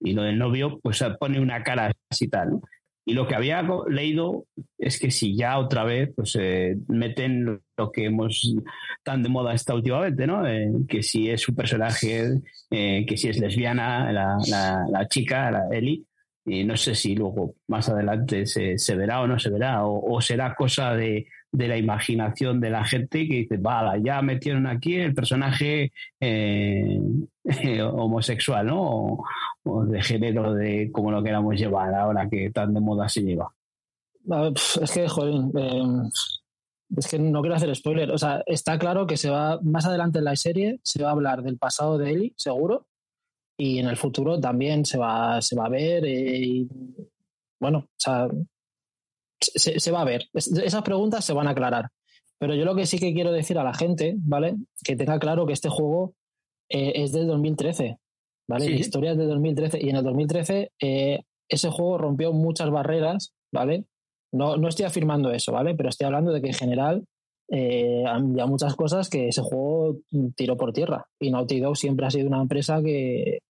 [0.00, 2.62] Y lo del novio, pues pone una cara así tal, ¿no?
[3.04, 4.46] Y lo que había leído
[4.78, 8.54] es que si ya otra vez pues eh, meten lo que hemos
[9.02, 10.46] tan de moda esta últimamente, ¿no?
[10.46, 12.30] Eh, que si es un personaje,
[12.70, 14.38] eh, que si es lesbiana, la,
[14.88, 16.06] la, chica, la Eli,
[16.44, 20.20] y no sé si luego más adelante se, se verá o no se verá, o,
[20.20, 24.96] será cosa de, de, la imaginación de la gente que dice, vale, ya metieron aquí
[24.96, 25.92] el personaje
[27.92, 29.18] homosexual, ¿no?
[29.64, 33.52] o de género, de cómo lo queramos llevar ahora que tan de moda se lleva.
[34.80, 36.10] es que, joder, em,
[36.96, 38.10] es que no quiero hacer spoiler.
[38.10, 41.12] O sea, está claro que se va, más adelante en la serie, se va a
[41.12, 42.86] hablar del pasado de Ellie, seguro.
[43.56, 46.04] Y en el futuro también se va, se va a ver.
[46.04, 46.68] Eh, y,
[47.60, 48.28] bueno, o sea,
[49.42, 50.28] se, va a ver.
[50.34, 51.88] esas preguntas se van a aclarar.
[52.38, 54.56] Pero yo lo que sí que quiero decir a la gente, ¿vale?
[54.84, 56.14] Que tenga claro que este juego
[56.68, 57.98] eh, es del 2013,
[58.48, 58.68] ¿vale?
[58.68, 63.32] La historia es de 2013 y en el 2013 eh, ese juego rompió muchas barreras,
[63.52, 63.84] ¿vale?
[64.32, 65.74] No, no estoy afirmando eso, ¿vale?
[65.74, 67.04] Pero estoy hablando de que en general
[67.48, 69.98] eh, hay muchas cosas que ese juego
[70.34, 71.06] tiró por tierra.
[71.20, 73.40] Y Naughty Dog siempre ha sido una empresa que,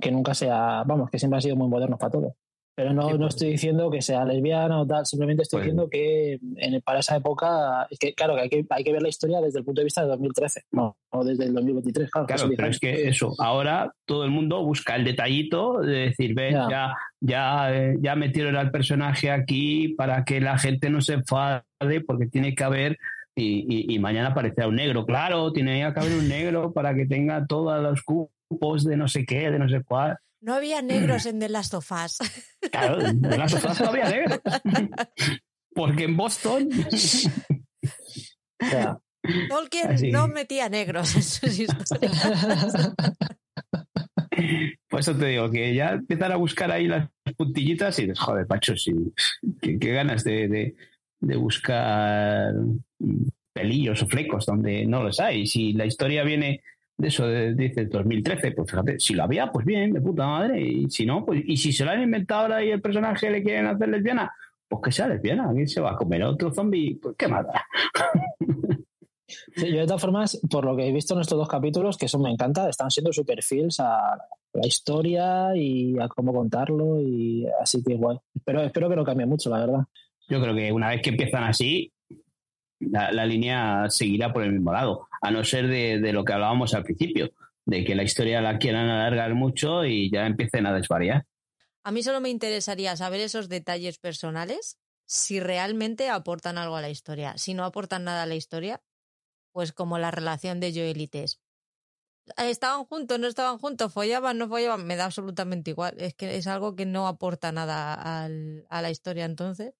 [0.00, 2.36] que nunca sea, vamos, que siempre ha sido muy moderno para todo.
[2.78, 6.80] Pero no, no estoy diciendo que sea lesbiana o tal, simplemente estoy diciendo que en,
[6.82, 9.64] para esa época, que, claro, que hay, que hay que ver la historia desde el
[9.64, 12.28] punto de vista de 2013, no, o desde el 2023, claro.
[12.28, 16.52] Claro, pero es que eso, ahora todo el mundo busca el detallito de decir, ve,
[16.52, 17.68] ya, ya,
[17.98, 21.64] ya, metieron al personaje aquí para que la gente no se enfade,
[22.06, 22.96] porque tiene que haber
[23.34, 25.04] y, y, mañana aparecerá un negro.
[25.04, 29.26] Claro, tiene que haber un negro para que tenga todos los cupos de no sé
[29.26, 30.16] qué, de no sé cuál.
[30.40, 32.18] No había negros en The Last of Us.
[32.70, 34.40] Claro, en The Last of Us no había negros.
[35.74, 36.68] Porque en Boston.
[39.48, 42.94] Tolkien no metía negros en sus historias.
[44.88, 48.46] Por eso te digo que ya empezar a buscar ahí las puntillitas y dices, joder,
[48.46, 48.92] Pacho, sí,
[49.60, 50.74] qué, ganas de,
[51.20, 52.54] de, buscar
[53.52, 55.46] pelillos o flecos donde no los hay.
[55.46, 56.62] Si la historia viene
[56.98, 60.90] de eso dice 2013, pues fíjate, si lo había, pues bien, de puta madre, y
[60.90, 63.66] si no, pues, y si se lo han inventado ahora y el personaje le quieren
[63.66, 64.32] hacer lesbiana,
[64.68, 66.98] pues que sea lesbiana, ¿quién se va a comer otro zombie?
[67.00, 67.64] Pues qué mata.
[69.56, 72.18] yo de todas formas, por lo que he visto en estos dos capítulos, que eso
[72.18, 74.18] me encanta, están siendo super fiels a
[74.52, 78.18] la historia y a cómo contarlo, y así que guay.
[78.44, 79.84] Pero espero que no cambie mucho, la verdad.
[80.28, 81.92] Yo creo que una vez que empiezan así,
[82.80, 86.84] la, línea seguirá por el mismo lado, a no ser de, lo que hablábamos al
[86.84, 87.30] principio,
[87.64, 91.26] de que la historia la quieran alargar mucho y ya empiecen a desvariar.
[91.82, 96.90] A mí solo me interesaría saber esos detalles personales, si realmente aportan algo a la
[96.90, 97.36] historia.
[97.38, 98.82] Si no aportan nada a la historia,
[99.52, 101.40] pues como la relación de Joel y Tess.
[102.36, 105.94] Estaban juntos, no estaban juntos, follaban, no follaban, me da absolutamente igual.
[105.98, 109.72] Es que es algo que no aporta nada a la historia entonces.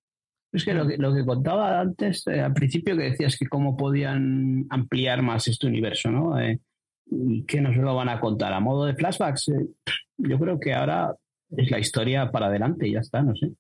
[0.53, 3.77] Es que lo que, lo que contaba antes, eh, al principio, que decías que cómo
[3.77, 6.39] podían ampliar más este universo, ¿no?
[6.41, 6.59] Eh,
[7.11, 9.49] y que nos lo van a contar a modo de flashbacks.
[9.49, 9.67] Eh,
[10.17, 11.15] yo creo que ahora
[11.51, 13.53] es la historia para adelante y ya está, no sé.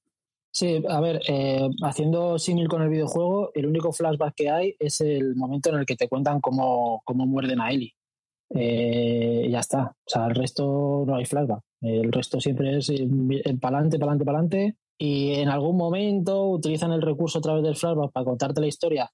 [0.50, 1.20] Sí, a ver,
[1.84, 5.86] haciendo símil con el videojuego, el único flashback que hay es el momento en el
[5.86, 7.94] que te cuentan cómo, cómo muerden a Ellie.
[8.50, 9.84] y ya está.
[9.84, 11.60] O sea, el resto no hay flashback.
[11.82, 17.38] El resto siempre es el pa'lante, pa'lante, pa'lante y en algún momento utilizan el recurso
[17.38, 19.10] a través del flashback para contarte la historia,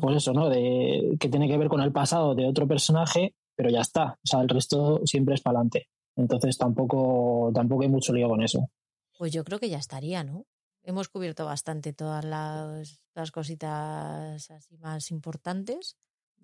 [0.00, 0.48] pues eso, ¿no?
[0.48, 4.18] De, que tiene que ver con el pasado de otro personaje, pero ya está.
[4.24, 5.88] O sea, el resto siempre es para adelante.
[6.16, 8.68] Entonces tampoco, tampoco hay mucho lío con eso.
[9.16, 10.44] Pues yo creo que ya estaría, ¿no?
[10.82, 15.96] Hemos cubierto bastante todas las, las cositas así más importantes,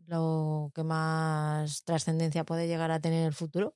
[0.06, 3.74] lo que más trascendencia puede llegar a tener en el futuro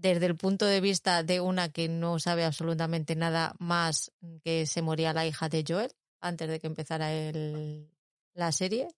[0.00, 4.12] desde el punto de vista de una que no sabe absolutamente nada más
[4.42, 7.90] que se moría la hija de Joel antes de que empezara el,
[8.34, 8.88] la serie.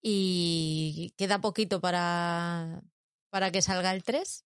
[0.00, 2.82] Y queda poquito para,
[3.30, 4.44] para que salga el 3.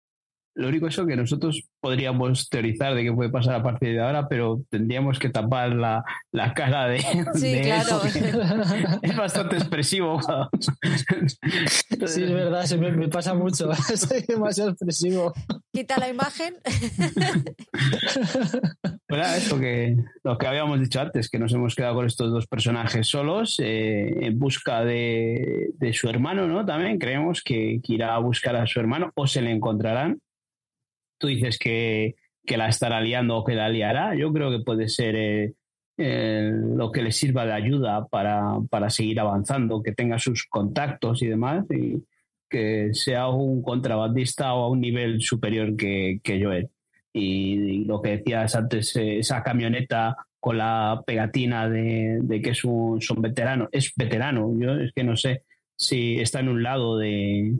[0.58, 4.28] Lo único es que nosotros podríamos teorizar de qué puede pasar a partir de ahora,
[4.28, 6.98] pero tendríamos que tapar la, la cara de.
[7.34, 8.00] Sí, claro.
[9.02, 10.20] Es bastante expresivo.
[12.06, 13.72] Sí, es verdad, se me, pasa mucho.
[13.96, 15.32] Soy demasiado expresivo.
[15.72, 16.56] Quita la imagen.
[19.10, 22.46] Bueno, esto que lo que habíamos dicho antes, que nos hemos quedado con estos dos
[22.46, 26.66] personajes solos eh, en busca de, de, su hermano, ¿no?
[26.66, 30.20] También creemos que, que irá a buscar a su hermano o se le encontrarán
[31.18, 32.14] tú dices que,
[32.46, 35.52] la estará liando o que la liará, yo creo que puede ser eh,
[35.98, 41.26] eh, lo que le sirva de ayuda para, seguir avanzando, que tenga sus contactos y
[41.26, 42.02] demás, y
[42.48, 46.70] que sea un contrabandista o a un nivel superior que, que Joel.
[47.12, 53.00] Y, lo que decías antes, eh, esa camioneta con la pegatina de, que es un
[53.02, 55.42] son veterano, es veterano, yo es que no sé
[55.76, 57.54] si está en un lado de,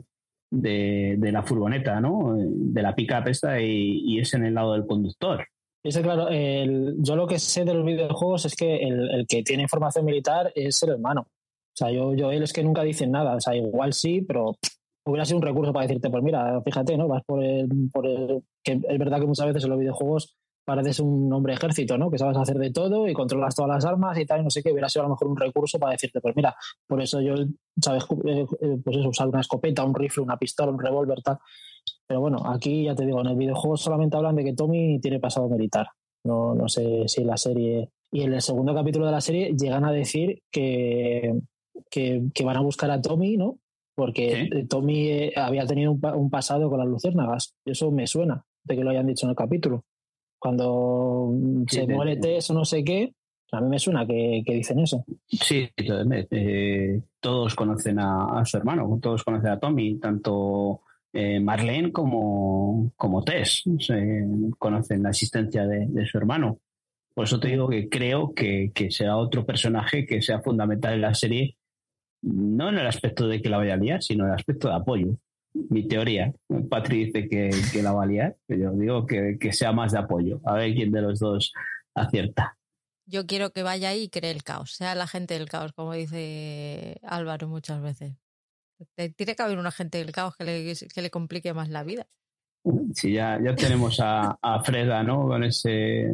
[0.51, 2.35] de, la furgoneta, ¿no?
[2.37, 5.45] De la pick-up esta y, es en el lado del conductor.
[5.83, 10.05] Ese, claro, yo lo que sé de los videojuegos es que el, que tiene información
[10.05, 11.21] militar es el hermano.
[11.21, 13.35] O sea, yo, yo él es que nunca dicen nada.
[13.35, 14.57] O sea, igual sí, pero
[15.05, 17.07] hubiera sido un recurso para decirte, pues mira, fíjate, ¿no?
[17.07, 18.43] Vas por el, por el...
[18.63, 20.37] que es verdad que muchas veces en los videojuegos
[20.69, 22.11] pareces un hombre ejército, ¿no?
[22.11, 24.61] Que sabes hacer de todo y controlas todas las armas y tal, y no sé
[24.61, 26.55] qué, hubiera sido a lo mejor un recurso para decirte, pues mira,
[26.85, 27.33] por eso yo,
[27.81, 31.39] sabes, eh, eh, pues eso, usar una escopeta, un rifle, una pistola, un revólver, tal.
[32.05, 35.19] Pero bueno, aquí ya te digo, en el videojuego solamente hablan de que Tommy tiene
[35.19, 35.87] pasado militar.
[36.23, 37.89] No, no sé si la serie.
[38.11, 41.33] Y en el segundo capítulo de la serie llegan a decir que,
[41.89, 43.57] que, van a buscar a Tommy, ¿no?
[43.95, 47.55] Porque Tommy eh, había tenido un, pasado con las luciérnagas.
[47.65, 49.83] Eso me suena de que lo hayan dicho en el capítulo.
[50.39, 51.33] Cuando
[51.67, 53.13] se muere Tess o no sé qué,
[53.51, 55.03] a mí me suena que, dicen eso.
[55.27, 62.93] Sí, eh, todos conocen a, su hermano, todos conocen a Tommy, tanto eh, Marlene como,
[62.95, 63.63] como Tess
[64.57, 66.59] conocen la existencia de, su hermano.
[67.13, 71.01] Por eso te digo que creo que, que, sea otro personaje que sea fundamental en
[71.01, 71.57] la serie,
[72.21, 74.75] no en el aspecto de que la vaya a liar, sino en el aspecto de
[74.75, 75.17] apoyo.
[75.69, 76.33] Mi teoría.
[76.69, 79.91] Patri dice que, que la va a liar, pero yo digo que, que sea más
[79.91, 80.41] de apoyo.
[80.45, 81.53] A ver quién de los dos
[81.93, 82.57] acierta.
[83.05, 85.93] Yo quiero que vaya ahí y cree el caos, sea la gente del caos, como
[85.93, 88.13] dice Álvaro muchas veces.
[88.95, 92.07] Tiene que haber un agente del caos que le, que le complique más la vida.
[92.93, 95.27] Sí, ya, ya tenemos a, a Freda, ¿no?
[95.27, 96.11] Con ese,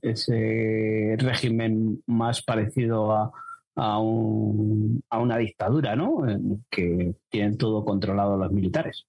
[0.00, 3.32] ese régimen más parecido a,
[3.76, 6.22] a, un, a una dictadura, ¿no?
[6.70, 9.06] Que tienen todo controlado los militares.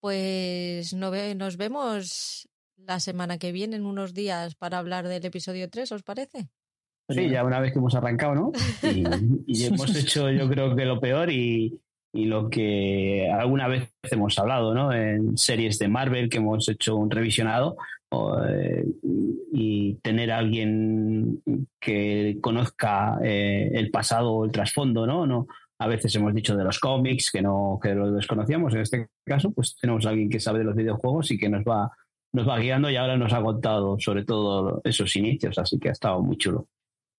[0.00, 5.92] Pues nos vemos la semana que viene, en unos días, para hablar del episodio 3,
[5.92, 6.48] ¿os parece?
[7.08, 8.52] Sí, ya una vez que hemos arrancado, ¿no?
[9.46, 11.80] y hemos hecho, yo creo que lo peor y,
[12.14, 14.92] y lo que alguna vez hemos hablado, ¿no?
[14.92, 17.76] En series de Marvel que hemos hecho un revisionado
[18.46, 18.84] eh,
[19.52, 21.42] y tener a alguien
[21.80, 25.26] que conozca eh, el pasado o el trasfondo, ¿no?
[25.26, 25.46] ¿no?
[25.78, 28.74] A veces hemos dicho de los cómics que no que lo desconocíamos.
[28.74, 31.64] En este caso, pues tenemos a alguien que sabe de los videojuegos y que nos
[31.64, 31.90] va
[32.32, 35.92] nos va guiando y ahora nos ha contado sobre todo esos inicios, así que ha
[35.92, 36.66] estado muy chulo.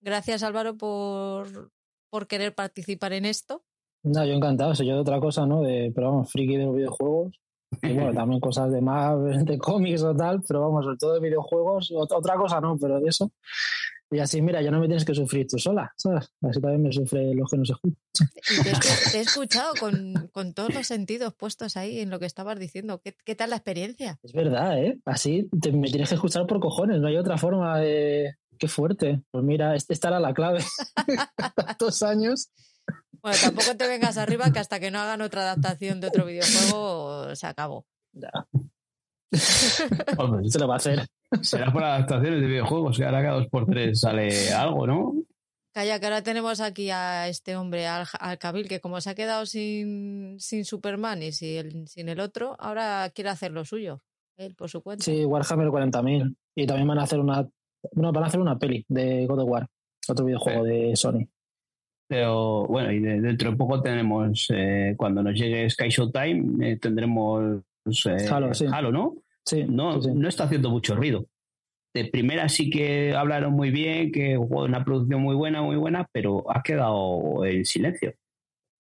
[0.02, 1.72] Gracias Álvaro por,
[2.10, 3.64] por querer participar en esto
[4.06, 5.64] no, yo encantado, soy yo de otra cosa, ¿no?
[5.64, 7.42] De, pero vamos, friki de los videojuegos.
[7.82, 11.20] Y bueno, también cosas de más, de cómics o tal, pero vamos, sobre todo de
[11.20, 13.32] videojuegos, otra cosa no, pero de eso.
[14.12, 16.32] Y así, mira, ya no me tienes que sufrir tú sola, ¿sabes?
[16.42, 17.98] Así también me sufre los que no se escuchan.
[19.12, 23.02] Te, he escuchado con, con, todos los sentidos puestos ahí en lo que estabas diciendo.
[23.04, 24.20] ¿Qué, qué tal la experiencia?
[24.22, 25.00] Es verdad, ¿eh?
[25.06, 28.36] Así me tienes que escuchar por cojones, no hay otra forma de...
[28.58, 29.22] Qué fuerte.
[29.32, 30.64] Pues mira, esta era la clave.
[31.56, 32.52] Tantos años
[33.26, 37.36] bueno, tampoco te vengas arriba que hasta que no hagan otra adaptación de otro videojuego
[37.36, 37.84] se acabó.
[38.14, 38.30] Ya.
[39.32, 41.08] se lo va a hacer.
[41.42, 45.16] Será por adaptaciones de videojuegos, que ahora cada dos por tres sale algo, ¿no?
[45.74, 49.16] Calla, que ahora tenemos aquí a este hombre, al, al Kabil, que como se ha
[49.16, 54.04] quedado sin, sin Superman y sin, sin el otro, ahora quiere hacer lo suyo,
[54.38, 55.04] él por su cuenta.
[55.04, 56.36] Sí, Warhammer 40.000.
[56.54, 57.50] Y también van a hacer una,
[57.92, 59.68] bueno, van a hacer una peli de God of War,
[60.08, 61.28] otro videojuego de Sony.
[62.08, 67.62] Pero bueno, y dentro de poco tenemos, eh, cuando nos llegue Sky Showtime, eh, tendremos
[67.86, 68.28] eh,
[68.72, 69.16] Halo, ¿no?
[69.44, 71.26] Sí no, no está haciendo mucho ruido.
[71.94, 76.44] De primera sí que hablaron muy bien, que una producción muy buena, muy buena, pero
[76.52, 78.14] ha quedado en silencio.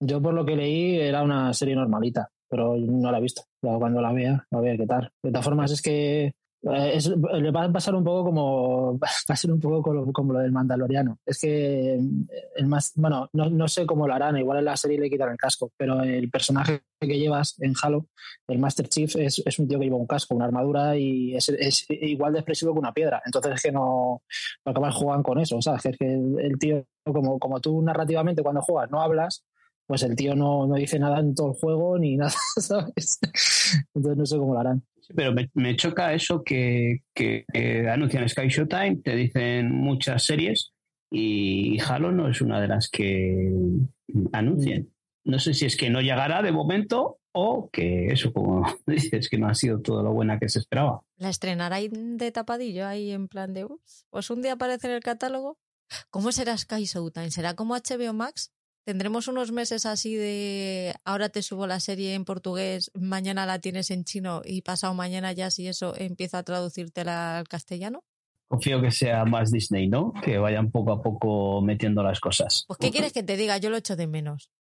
[0.01, 3.43] Yo por lo que leí era una serie normalita, pero no la he visto.
[3.61, 5.09] Cuando la vea, a ver qué tal.
[5.23, 6.33] De todas formas es que
[6.71, 6.99] eh,
[7.39, 10.51] le va a pasar un poco como va a ser un poco como, lo del
[10.51, 11.19] Mandaloriano.
[11.25, 11.99] Es que eh,
[12.55, 15.31] el más, bueno, no, no, sé cómo lo harán, igual en la serie le quitan
[15.31, 18.07] el casco, pero el personaje que llevas en Halo,
[18.47, 21.49] el Master Chief, es, es un tío que lleva un casco, una armadura y es,
[21.49, 23.21] es, igual de expresivo que una piedra.
[23.25, 24.23] Entonces es que no,
[24.65, 25.85] no acabas jugando con eso, ¿sabes?
[25.85, 29.45] Es que el, tío, como, como tú narrativamente cuando juegas no hablas,
[29.85, 33.19] pues el tío no, no dice nada en todo el juego ni nada, ¿sabes?
[33.93, 34.83] Entonces no sé cómo lo harán
[35.15, 37.45] pero me, choca eso que, que,
[37.91, 40.71] anuncian Sky Showtime, te dicen muchas series
[41.11, 43.51] y Halo no es una de las que
[44.31, 44.89] anuncian.
[45.23, 49.37] No sé si es que no llegará de momento o que eso, como dices, que
[49.37, 51.01] no ha sido todo lo buena que se esperaba.
[51.17, 53.67] ¿La estrenará de tapadillo ahí en plan de,
[54.09, 55.57] pues un día aparece en el catálogo?
[56.09, 57.31] ¿Cómo será Sky Showtime?
[57.31, 58.51] ¿Será como HBO Max?
[58.85, 63.89] Tendremos unos meses así de ahora te subo la serie en portugués, mañana la tienes
[63.89, 68.03] en chino y pasado mañana ya si eso empieza a traducírtela al castellano.
[68.47, 70.13] Confío que sea más Disney, ¿no?
[70.23, 72.65] Que vayan poco a poco metiendo las cosas.
[72.67, 73.57] Pues ¿qué quieres que te diga?
[73.57, 74.51] Yo lo echo de menos.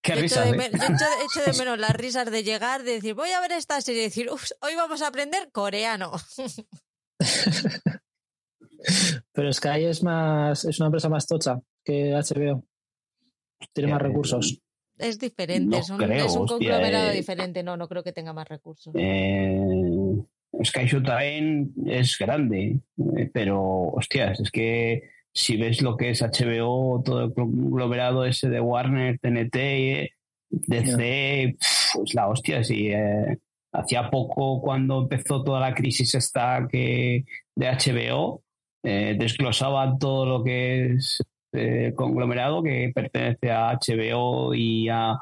[0.00, 0.46] Qué risas.
[0.46, 0.70] ¿eh?
[0.72, 0.78] Yo
[1.26, 4.04] echo de, menos las risas de llegar, de decir, voy a ver esta serie y
[4.04, 6.12] decir, hoy vamos a aprender coreano.
[9.32, 12.64] Pero Sky es más, es una empresa más tocha que HBO.
[13.72, 14.60] Tiene más eh, recursos.
[14.98, 15.98] Es diferente, es un
[16.46, 17.14] conglomerado eh.
[17.14, 17.62] diferente.
[17.62, 18.94] No, no creo que tenga más recursos.
[18.96, 20.16] Eh,
[20.64, 22.80] Sky también es grande,
[23.16, 28.48] eh, pero hostias, es que si ves lo que es HBO, todo el conglomerado ese
[28.48, 30.10] de Warner, TNT,
[30.48, 31.56] DC,
[31.94, 33.38] pues la hostia, si eh,
[33.72, 37.24] hacía poco cuando empezó toda la crisis esta que
[37.54, 38.42] de HBO,
[38.82, 45.18] eh, desglosaba todo lo que es eh, conglomerado que pertenece a HBO y a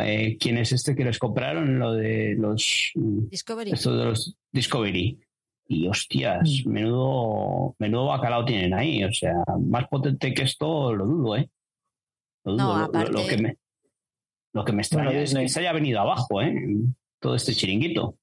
[0.00, 3.72] eh, quién es este que les compraron, lo de los Discovery.
[3.72, 5.18] Esto de los Discovery.
[5.70, 6.70] Y hostias, Mm.
[6.70, 9.04] menudo, menudo bacalao tienen ahí.
[9.04, 11.50] O sea, más potente que esto lo dudo, ¿eh?
[12.44, 12.90] Lo No,
[13.28, 13.56] que me,
[14.54, 16.54] lo que me extraña Bueno, es que se haya venido abajo, ¿eh?
[17.20, 18.16] Todo este chiringuito.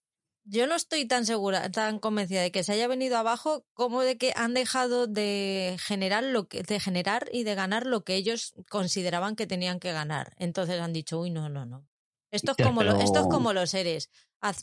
[0.48, 4.18] Yo no estoy tan segura, tan convencida de que se haya venido abajo como de
[4.20, 8.54] que han dejado de generar lo que, de generar y de ganar lo que ellos
[8.70, 10.36] consideraban que tenían que ganar.
[10.38, 11.88] Entonces han dicho, uy, no, no, no.
[12.30, 14.12] Esto es como, lo- esto es como los eres.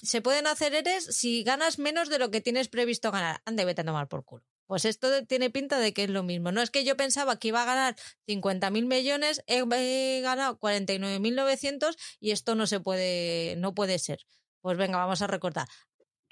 [0.02, 3.42] Se pueden hacer eres si ganas menos de lo que tienes previsto ganar.
[3.44, 4.44] Ande, vete a tomar por culo.
[4.68, 6.52] Pues esto tiene pinta de que es lo mismo.
[6.52, 7.96] No es que yo pensaba que iba a ganar
[8.26, 14.20] 50.000 millones, he, he ganado 49.900 y esto no se puede, no puede ser.
[14.62, 15.66] Pues venga, vamos a recortar.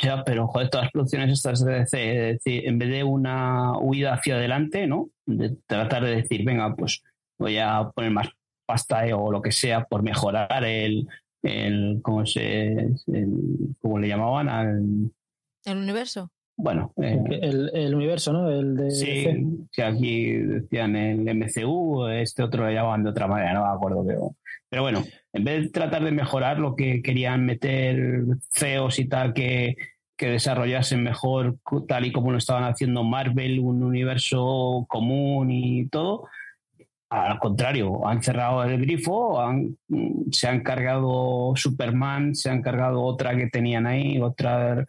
[0.03, 3.77] Ya, pero joder, todas las producciones estas de DC, es decir, en vez de una
[3.79, 5.11] huida hacia adelante, ¿no?
[5.27, 7.03] De tratar de decir, venga, pues
[7.39, 8.29] voy a poner más
[8.65, 11.07] pasta eh, o lo que sea por mejorar el,
[11.43, 12.69] el ¿cómo se,
[13.09, 14.49] el- cómo le llamaban?
[14.49, 15.11] Al,
[15.67, 16.31] ¿El universo?
[16.57, 18.51] bueno, eh, El, el universo, ¿no?
[18.51, 19.47] El de sí, DC.
[19.73, 24.05] que aquí decían el MCU, este otro lo llamaban de otra manera, no me acuerdo,
[24.07, 24.37] pero,
[24.69, 25.03] pero bueno,
[25.33, 29.77] en vez de tratar de mejorar lo que querían meter CEOs y tal que,
[30.17, 31.57] que desarrollasen mejor
[31.89, 36.29] tal y como lo estaban haciendo Marvel, un universo común y todo,
[37.11, 39.43] al contrario, han cerrado el grifo,
[40.31, 44.87] se han cargado Superman, se han cargado otra que tenían ahí, otra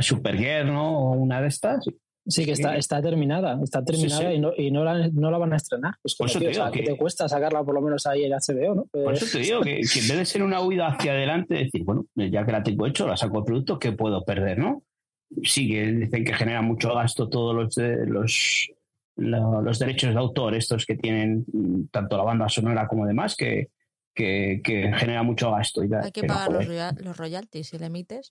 [0.00, 1.12] Supergirl, ¿no?
[1.12, 1.86] Una de estas.
[2.26, 2.78] Sí, que está, Sí.
[2.78, 4.36] está terminada, está terminada sí.
[4.36, 5.94] y, no, y no, la, no la van a estrenar.
[6.02, 7.80] Pues Por eso tío, te o sea, digo ¿qué que- te cuesta sacarla por lo
[7.80, 8.84] menos ahí en HBO, no?
[8.84, 11.54] Por Pues- eso te digo que, que en vez de ser una huida hacia adelante,
[11.54, 14.82] decir, bueno, ya que la tengo hecho, la saco el producto, ¿qué puedo perder, no?
[15.42, 18.68] Sí, que dicen que genera mucho gasto todos los, de- los,
[19.16, 23.34] lo- los derechos de autor, estos que tienen mm, tanto la banda sonora como demás,
[23.36, 23.68] que,
[24.14, 25.82] que, que genera mucho gasto.
[25.84, 25.88] Y.
[25.94, 26.66] Hay que pagar los,
[27.04, 28.28] los royalties si le emites.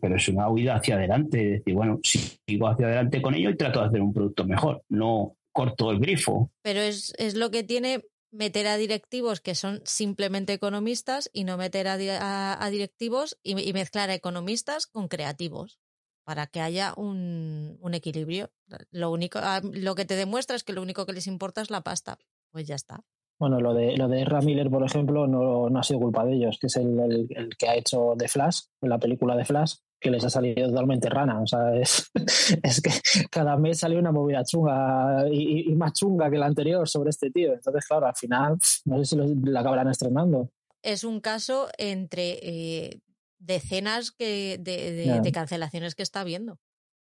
[0.00, 3.80] pero es una huida hacia adelante, decir, bueno, sigo hacia adelante con ello y trato
[3.80, 6.50] de hacer un producto mejor, no corto el grifo.
[6.62, 8.02] Pero es, es lo que tiene
[8.32, 13.38] meter a directivos que son simplemente economistas y no meter a, di- a- a directivos
[13.44, 15.78] y, y mezclar a economistas con creativos
[16.24, 18.50] para que haya un, un equilibrio.
[18.90, 21.70] Lo único, ah, lo que te demuestra es que lo único que les importa es
[21.70, 22.18] la pasta.
[22.50, 23.04] Pues ya está.
[23.38, 26.34] Bueno, lo de, lo de Ezra Miller, por ejemplo, no, no ha sido culpa de
[26.34, 29.74] ellos, que es el, el- el que ha hecho The Flash, la película de Flash,
[30.00, 31.40] que les ha salido totalmente rana.
[31.42, 32.10] O sea, es,
[32.62, 32.90] es que
[33.30, 37.52] cada mes sale una movida chunga y, más chunga que la anterior sobre este tío.
[37.54, 40.50] Entonces, claro, al final, no sé si lo- la acabarán estrenando.
[40.82, 43.00] Es un caso entre eh,
[43.38, 46.58] decenas que, de, de- de cancelaciones que está habiendo.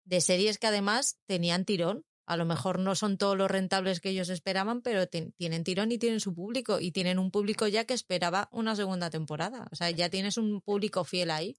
[0.06, 2.04] De series que además tenían tirón.
[2.30, 5.98] A lo mejor no son todos los rentables que ellos esperaban, pero tienen tirón y
[5.98, 6.80] tienen su público.
[6.80, 9.68] Y tienen un público ya que esperaba una segunda temporada.
[9.72, 11.58] O sea, ya tienes un público fiel ahí.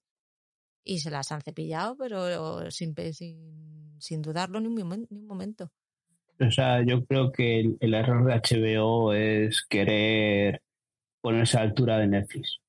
[0.83, 5.71] Y se las han cepillado, pero sin, sin, sin dudarlo ni un, ni un momento.
[6.39, 10.61] O sea, yo creo que el, el error de HBO es querer
[11.21, 12.59] ponerse a la altura de Netflix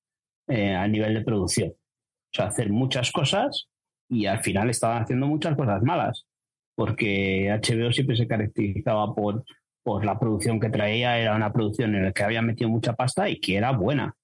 [0.48, 1.70] eh, a nivel de producción.
[1.70, 3.68] O sea, hacer muchas cosas
[4.08, 6.26] y al final estaban haciendo muchas cosas malas,
[6.74, 9.44] porque HBO siempre se caracterizaba por,
[9.82, 13.28] por la producción que traía, era una producción en la que había metido mucha pasta
[13.28, 14.16] y que era buena.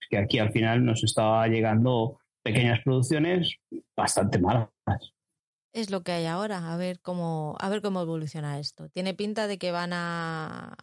[0.00, 3.56] Es que aquí al final nos estaba llegando pequeñas producciones
[3.96, 4.68] bastante malas.
[5.72, 8.88] Es lo que hay ahora, a ver cómo, a ver cómo evoluciona esto.
[8.88, 10.76] Tiene pinta de que van a,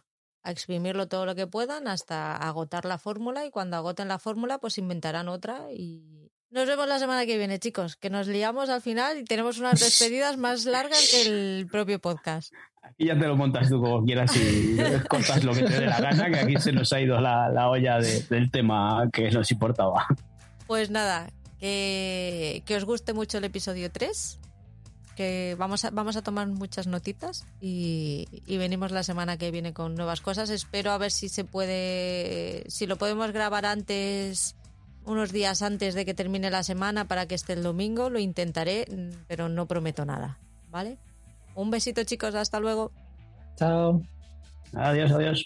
[0.46, 4.58] a exprimirlo todo lo que puedan hasta agotar la fórmula y cuando agoten la fórmula
[4.58, 6.25] pues inventarán otra y
[6.56, 9.78] nos vemos la semana que viene, chicos, que nos liamos al final y tenemos unas
[9.80, 12.52] despedidas más largas que el propio podcast.
[12.98, 14.76] Y ya te lo montas tú como quieras y
[15.08, 17.68] cortas lo que te dé la gana, que aquí se nos ha ido la, la
[17.68, 20.06] olla de- del tema que nos importaba.
[20.66, 21.28] Pues nada,
[21.60, 24.40] que, que os guste mucho el episodio 3,
[25.16, 29.72] que vamos a, vamos a tomar muchas notitas y, y venimos la semana que viene
[29.72, 30.50] con nuevas cosas.
[30.50, 34.55] Espero a ver si se puede, si lo podemos grabar antes,
[35.06, 38.10] unos días antes de que termine la semana para que esté el domingo.
[38.10, 38.86] Lo intentaré,
[39.28, 40.38] pero no prometo nada,
[40.70, 40.98] ¿vale?
[41.54, 42.92] Un besito chicos, hasta luego.
[43.56, 44.02] Chao.
[44.74, 45.44] Adiós, adiós.